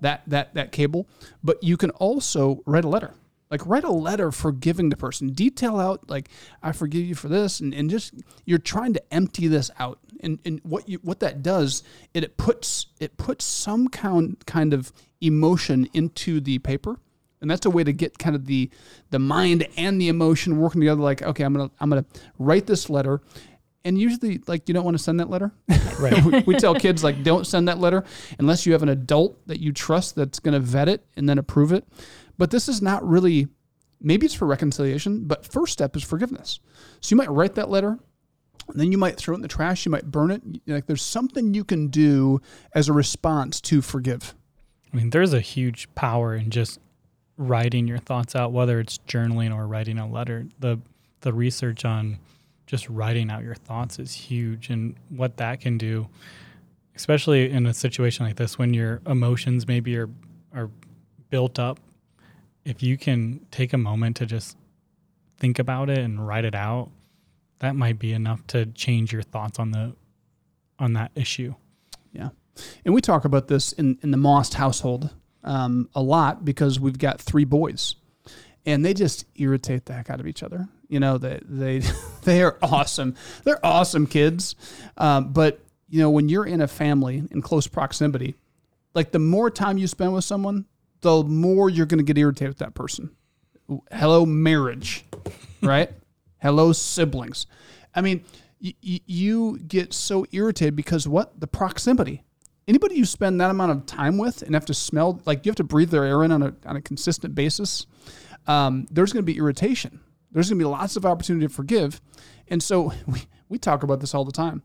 that 0.01 0.23
that 0.27 0.53
that 0.53 0.71
cable 0.71 1.07
but 1.43 1.63
you 1.63 1.77
can 1.77 1.89
also 1.91 2.61
write 2.65 2.85
a 2.85 2.89
letter. 2.89 3.13
Like 3.49 3.65
write 3.65 3.85
a 3.85 3.91
letter 3.91 4.31
forgiving 4.31 4.89
the 4.89 4.97
person. 4.97 5.29
Detail 5.29 5.79
out 5.79 6.09
like 6.09 6.29
i 6.61 6.71
forgive 6.71 7.05
you 7.05 7.15
for 7.15 7.29
this 7.29 7.59
and, 7.59 7.73
and 7.73 7.89
just 7.89 8.13
you're 8.45 8.59
trying 8.59 8.93
to 8.93 9.13
empty 9.13 9.47
this 9.47 9.71
out 9.79 9.99
and, 10.21 10.39
and 10.45 10.61
what 10.63 10.87
you 10.87 10.99
what 11.03 11.19
that 11.19 11.41
does 11.41 11.83
it, 12.13 12.23
it 12.23 12.37
puts 12.37 12.87
it 12.99 13.17
puts 13.17 13.45
some 13.45 13.87
kind 13.87 14.37
kind 14.45 14.73
of 14.73 14.91
emotion 15.21 15.87
into 15.93 16.39
the 16.39 16.59
paper. 16.59 16.99
And 17.39 17.51
that's 17.51 17.67
a 17.67 17.69
way 17.69 17.83
to 17.83 17.93
get 17.93 18.17
kind 18.17 18.35
of 18.35 18.45
the 18.45 18.69
the 19.11 19.19
mind 19.19 19.67
and 19.77 20.01
the 20.01 20.07
emotion 20.07 20.59
working 20.59 20.81
together 20.81 21.01
like 21.01 21.21
okay 21.21 21.43
i'm 21.43 21.53
gonna 21.53 21.71
i'm 21.79 21.89
gonna 21.89 22.05
write 22.39 22.67
this 22.67 22.89
letter. 22.89 23.21
And 23.85 23.97
usually 23.97 24.41
like 24.47 24.67
you 24.67 24.73
don't 24.73 24.83
want 24.83 24.97
to 24.97 25.03
send 25.03 25.19
that 25.19 25.29
letter. 25.29 25.51
Right. 25.99 26.23
we, 26.23 26.39
we 26.41 26.55
tell 26.55 26.75
kids 26.75 27.03
like 27.03 27.23
don't 27.23 27.47
send 27.47 27.69
that 27.69 27.79
letter 27.79 28.03
unless 28.37 28.67
you 28.67 28.73
have 28.73 28.83
an 28.83 28.89
adult 28.89 29.35
that 29.47 29.59
you 29.59 29.71
trust 29.71 30.13
that's 30.13 30.39
going 30.39 30.53
to 30.53 30.59
vet 30.59 30.87
it 30.87 31.03
and 31.15 31.27
then 31.27 31.39
approve 31.39 31.71
it. 31.71 31.87
But 32.37 32.51
this 32.51 32.69
is 32.69 32.83
not 32.83 33.03
really 33.03 33.47
maybe 33.99 34.27
it's 34.27 34.35
for 34.35 34.45
reconciliation 34.45 35.25
but 35.25 35.43
first 35.43 35.73
step 35.73 35.95
is 35.95 36.03
forgiveness. 36.03 36.59
So 37.01 37.13
you 37.13 37.17
might 37.17 37.31
write 37.31 37.55
that 37.55 37.71
letter 37.71 37.97
and 38.69 38.79
then 38.79 38.91
you 38.91 38.97
might 38.97 39.17
throw 39.17 39.33
it 39.33 39.37
in 39.37 39.41
the 39.41 39.47
trash 39.47 39.85
you 39.85 39.91
might 39.91 40.11
burn 40.11 40.31
it 40.31 40.41
like 40.67 40.85
there's 40.85 41.01
something 41.01 41.53
you 41.53 41.63
can 41.63 41.87
do 41.87 42.41
as 42.73 42.89
a 42.89 42.93
response 42.93 43.61
to 43.61 43.81
forgive 43.81 44.33
I 44.91 44.95
mean, 44.95 45.09
there's 45.09 45.33
a 45.33 45.41
huge 45.41 45.93
power 45.95 46.35
in 46.35 46.49
just 46.49 46.79
writing 47.37 47.87
your 47.87 47.97
thoughts 47.97 48.35
out, 48.35 48.51
whether 48.51 48.79
it's 48.79 48.97
journaling 48.99 49.55
or 49.55 49.67
writing 49.67 49.97
a 49.97 50.07
letter. 50.07 50.47
The 50.59 50.79
the 51.21 51.33
research 51.33 51.83
on 51.83 52.19
just 52.65 52.89
writing 52.89 53.29
out 53.31 53.43
your 53.43 53.55
thoughts 53.55 53.99
is 53.99 54.13
huge, 54.13 54.69
and 54.69 54.95
what 55.09 55.37
that 55.37 55.61
can 55.61 55.77
do, 55.77 56.07
especially 56.95 57.51
in 57.51 57.65
a 57.65 57.73
situation 57.73 58.25
like 58.25 58.35
this 58.35 58.57
when 58.57 58.73
your 58.73 59.01
emotions 59.05 59.67
maybe 59.67 59.97
are 59.97 60.09
are 60.53 60.69
built 61.29 61.59
up. 61.59 61.79
If 62.63 62.83
you 62.83 62.97
can 62.97 63.45
take 63.51 63.73
a 63.73 63.77
moment 63.77 64.17
to 64.17 64.25
just 64.25 64.57
think 65.37 65.59
about 65.59 65.89
it 65.89 65.99
and 65.99 66.25
write 66.25 66.43
it 66.43 66.55
out, 66.55 66.89
that 67.59 67.75
might 67.75 67.99
be 67.99 68.13
enough 68.13 68.45
to 68.47 68.65
change 68.67 69.11
your 69.11 69.21
thoughts 69.21 69.59
on 69.59 69.71
the 69.71 69.95
on 70.79 70.93
that 70.93 71.11
issue. 71.15 71.55
Yeah. 72.11 72.29
And 72.85 72.93
we 72.93 73.01
talk 73.01 73.25
about 73.25 73.47
this 73.47 73.71
in, 73.73 73.97
in 74.01 74.11
the 74.11 74.17
Most 74.17 74.55
household 74.55 75.13
um, 75.43 75.89
a 75.95 76.01
lot 76.01 76.45
because 76.45 76.79
we've 76.79 76.97
got 76.97 77.21
three 77.21 77.45
boys 77.45 77.95
and 78.65 78.83
they 78.83 78.93
just 78.93 79.25
irritate 79.35 79.85
the 79.85 79.93
heck 79.93 80.09
out 80.09 80.19
of 80.19 80.27
each 80.27 80.43
other. 80.43 80.67
You 80.87 80.99
know, 80.99 81.17
they, 81.17 81.39
they, 81.43 81.81
they 82.23 82.43
are 82.43 82.57
awesome. 82.61 83.15
They're 83.43 83.65
awesome 83.65 84.07
kids. 84.07 84.55
Um, 84.97 85.33
but, 85.33 85.59
you 85.89 86.01
know, 86.01 86.09
when 86.09 86.29
you're 86.29 86.45
in 86.45 86.61
a 86.61 86.67
family 86.67 87.23
in 87.31 87.41
close 87.41 87.67
proximity, 87.67 88.35
like 88.93 89.11
the 89.11 89.19
more 89.19 89.49
time 89.49 89.77
you 89.77 89.87
spend 89.87 90.13
with 90.13 90.25
someone, 90.25 90.65
the 91.01 91.23
more 91.23 91.69
you're 91.69 91.85
going 91.85 91.99
to 91.99 92.03
get 92.03 92.17
irritated 92.17 92.49
with 92.49 92.57
that 92.59 92.73
person. 92.73 93.11
Hello, 93.91 94.25
marriage, 94.25 95.05
right? 95.61 95.91
Hello, 96.39 96.71
siblings. 96.71 97.47
I 97.95 98.01
mean, 98.01 98.23
y- 98.61 98.75
y- 98.83 99.01
you 99.05 99.59
get 99.59 99.93
so 99.93 100.25
irritated 100.31 100.75
because 100.75 101.07
what? 101.07 101.39
The 101.39 101.47
proximity. 101.47 102.23
Anybody 102.67 102.95
you 102.95 103.05
spend 103.05 103.39
that 103.39 103.49
amount 103.49 103.71
of 103.71 103.85
time 103.85 104.17
with 104.17 104.41
and 104.41 104.53
have 104.53 104.65
to 104.65 104.73
smell, 104.73 105.21
like 105.25 105.45
you 105.45 105.49
have 105.49 105.55
to 105.55 105.63
breathe 105.63 105.89
their 105.89 106.03
air 106.03 106.23
in 106.23 106.31
on 106.31 106.43
a, 106.43 106.53
on 106.65 106.75
a 106.75 106.81
consistent 106.81 107.33
basis, 107.33 107.85
um, 108.45 108.85
there's 108.91 109.13
going 109.13 109.23
to 109.25 109.31
be 109.31 109.37
irritation. 109.37 110.01
There's 110.31 110.49
going 110.49 110.59
to 110.59 110.65
be 110.65 110.69
lots 110.69 110.95
of 110.95 111.05
opportunity 111.05 111.47
to 111.47 111.53
forgive. 111.53 112.01
And 112.49 112.61
so 112.61 112.93
we, 113.07 113.21
we 113.49 113.57
talk 113.57 113.83
about 113.83 114.01
this 114.01 114.13
all 114.13 114.25
the 114.25 114.31
time, 114.31 114.63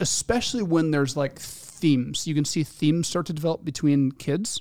especially 0.00 0.62
when 0.62 0.90
there's 0.90 1.16
like 1.16 1.38
themes. 1.38 2.26
You 2.26 2.34
can 2.34 2.44
see 2.44 2.64
themes 2.64 3.08
start 3.08 3.26
to 3.26 3.32
develop 3.32 3.64
between 3.64 4.12
kids. 4.12 4.60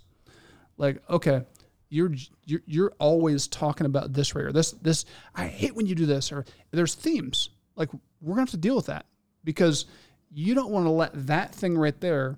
Like, 0.78 1.02
okay, 1.10 1.44
you're 1.92 2.12
you're 2.46 2.62
you're 2.66 2.94
always 3.00 3.48
talking 3.48 3.86
about 3.86 4.14
this 4.14 4.34
right 4.34 4.46
or 4.46 4.52
this 4.52 4.72
this 4.72 5.06
I 5.36 5.48
hate 5.48 5.76
when 5.76 5.86
you 5.86 5.94
do 5.94 6.06
this 6.06 6.32
or 6.32 6.46
there's 6.72 6.96
themes. 6.96 7.50
Like 7.76 7.90
we're 8.22 8.36
gonna 8.36 8.44
have 8.44 8.52
to 8.52 8.58
deal 8.58 8.76
with 8.78 8.86
that 8.88 9.06
because 9.44 9.86
you 10.32 10.56
don't 10.56 10.72
want 10.72 10.86
to 10.86 10.92
let 10.92 11.28
that 11.28 11.54
thing 11.54 11.78
right 11.78 12.00
there 12.00 12.38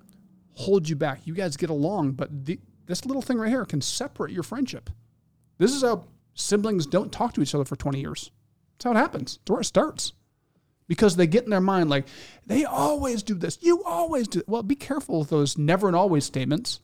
hold 0.54 0.88
you 0.88 0.96
back. 0.96 1.20
You 1.24 1.34
guys 1.34 1.56
get 1.56 1.70
along, 1.70 2.12
but 2.12 2.46
the, 2.46 2.58
this 2.86 3.06
little 3.06 3.22
thing 3.22 3.38
right 3.38 3.48
here 3.48 3.64
can 3.64 3.80
separate 3.80 4.32
your 4.32 4.42
friendship. 4.42 4.90
This 5.58 5.72
is 5.72 5.82
how 5.82 6.04
siblings 6.34 6.86
don't 6.86 7.12
talk 7.12 7.32
to 7.34 7.42
each 7.42 7.54
other 7.54 7.64
for 7.64 7.76
20 7.76 8.00
years. 8.00 8.30
That's 8.72 8.84
how 8.84 8.90
it 8.90 8.96
happens. 8.96 9.38
That's 9.38 9.50
where 9.50 9.60
it 9.60 9.64
starts. 9.64 10.12
Because 10.88 11.16
they 11.16 11.26
get 11.26 11.44
in 11.44 11.50
their 11.50 11.60
mind 11.60 11.88
like, 11.88 12.06
they 12.46 12.64
always 12.64 13.22
do 13.22 13.34
this. 13.34 13.58
You 13.62 13.84
always 13.84 14.28
do. 14.28 14.42
Well, 14.46 14.62
be 14.62 14.74
careful 14.74 15.20
with 15.20 15.30
those 15.30 15.56
never 15.56 15.86
and 15.86 15.96
always 15.96 16.24
statements. 16.24 16.80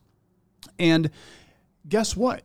And 0.78 1.10
guess 1.88 2.16
what? 2.16 2.44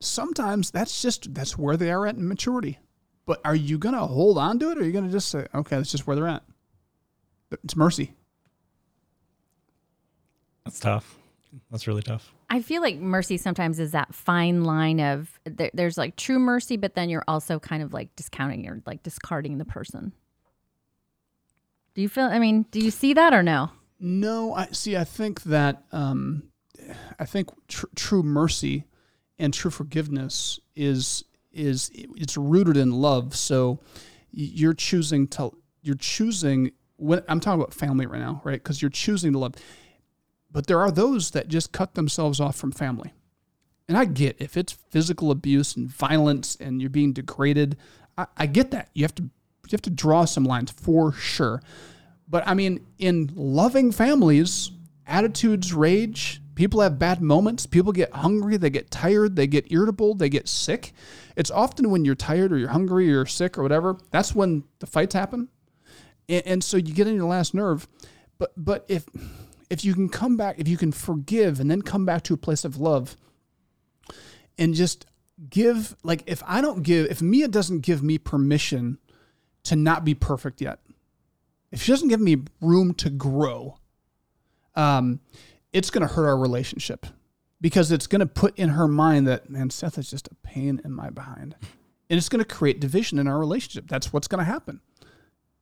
Sometimes 0.00 0.70
that's 0.70 1.00
just 1.02 1.34
that's 1.34 1.56
where 1.56 1.76
they 1.76 1.90
are 1.90 2.06
at 2.06 2.16
in 2.16 2.28
maturity. 2.28 2.78
But 3.24 3.40
are 3.44 3.54
you 3.56 3.78
gonna 3.78 4.06
hold 4.06 4.38
on 4.38 4.58
to 4.60 4.70
it 4.70 4.78
or 4.78 4.82
are 4.82 4.84
you 4.84 4.92
gonna 4.92 5.10
just 5.10 5.28
say, 5.28 5.46
okay, 5.54 5.76
that's 5.76 5.90
just 5.90 6.06
where 6.06 6.16
they're 6.16 6.28
at? 6.28 6.42
It's 7.64 7.76
mercy. 7.76 8.14
That's 10.64 10.80
tough. 10.80 11.16
that's 11.70 11.86
really 11.86 12.02
tough. 12.02 12.32
I 12.50 12.60
feel 12.60 12.82
like 12.82 12.98
mercy 12.98 13.36
sometimes 13.36 13.78
is 13.78 13.92
that 13.92 14.14
fine 14.14 14.64
line 14.64 15.00
of 15.00 15.40
there, 15.44 15.70
there's 15.74 15.96
like 15.96 16.16
true 16.16 16.38
mercy, 16.38 16.76
but 16.76 16.94
then 16.94 17.08
you're 17.08 17.24
also 17.26 17.58
kind 17.58 17.82
of 17.82 17.92
like 17.92 18.14
discounting 18.16 18.68
or 18.68 18.82
like 18.86 19.02
discarding 19.02 19.58
the 19.58 19.64
person. 19.64 20.12
Do 21.94 22.02
you 22.02 22.08
feel? 22.08 22.24
I 22.24 22.38
mean, 22.38 22.66
do 22.70 22.80
you 22.80 22.90
see 22.90 23.14
that 23.14 23.32
or 23.32 23.42
no? 23.42 23.70
No, 23.98 24.52
I 24.54 24.66
see. 24.66 24.96
I 24.96 25.04
think 25.04 25.44
that 25.44 25.84
um, 25.92 26.44
I 27.18 27.24
think 27.24 27.48
tr- 27.68 27.86
true 27.94 28.22
mercy 28.22 28.84
and 29.38 29.52
true 29.52 29.70
forgiveness 29.70 30.58
is 30.74 31.24
is 31.52 31.90
it's 31.94 32.36
rooted 32.36 32.76
in 32.76 32.92
love. 32.92 33.34
So 33.34 33.80
you're 34.30 34.74
choosing 34.74 35.26
to 35.28 35.52
you're 35.82 35.94
choosing 35.96 36.72
when 36.96 37.22
I'm 37.28 37.40
talking 37.40 37.60
about 37.60 37.74
family 37.74 38.06
right 38.06 38.20
now, 38.20 38.40
right? 38.44 38.62
Because 38.62 38.82
you're 38.82 38.90
choosing 38.90 39.32
to 39.32 39.38
love. 39.38 39.54
But 40.50 40.66
there 40.66 40.80
are 40.80 40.90
those 40.90 41.32
that 41.32 41.48
just 41.48 41.72
cut 41.72 41.94
themselves 41.94 42.40
off 42.40 42.56
from 42.56 42.72
family. 42.72 43.12
And 43.88 43.96
I 43.96 44.04
get 44.04 44.36
if 44.38 44.56
it's 44.56 44.72
physical 44.72 45.30
abuse 45.30 45.76
and 45.76 45.88
violence 45.88 46.56
and 46.56 46.80
you're 46.80 46.90
being 46.90 47.12
degraded, 47.12 47.76
I, 48.18 48.26
I 48.36 48.46
get 48.46 48.70
that. 48.72 48.90
You 48.94 49.04
have 49.04 49.14
to 49.16 49.22
you 49.22 49.72
have 49.72 49.82
to 49.82 49.90
draw 49.90 50.24
some 50.24 50.44
lines 50.44 50.70
for 50.70 51.12
sure. 51.12 51.62
But 52.28 52.46
I 52.46 52.54
mean, 52.54 52.84
in 52.98 53.30
loving 53.34 53.92
families, 53.92 54.70
attitudes 55.06 55.72
rage. 55.72 56.40
People 56.56 56.80
have 56.80 56.98
bad 56.98 57.20
moments. 57.20 57.66
People 57.66 57.92
get 57.92 58.12
hungry. 58.12 58.56
They 58.56 58.70
get 58.70 58.90
tired. 58.90 59.36
They 59.36 59.46
get 59.46 59.70
irritable. 59.70 60.14
They 60.14 60.30
get 60.30 60.48
sick. 60.48 60.92
It's 61.36 61.50
often 61.50 61.90
when 61.90 62.06
you're 62.06 62.14
tired 62.14 62.50
or 62.50 62.56
you're 62.56 62.70
hungry 62.70 63.06
or 63.08 63.12
you're 63.12 63.26
sick 63.26 63.58
or 63.58 63.62
whatever. 63.62 63.98
That's 64.10 64.34
when 64.34 64.64
the 64.78 64.86
fights 64.86 65.14
happen. 65.14 65.48
And, 66.28 66.46
and 66.46 66.64
so 66.64 66.78
you 66.78 66.94
get 66.94 67.06
on 67.06 67.14
your 67.14 67.28
last 67.28 67.54
nerve. 67.54 67.86
But 68.38 68.52
but 68.56 68.86
if 68.88 69.06
if 69.68 69.84
you 69.84 69.92
can 69.92 70.08
come 70.08 70.38
back, 70.38 70.58
if 70.58 70.66
you 70.66 70.78
can 70.78 70.92
forgive 70.92 71.60
and 71.60 71.70
then 71.70 71.82
come 71.82 72.06
back 72.06 72.22
to 72.24 72.34
a 72.34 72.38
place 72.38 72.64
of 72.64 72.78
love, 72.78 73.16
and 74.56 74.74
just 74.74 75.04
give 75.50 75.94
like 76.02 76.22
if 76.26 76.42
I 76.46 76.62
don't 76.62 76.82
give 76.82 77.10
if 77.10 77.20
Mia 77.20 77.48
doesn't 77.48 77.80
give 77.80 78.02
me 78.02 78.16
permission 78.16 78.96
to 79.64 79.76
not 79.76 80.06
be 80.06 80.14
perfect 80.14 80.62
yet, 80.62 80.78
if 81.70 81.82
she 81.82 81.92
doesn't 81.92 82.08
give 82.08 82.20
me 82.20 82.44
room 82.62 82.94
to 82.94 83.10
grow, 83.10 83.78
um, 84.74 85.20
it's 85.76 85.90
going 85.90 86.08
to 86.08 86.14
hurt 86.14 86.26
our 86.26 86.38
relationship 86.38 87.04
because 87.60 87.92
it's 87.92 88.06
going 88.06 88.20
to 88.20 88.26
put 88.26 88.58
in 88.58 88.70
her 88.70 88.88
mind 88.88 89.28
that 89.28 89.50
man, 89.50 89.68
Seth 89.68 89.98
is 89.98 90.08
just 90.08 90.26
a 90.26 90.34
pain 90.36 90.80
in 90.82 90.90
my 90.90 91.10
behind, 91.10 91.54
and 92.08 92.16
it's 92.16 92.30
going 92.30 92.42
to 92.42 92.48
create 92.48 92.80
division 92.80 93.18
in 93.18 93.28
our 93.28 93.38
relationship. 93.38 93.86
That's 93.86 94.10
what's 94.10 94.26
going 94.26 94.38
to 94.38 94.50
happen, 94.50 94.80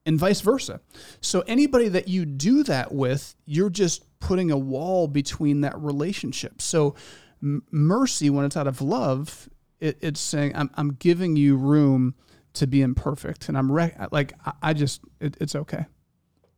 and 0.07 0.17
vice 0.17 0.41
versa. 0.41 0.81
So 1.21 1.41
anybody 1.49 1.89
that 1.89 2.07
you 2.07 2.27
do 2.27 2.62
that 2.62 2.93
with, 2.93 3.35
you're 3.45 3.71
just 3.71 4.05
putting 4.21 4.53
a 4.53 4.57
wall 4.57 5.09
between 5.09 5.62
that 5.62 5.77
relationship. 5.81 6.62
So 6.62 6.95
m- 7.43 7.65
mercy, 7.73 8.31
when 8.31 8.45
it's 8.45 8.57
out 8.57 8.69
of 8.69 8.81
love, 8.81 9.49
it, 9.81 9.99
it's 10.01 10.21
saying 10.21 10.53
I'm 10.55 10.71
I'm 10.75 10.93
giving 10.93 11.35
you 11.35 11.57
room 11.57 12.15
to 12.53 12.69
be 12.69 12.83
imperfect, 12.83 13.49
and 13.49 13.59
I'm 13.59 13.73
re- 13.73 13.97
like 14.12 14.33
I, 14.47 14.53
I 14.62 14.73
just 14.75 15.01
it, 15.19 15.37
it's 15.41 15.57
okay 15.57 15.87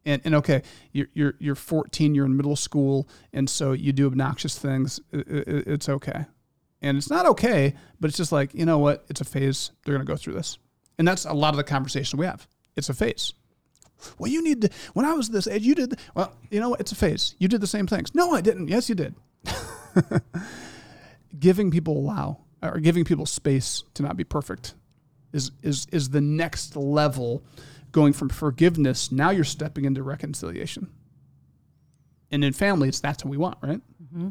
and, 0.06 0.22
and 0.24 0.34
okay, 0.36 0.62
you're, 0.92 1.08
you're, 1.12 1.34
you're 1.38 1.54
14, 1.56 2.14
you're 2.14 2.24
in 2.24 2.36
middle 2.36 2.56
school, 2.56 3.08
and 3.32 3.50
so 3.50 3.72
you 3.72 3.92
do 3.92 4.06
obnoxious 4.06 4.56
things. 4.56 5.00
It, 5.12 5.28
it, 5.28 5.68
it's 5.68 5.88
okay. 5.88 6.26
And 6.80 6.96
it's 6.96 7.10
not 7.10 7.26
okay, 7.26 7.74
but 7.98 8.08
it's 8.08 8.16
just 8.16 8.30
like, 8.32 8.54
you 8.54 8.64
know 8.64 8.78
what? 8.78 9.04
It's 9.10 9.20
a 9.20 9.24
phase. 9.24 9.72
They're 9.84 9.94
going 9.94 10.06
to 10.06 10.10
go 10.10 10.16
through 10.16 10.34
this. 10.34 10.58
And 10.98 11.06
that's 11.06 11.24
a 11.24 11.32
lot 11.32 11.50
of 11.50 11.56
the 11.56 11.64
conversation 11.64 12.18
we 12.18 12.26
have. 12.26 12.46
It's 12.76 12.88
a 12.88 12.94
phase. 12.94 13.34
Well, 14.18 14.30
you 14.30 14.42
need 14.42 14.62
to, 14.62 14.70
when 14.92 15.04
I 15.04 15.14
was 15.14 15.28
this 15.30 15.48
age, 15.48 15.62
you 15.62 15.74
did, 15.74 15.98
well, 16.14 16.32
you 16.50 16.60
know 16.60 16.68
what? 16.68 16.80
It's 16.80 16.92
a 16.92 16.96
phase. 16.96 17.34
You 17.38 17.48
did 17.48 17.60
the 17.60 17.66
same 17.66 17.86
things. 17.86 18.14
No, 18.14 18.32
I 18.32 18.40
didn't. 18.40 18.68
Yes, 18.68 18.88
you 18.88 18.94
did. 18.94 19.14
giving 21.38 21.70
people 21.70 21.96
allow, 21.96 22.38
or 22.62 22.78
giving 22.78 23.04
people 23.04 23.26
space 23.26 23.82
to 23.94 24.02
not 24.02 24.16
be 24.16 24.24
perfect 24.24 24.74
is, 25.32 25.50
is, 25.62 25.86
is 25.90 26.10
the 26.10 26.20
next 26.20 26.76
level 26.76 27.42
going 27.96 28.12
from 28.12 28.28
forgiveness, 28.28 29.10
now 29.10 29.30
you're 29.30 29.42
stepping 29.42 29.86
into 29.86 30.02
reconciliation. 30.02 30.90
And 32.30 32.44
in 32.44 32.52
families, 32.52 33.00
that's 33.00 33.24
what 33.24 33.30
we 33.30 33.38
want, 33.38 33.56
right? 33.62 33.80
Mm-hmm. 34.04 34.28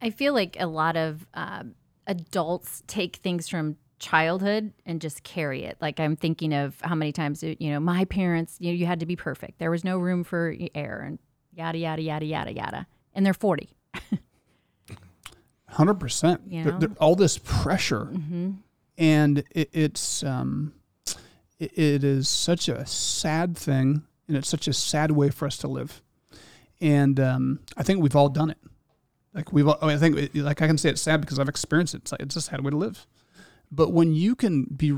I 0.00 0.08
feel 0.08 0.32
like 0.32 0.56
a 0.58 0.66
lot 0.66 0.96
of 0.96 1.26
um, 1.34 1.74
adults 2.06 2.82
take 2.86 3.16
things 3.16 3.46
from 3.46 3.76
childhood 3.98 4.72
and 4.86 5.02
just 5.02 5.22
carry 5.22 5.64
it. 5.64 5.76
Like 5.82 6.00
I'm 6.00 6.16
thinking 6.16 6.54
of 6.54 6.80
how 6.80 6.94
many 6.94 7.12
times, 7.12 7.42
you 7.42 7.56
know, 7.60 7.78
my 7.78 8.06
parents, 8.06 8.56
you 8.58 8.72
know, 8.72 8.74
you 8.74 8.86
had 8.86 9.00
to 9.00 9.06
be 9.06 9.16
perfect. 9.16 9.58
There 9.58 9.70
was 9.70 9.84
no 9.84 9.98
room 9.98 10.24
for 10.24 10.54
error 10.74 11.02
and 11.02 11.18
yada, 11.52 11.76
yada, 11.76 12.00
yada, 12.00 12.24
yada, 12.24 12.54
yada. 12.54 12.86
And 13.12 13.26
they're 13.26 13.34
40. 13.34 13.68
100%. 15.74 16.38
You 16.46 16.64
know? 16.64 16.88
all 16.98 17.16
this 17.16 17.36
pressure. 17.36 18.06
Mm-hmm. 18.06 18.52
And 18.96 19.44
it, 19.50 19.68
it's, 19.74 20.24
um, 20.24 20.72
it 21.58 22.04
is 22.04 22.28
such 22.28 22.68
a 22.68 22.86
sad 22.86 23.56
thing 23.56 24.02
and 24.28 24.36
it's 24.36 24.48
such 24.48 24.68
a 24.68 24.72
sad 24.72 25.10
way 25.10 25.30
for 25.30 25.46
us 25.46 25.56
to 25.58 25.68
live. 25.68 26.02
And 26.80 27.18
um, 27.18 27.60
I 27.76 27.82
think 27.82 28.02
we've 28.02 28.14
all 28.14 28.28
done 28.28 28.50
it. 28.50 28.58
Like 29.34 29.52
we've, 29.52 29.66
all, 29.66 29.78
I, 29.82 29.86
mean, 29.86 29.96
I 29.96 29.98
think, 29.98 30.30
like 30.34 30.62
I 30.62 30.66
can 30.66 30.78
say 30.78 30.90
it's 30.90 31.02
sad 31.02 31.20
because 31.20 31.38
I've 31.38 31.48
experienced 31.48 31.94
it. 31.94 32.02
It's 32.02 32.12
like 32.12 32.22
it's 32.22 32.36
a 32.36 32.40
sad 32.40 32.64
way 32.64 32.70
to 32.70 32.76
live. 32.76 33.06
But 33.70 33.92
when 33.92 34.14
you 34.14 34.34
can 34.34 34.64
be, 34.64 34.96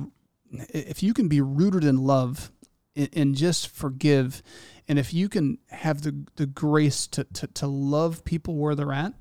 if 0.50 1.02
you 1.02 1.14
can 1.14 1.28
be 1.28 1.40
rooted 1.40 1.84
in 1.84 2.04
love 2.04 2.52
and, 2.94 3.34
just 3.34 3.68
forgive, 3.68 4.42
and 4.88 4.98
if 4.98 5.14
you 5.14 5.28
can 5.28 5.58
have 5.68 6.02
the 6.02 6.24
the 6.36 6.46
grace 6.46 7.06
to, 7.08 7.24
to 7.24 7.46
to 7.48 7.66
love 7.66 8.24
people 8.24 8.56
where 8.56 8.74
they're 8.74 8.92
at, 8.92 9.14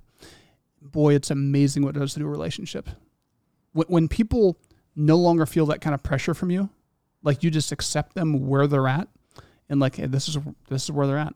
boy, 0.81 1.15
it's 1.15 1.31
amazing 1.31 1.83
what 1.83 1.95
it 1.95 1.99
does 1.99 2.13
to 2.13 2.23
a 2.23 2.27
relationship. 2.27 2.89
When, 3.73 3.87
when 3.87 4.07
people 4.07 4.59
no 4.95 5.17
longer 5.17 5.45
feel 5.45 5.65
that 5.67 5.81
kind 5.81 5.93
of 5.93 6.03
pressure 6.03 6.33
from 6.33 6.51
you, 6.51 6.69
like 7.23 7.43
you 7.43 7.51
just 7.51 7.71
accept 7.71 8.15
them 8.15 8.47
where 8.47 8.67
they're 8.67 8.87
at, 8.87 9.07
and 9.69 9.79
like 9.79 9.95
hey, 9.95 10.05
this 10.07 10.27
is 10.27 10.37
this 10.69 10.83
is 10.83 10.91
where 10.91 11.07
they're 11.07 11.17
at. 11.17 11.33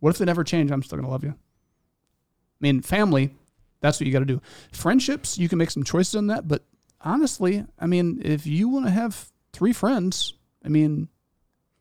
What 0.00 0.10
if 0.10 0.18
they 0.18 0.24
never 0.24 0.44
change? 0.44 0.70
I'm 0.70 0.82
still 0.82 0.98
gonna 0.98 1.10
love 1.10 1.24
you. 1.24 1.30
I 1.30 2.60
mean, 2.60 2.80
family, 2.80 3.34
that's 3.80 3.98
what 3.98 4.06
you 4.06 4.12
got 4.12 4.20
to 4.20 4.24
do. 4.24 4.40
Friendships, 4.72 5.36
you 5.36 5.48
can 5.48 5.58
make 5.58 5.70
some 5.70 5.82
choices 5.82 6.14
on 6.14 6.28
that, 6.28 6.46
but 6.46 6.64
honestly, 7.00 7.66
I 7.78 7.86
mean, 7.86 8.22
if 8.24 8.46
you 8.46 8.68
want 8.68 8.86
to 8.86 8.92
have 8.92 9.30
three 9.52 9.72
friends, 9.72 10.34
I 10.64 10.68
mean, 10.68 11.08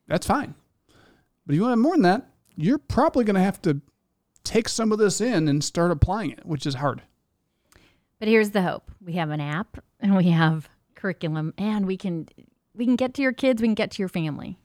that's 0.07 0.25
fine. 0.25 0.55
But 1.45 1.53
if 1.53 1.55
you 1.55 1.61
want 1.61 1.69
to 1.69 1.73
have 1.73 1.83
more 1.83 1.93
than 1.93 2.01
that, 2.01 2.27
you're 2.55 2.79
probably 2.79 3.23
going 3.23 3.35
to 3.35 3.41
have 3.41 3.61
to 3.61 3.79
take 4.43 4.67
some 4.67 4.91
of 4.91 4.97
this 4.97 5.21
in 5.21 5.47
and 5.47 5.63
start 5.63 5.91
applying 5.91 6.31
it, 6.31 6.45
which 6.45 6.65
is 6.65 6.75
hard. 6.75 7.03
But 8.19 8.27
here's 8.27 8.51
the 8.51 8.63
hope 8.63 8.91
we 9.03 9.13
have 9.13 9.29
an 9.29 9.41
app 9.41 9.83
and 9.99 10.15
we 10.15 10.29
have 10.29 10.67
curriculum, 10.95 11.53
and 11.57 11.85
we 11.85 11.97
can 11.97 12.27
we 12.75 12.85
can 12.85 12.95
get 12.95 13.13
to 13.15 13.21
your 13.21 13.33
kids, 13.33 13.61
we 13.61 13.67
can 13.67 13.75
get 13.75 13.91
to 13.91 14.01
your 14.01 14.09
family. 14.09 14.57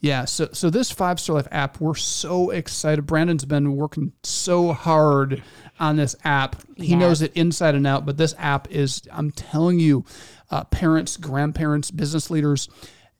Yeah, 0.00 0.26
so 0.26 0.48
so 0.52 0.70
this 0.70 0.90
Five 0.90 1.18
Star 1.18 1.36
Life 1.36 1.48
app, 1.50 1.80
we're 1.80 1.94
so 1.94 2.50
excited. 2.50 3.06
Brandon's 3.06 3.44
been 3.44 3.74
working 3.74 4.12
so 4.22 4.72
hard 4.72 5.42
on 5.80 5.96
this 5.96 6.14
app. 6.24 6.56
He 6.76 6.94
knows 6.94 7.22
it 7.22 7.32
inside 7.34 7.74
and 7.74 7.86
out. 7.86 8.06
But 8.06 8.16
this 8.16 8.34
app 8.38 8.70
is, 8.70 9.02
I'm 9.12 9.30
telling 9.32 9.80
you, 9.80 10.04
uh, 10.50 10.64
parents, 10.64 11.16
grandparents, 11.16 11.90
business 11.90 12.30
leaders, 12.30 12.68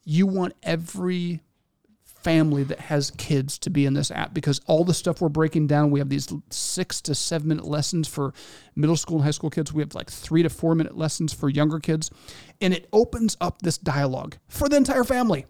you 0.04 0.26
want 0.26 0.54
every 0.62 1.40
family 2.26 2.64
that 2.64 2.80
has 2.80 3.12
kids 3.12 3.56
to 3.56 3.70
be 3.70 3.86
in 3.86 3.94
this 3.94 4.10
app 4.10 4.34
because 4.34 4.60
all 4.66 4.82
the 4.82 4.92
stuff 4.92 5.20
we're 5.20 5.28
breaking 5.28 5.68
down, 5.68 5.92
we 5.92 6.00
have 6.00 6.08
these 6.08 6.28
six 6.50 7.00
to 7.00 7.14
seven 7.14 7.46
minute 7.46 7.64
lessons 7.64 8.08
for 8.08 8.34
middle 8.74 8.96
school 8.96 9.18
and 9.18 9.24
high 9.24 9.30
school 9.30 9.48
kids. 9.48 9.72
We 9.72 9.80
have 9.80 9.94
like 9.94 10.10
three 10.10 10.42
to 10.42 10.48
four 10.48 10.74
minute 10.74 10.96
lessons 10.96 11.32
for 11.32 11.48
younger 11.48 11.78
kids. 11.78 12.10
And 12.60 12.72
it 12.72 12.88
opens 12.92 13.36
up 13.40 13.62
this 13.62 13.78
dialogue 13.78 14.36
for 14.48 14.68
the 14.68 14.76
entire 14.76 15.04
family. 15.04 15.46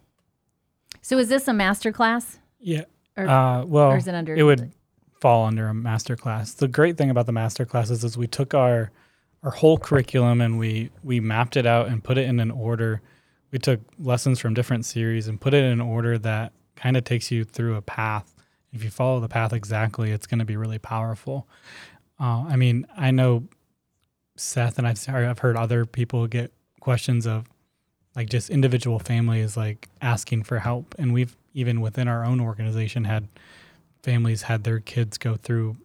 So 1.03 1.19
is 1.19 1.29
this 1.29 1.47
a 1.47 1.53
master 1.53 1.93
class? 1.93 2.39
Yeah. 2.59 2.85
Or, 3.17 3.29
uh, 3.29 3.65
well, 3.65 3.93
or 3.93 3.97
is 3.97 4.09
it 4.09 4.15
under? 4.15 4.35
It 4.35 4.43
would 4.43 4.73
fall 5.21 5.47
under 5.47 5.69
a 5.69 5.75
master 5.75 6.17
class. 6.17 6.53
The 6.53 6.69
great 6.69 6.99
thing 6.99 7.11
about 7.11 7.27
the 7.27 7.33
master 7.33 7.65
classes 7.65 8.05
is 8.05 8.19
we 8.19 8.27
took 8.27 8.55
our 8.55 8.91
our 9.43 9.51
whole 9.51 9.79
curriculum 9.79 10.41
and 10.41 10.59
we 10.59 10.91
we 11.03 11.21
mapped 11.21 11.57
it 11.57 11.67
out 11.67 11.89
and 11.89 12.03
put 12.03 12.19
it 12.19 12.29
in 12.29 12.41
an 12.41 12.51
order. 12.51 13.01
We 13.53 13.59
took 13.59 13.81
lessons 13.99 14.41
from 14.41 14.55
different 14.55 14.85
series 14.85 15.29
and 15.29 15.41
put 15.41 15.55
it 15.55 15.65
in 15.65 15.73
an 15.73 15.81
order 15.81 16.19
that 16.19 16.53
kind 16.75 16.97
of 16.97 17.05
takes 17.05 17.31
you 17.31 17.45
through 17.45 17.77
a 17.77 17.83
path. 17.83 18.35
If 18.73 18.85
you 18.85 18.91
follow 18.91 19.21
the 19.21 19.29
path 19.29 19.53
exactly, 19.53 20.11
it's 20.11 20.27
going 20.27 20.41
to 20.41 20.45
be 20.45 20.57
really 20.57 20.79
powerful. 20.79 21.49
Uh, 22.21 22.45
I 22.49 22.57
mean, 22.57 22.87
I 22.97 23.11
know 23.13 23.45
Seth 24.37 24.79
and 24.79 24.87
I've 24.87 25.09
I've 25.09 25.39
heard 25.39 25.57
other 25.57 25.87
people 25.87 26.27
get 26.27 26.53
questions 26.87 27.27
of 27.27 27.45
like 28.15 28.29
just 28.31 28.49
individual 28.49 28.99
families 28.99 29.57
like 29.57 29.89
asking 30.01 30.45
for 30.45 30.61
help, 30.61 30.95
and 30.99 31.13
we've 31.13 31.37
even 31.53 31.81
within 31.81 32.09
our 32.09 32.25
own 32.25 32.41
organization 32.41 33.05
had 33.05 33.29
families 34.03 34.43
had 34.43 34.65
their 34.65 34.81
kids 34.81 35.19
go 35.19 35.35
through 35.37 35.77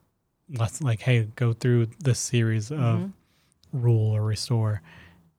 let's 0.53 0.81
like 0.81 0.99
hey 1.01 1.27
go 1.35 1.53
through 1.53 1.87
this 1.99 2.19
series 2.19 2.71
of 2.71 2.77
mm-hmm. 2.77 3.07
rule 3.71 4.15
or 4.15 4.21
restore 4.21 4.81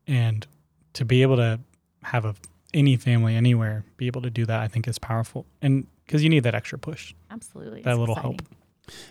and 0.08 0.46
to 0.94 1.04
be 1.04 1.22
able 1.22 1.36
to 1.36 1.60
have 2.02 2.24
a 2.24 2.34
any 2.74 2.96
family 2.96 3.36
anywhere 3.36 3.84
be 3.96 4.06
able 4.06 4.22
to 4.22 4.30
do 4.30 4.46
that, 4.46 4.60
I 4.60 4.68
think 4.68 4.88
is 4.88 4.98
powerful. 4.98 5.46
And 5.60 5.86
because 6.06 6.22
you 6.22 6.30
need 6.30 6.44
that 6.44 6.54
extra 6.54 6.78
push. 6.78 7.14
Absolutely. 7.30 7.82
That 7.82 7.90
it's 7.90 7.98
little 7.98 8.14
exciting. 8.14 8.38
hope. 8.38 8.42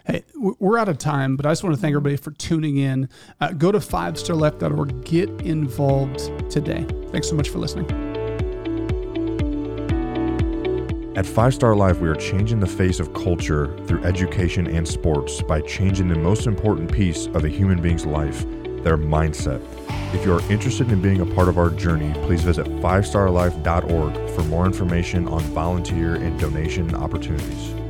Hey, 0.05 0.24
we're 0.36 0.78
out 0.78 0.89
of 0.89 0.97
time, 0.97 1.38
but 1.38 1.45
I 1.45 1.51
just 1.51 1.63
want 1.63 1.76
to 1.76 1.82
thank 1.82 1.93
everybody 1.93 2.17
for 2.17 2.32
tuning 2.32 2.78
in. 2.78 3.07
Uh, 3.39 3.51
go 3.53 3.72
to 3.72 3.80
5starlife.org. 3.80 5.05
Get 5.05 5.30
involved 5.41 6.51
today. 6.51 6.86
Thanks 7.11 7.30
so 7.30 7.36
much 7.36 7.49
for 7.49 7.59
listening. 7.59 7.89
At 11.15 11.26
Five 11.26 11.53
Star 11.53 11.76
Life, 11.76 11.99
we 11.99 12.07
are 12.07 12.15
changing 12.15 12.59
the 12.59 12.67
face 12.67 12.99
of 12.99 13.13
culture 13.13 13.78
through 13.86 14.03
education 14.03 14.65
and 14.65 14.88
sports 14.88 15.41
by 15.41 15.61
changing 15.61 16.07
the 16.07 16.15
most 16.15 16.47
important 16.47 16.91
piece 16.91 17.28
of 17.28 17.43
a 17.43 17.49
human 17.49 17.82
being's 17.82 18.05
life, 18.05 18.45
their 18.84 18.97
mindset. 18.97 19.61
If 20.13 20.26
you 20.26 20.34
are 20.34 20.41
interested 20.51 20.91
in 20.91 21.01
being 21.01 21.22
a 21.22 21.26
part 21.26 21.47
of 21.47 21.57
our 21.57 21.69
journey, 21.69 22.13
please 22.26 22.43
visit 22.43 22.65
fivestarlife.org 22.65 24.30
for 24.32 24.43
more 24.43 24.65
information 24.65 25.28
on 25.28 25.41
volunteer 25.41 26.15
and 26.15 26.39
donation 26.39 26.95
opportunities. 26.95 27.80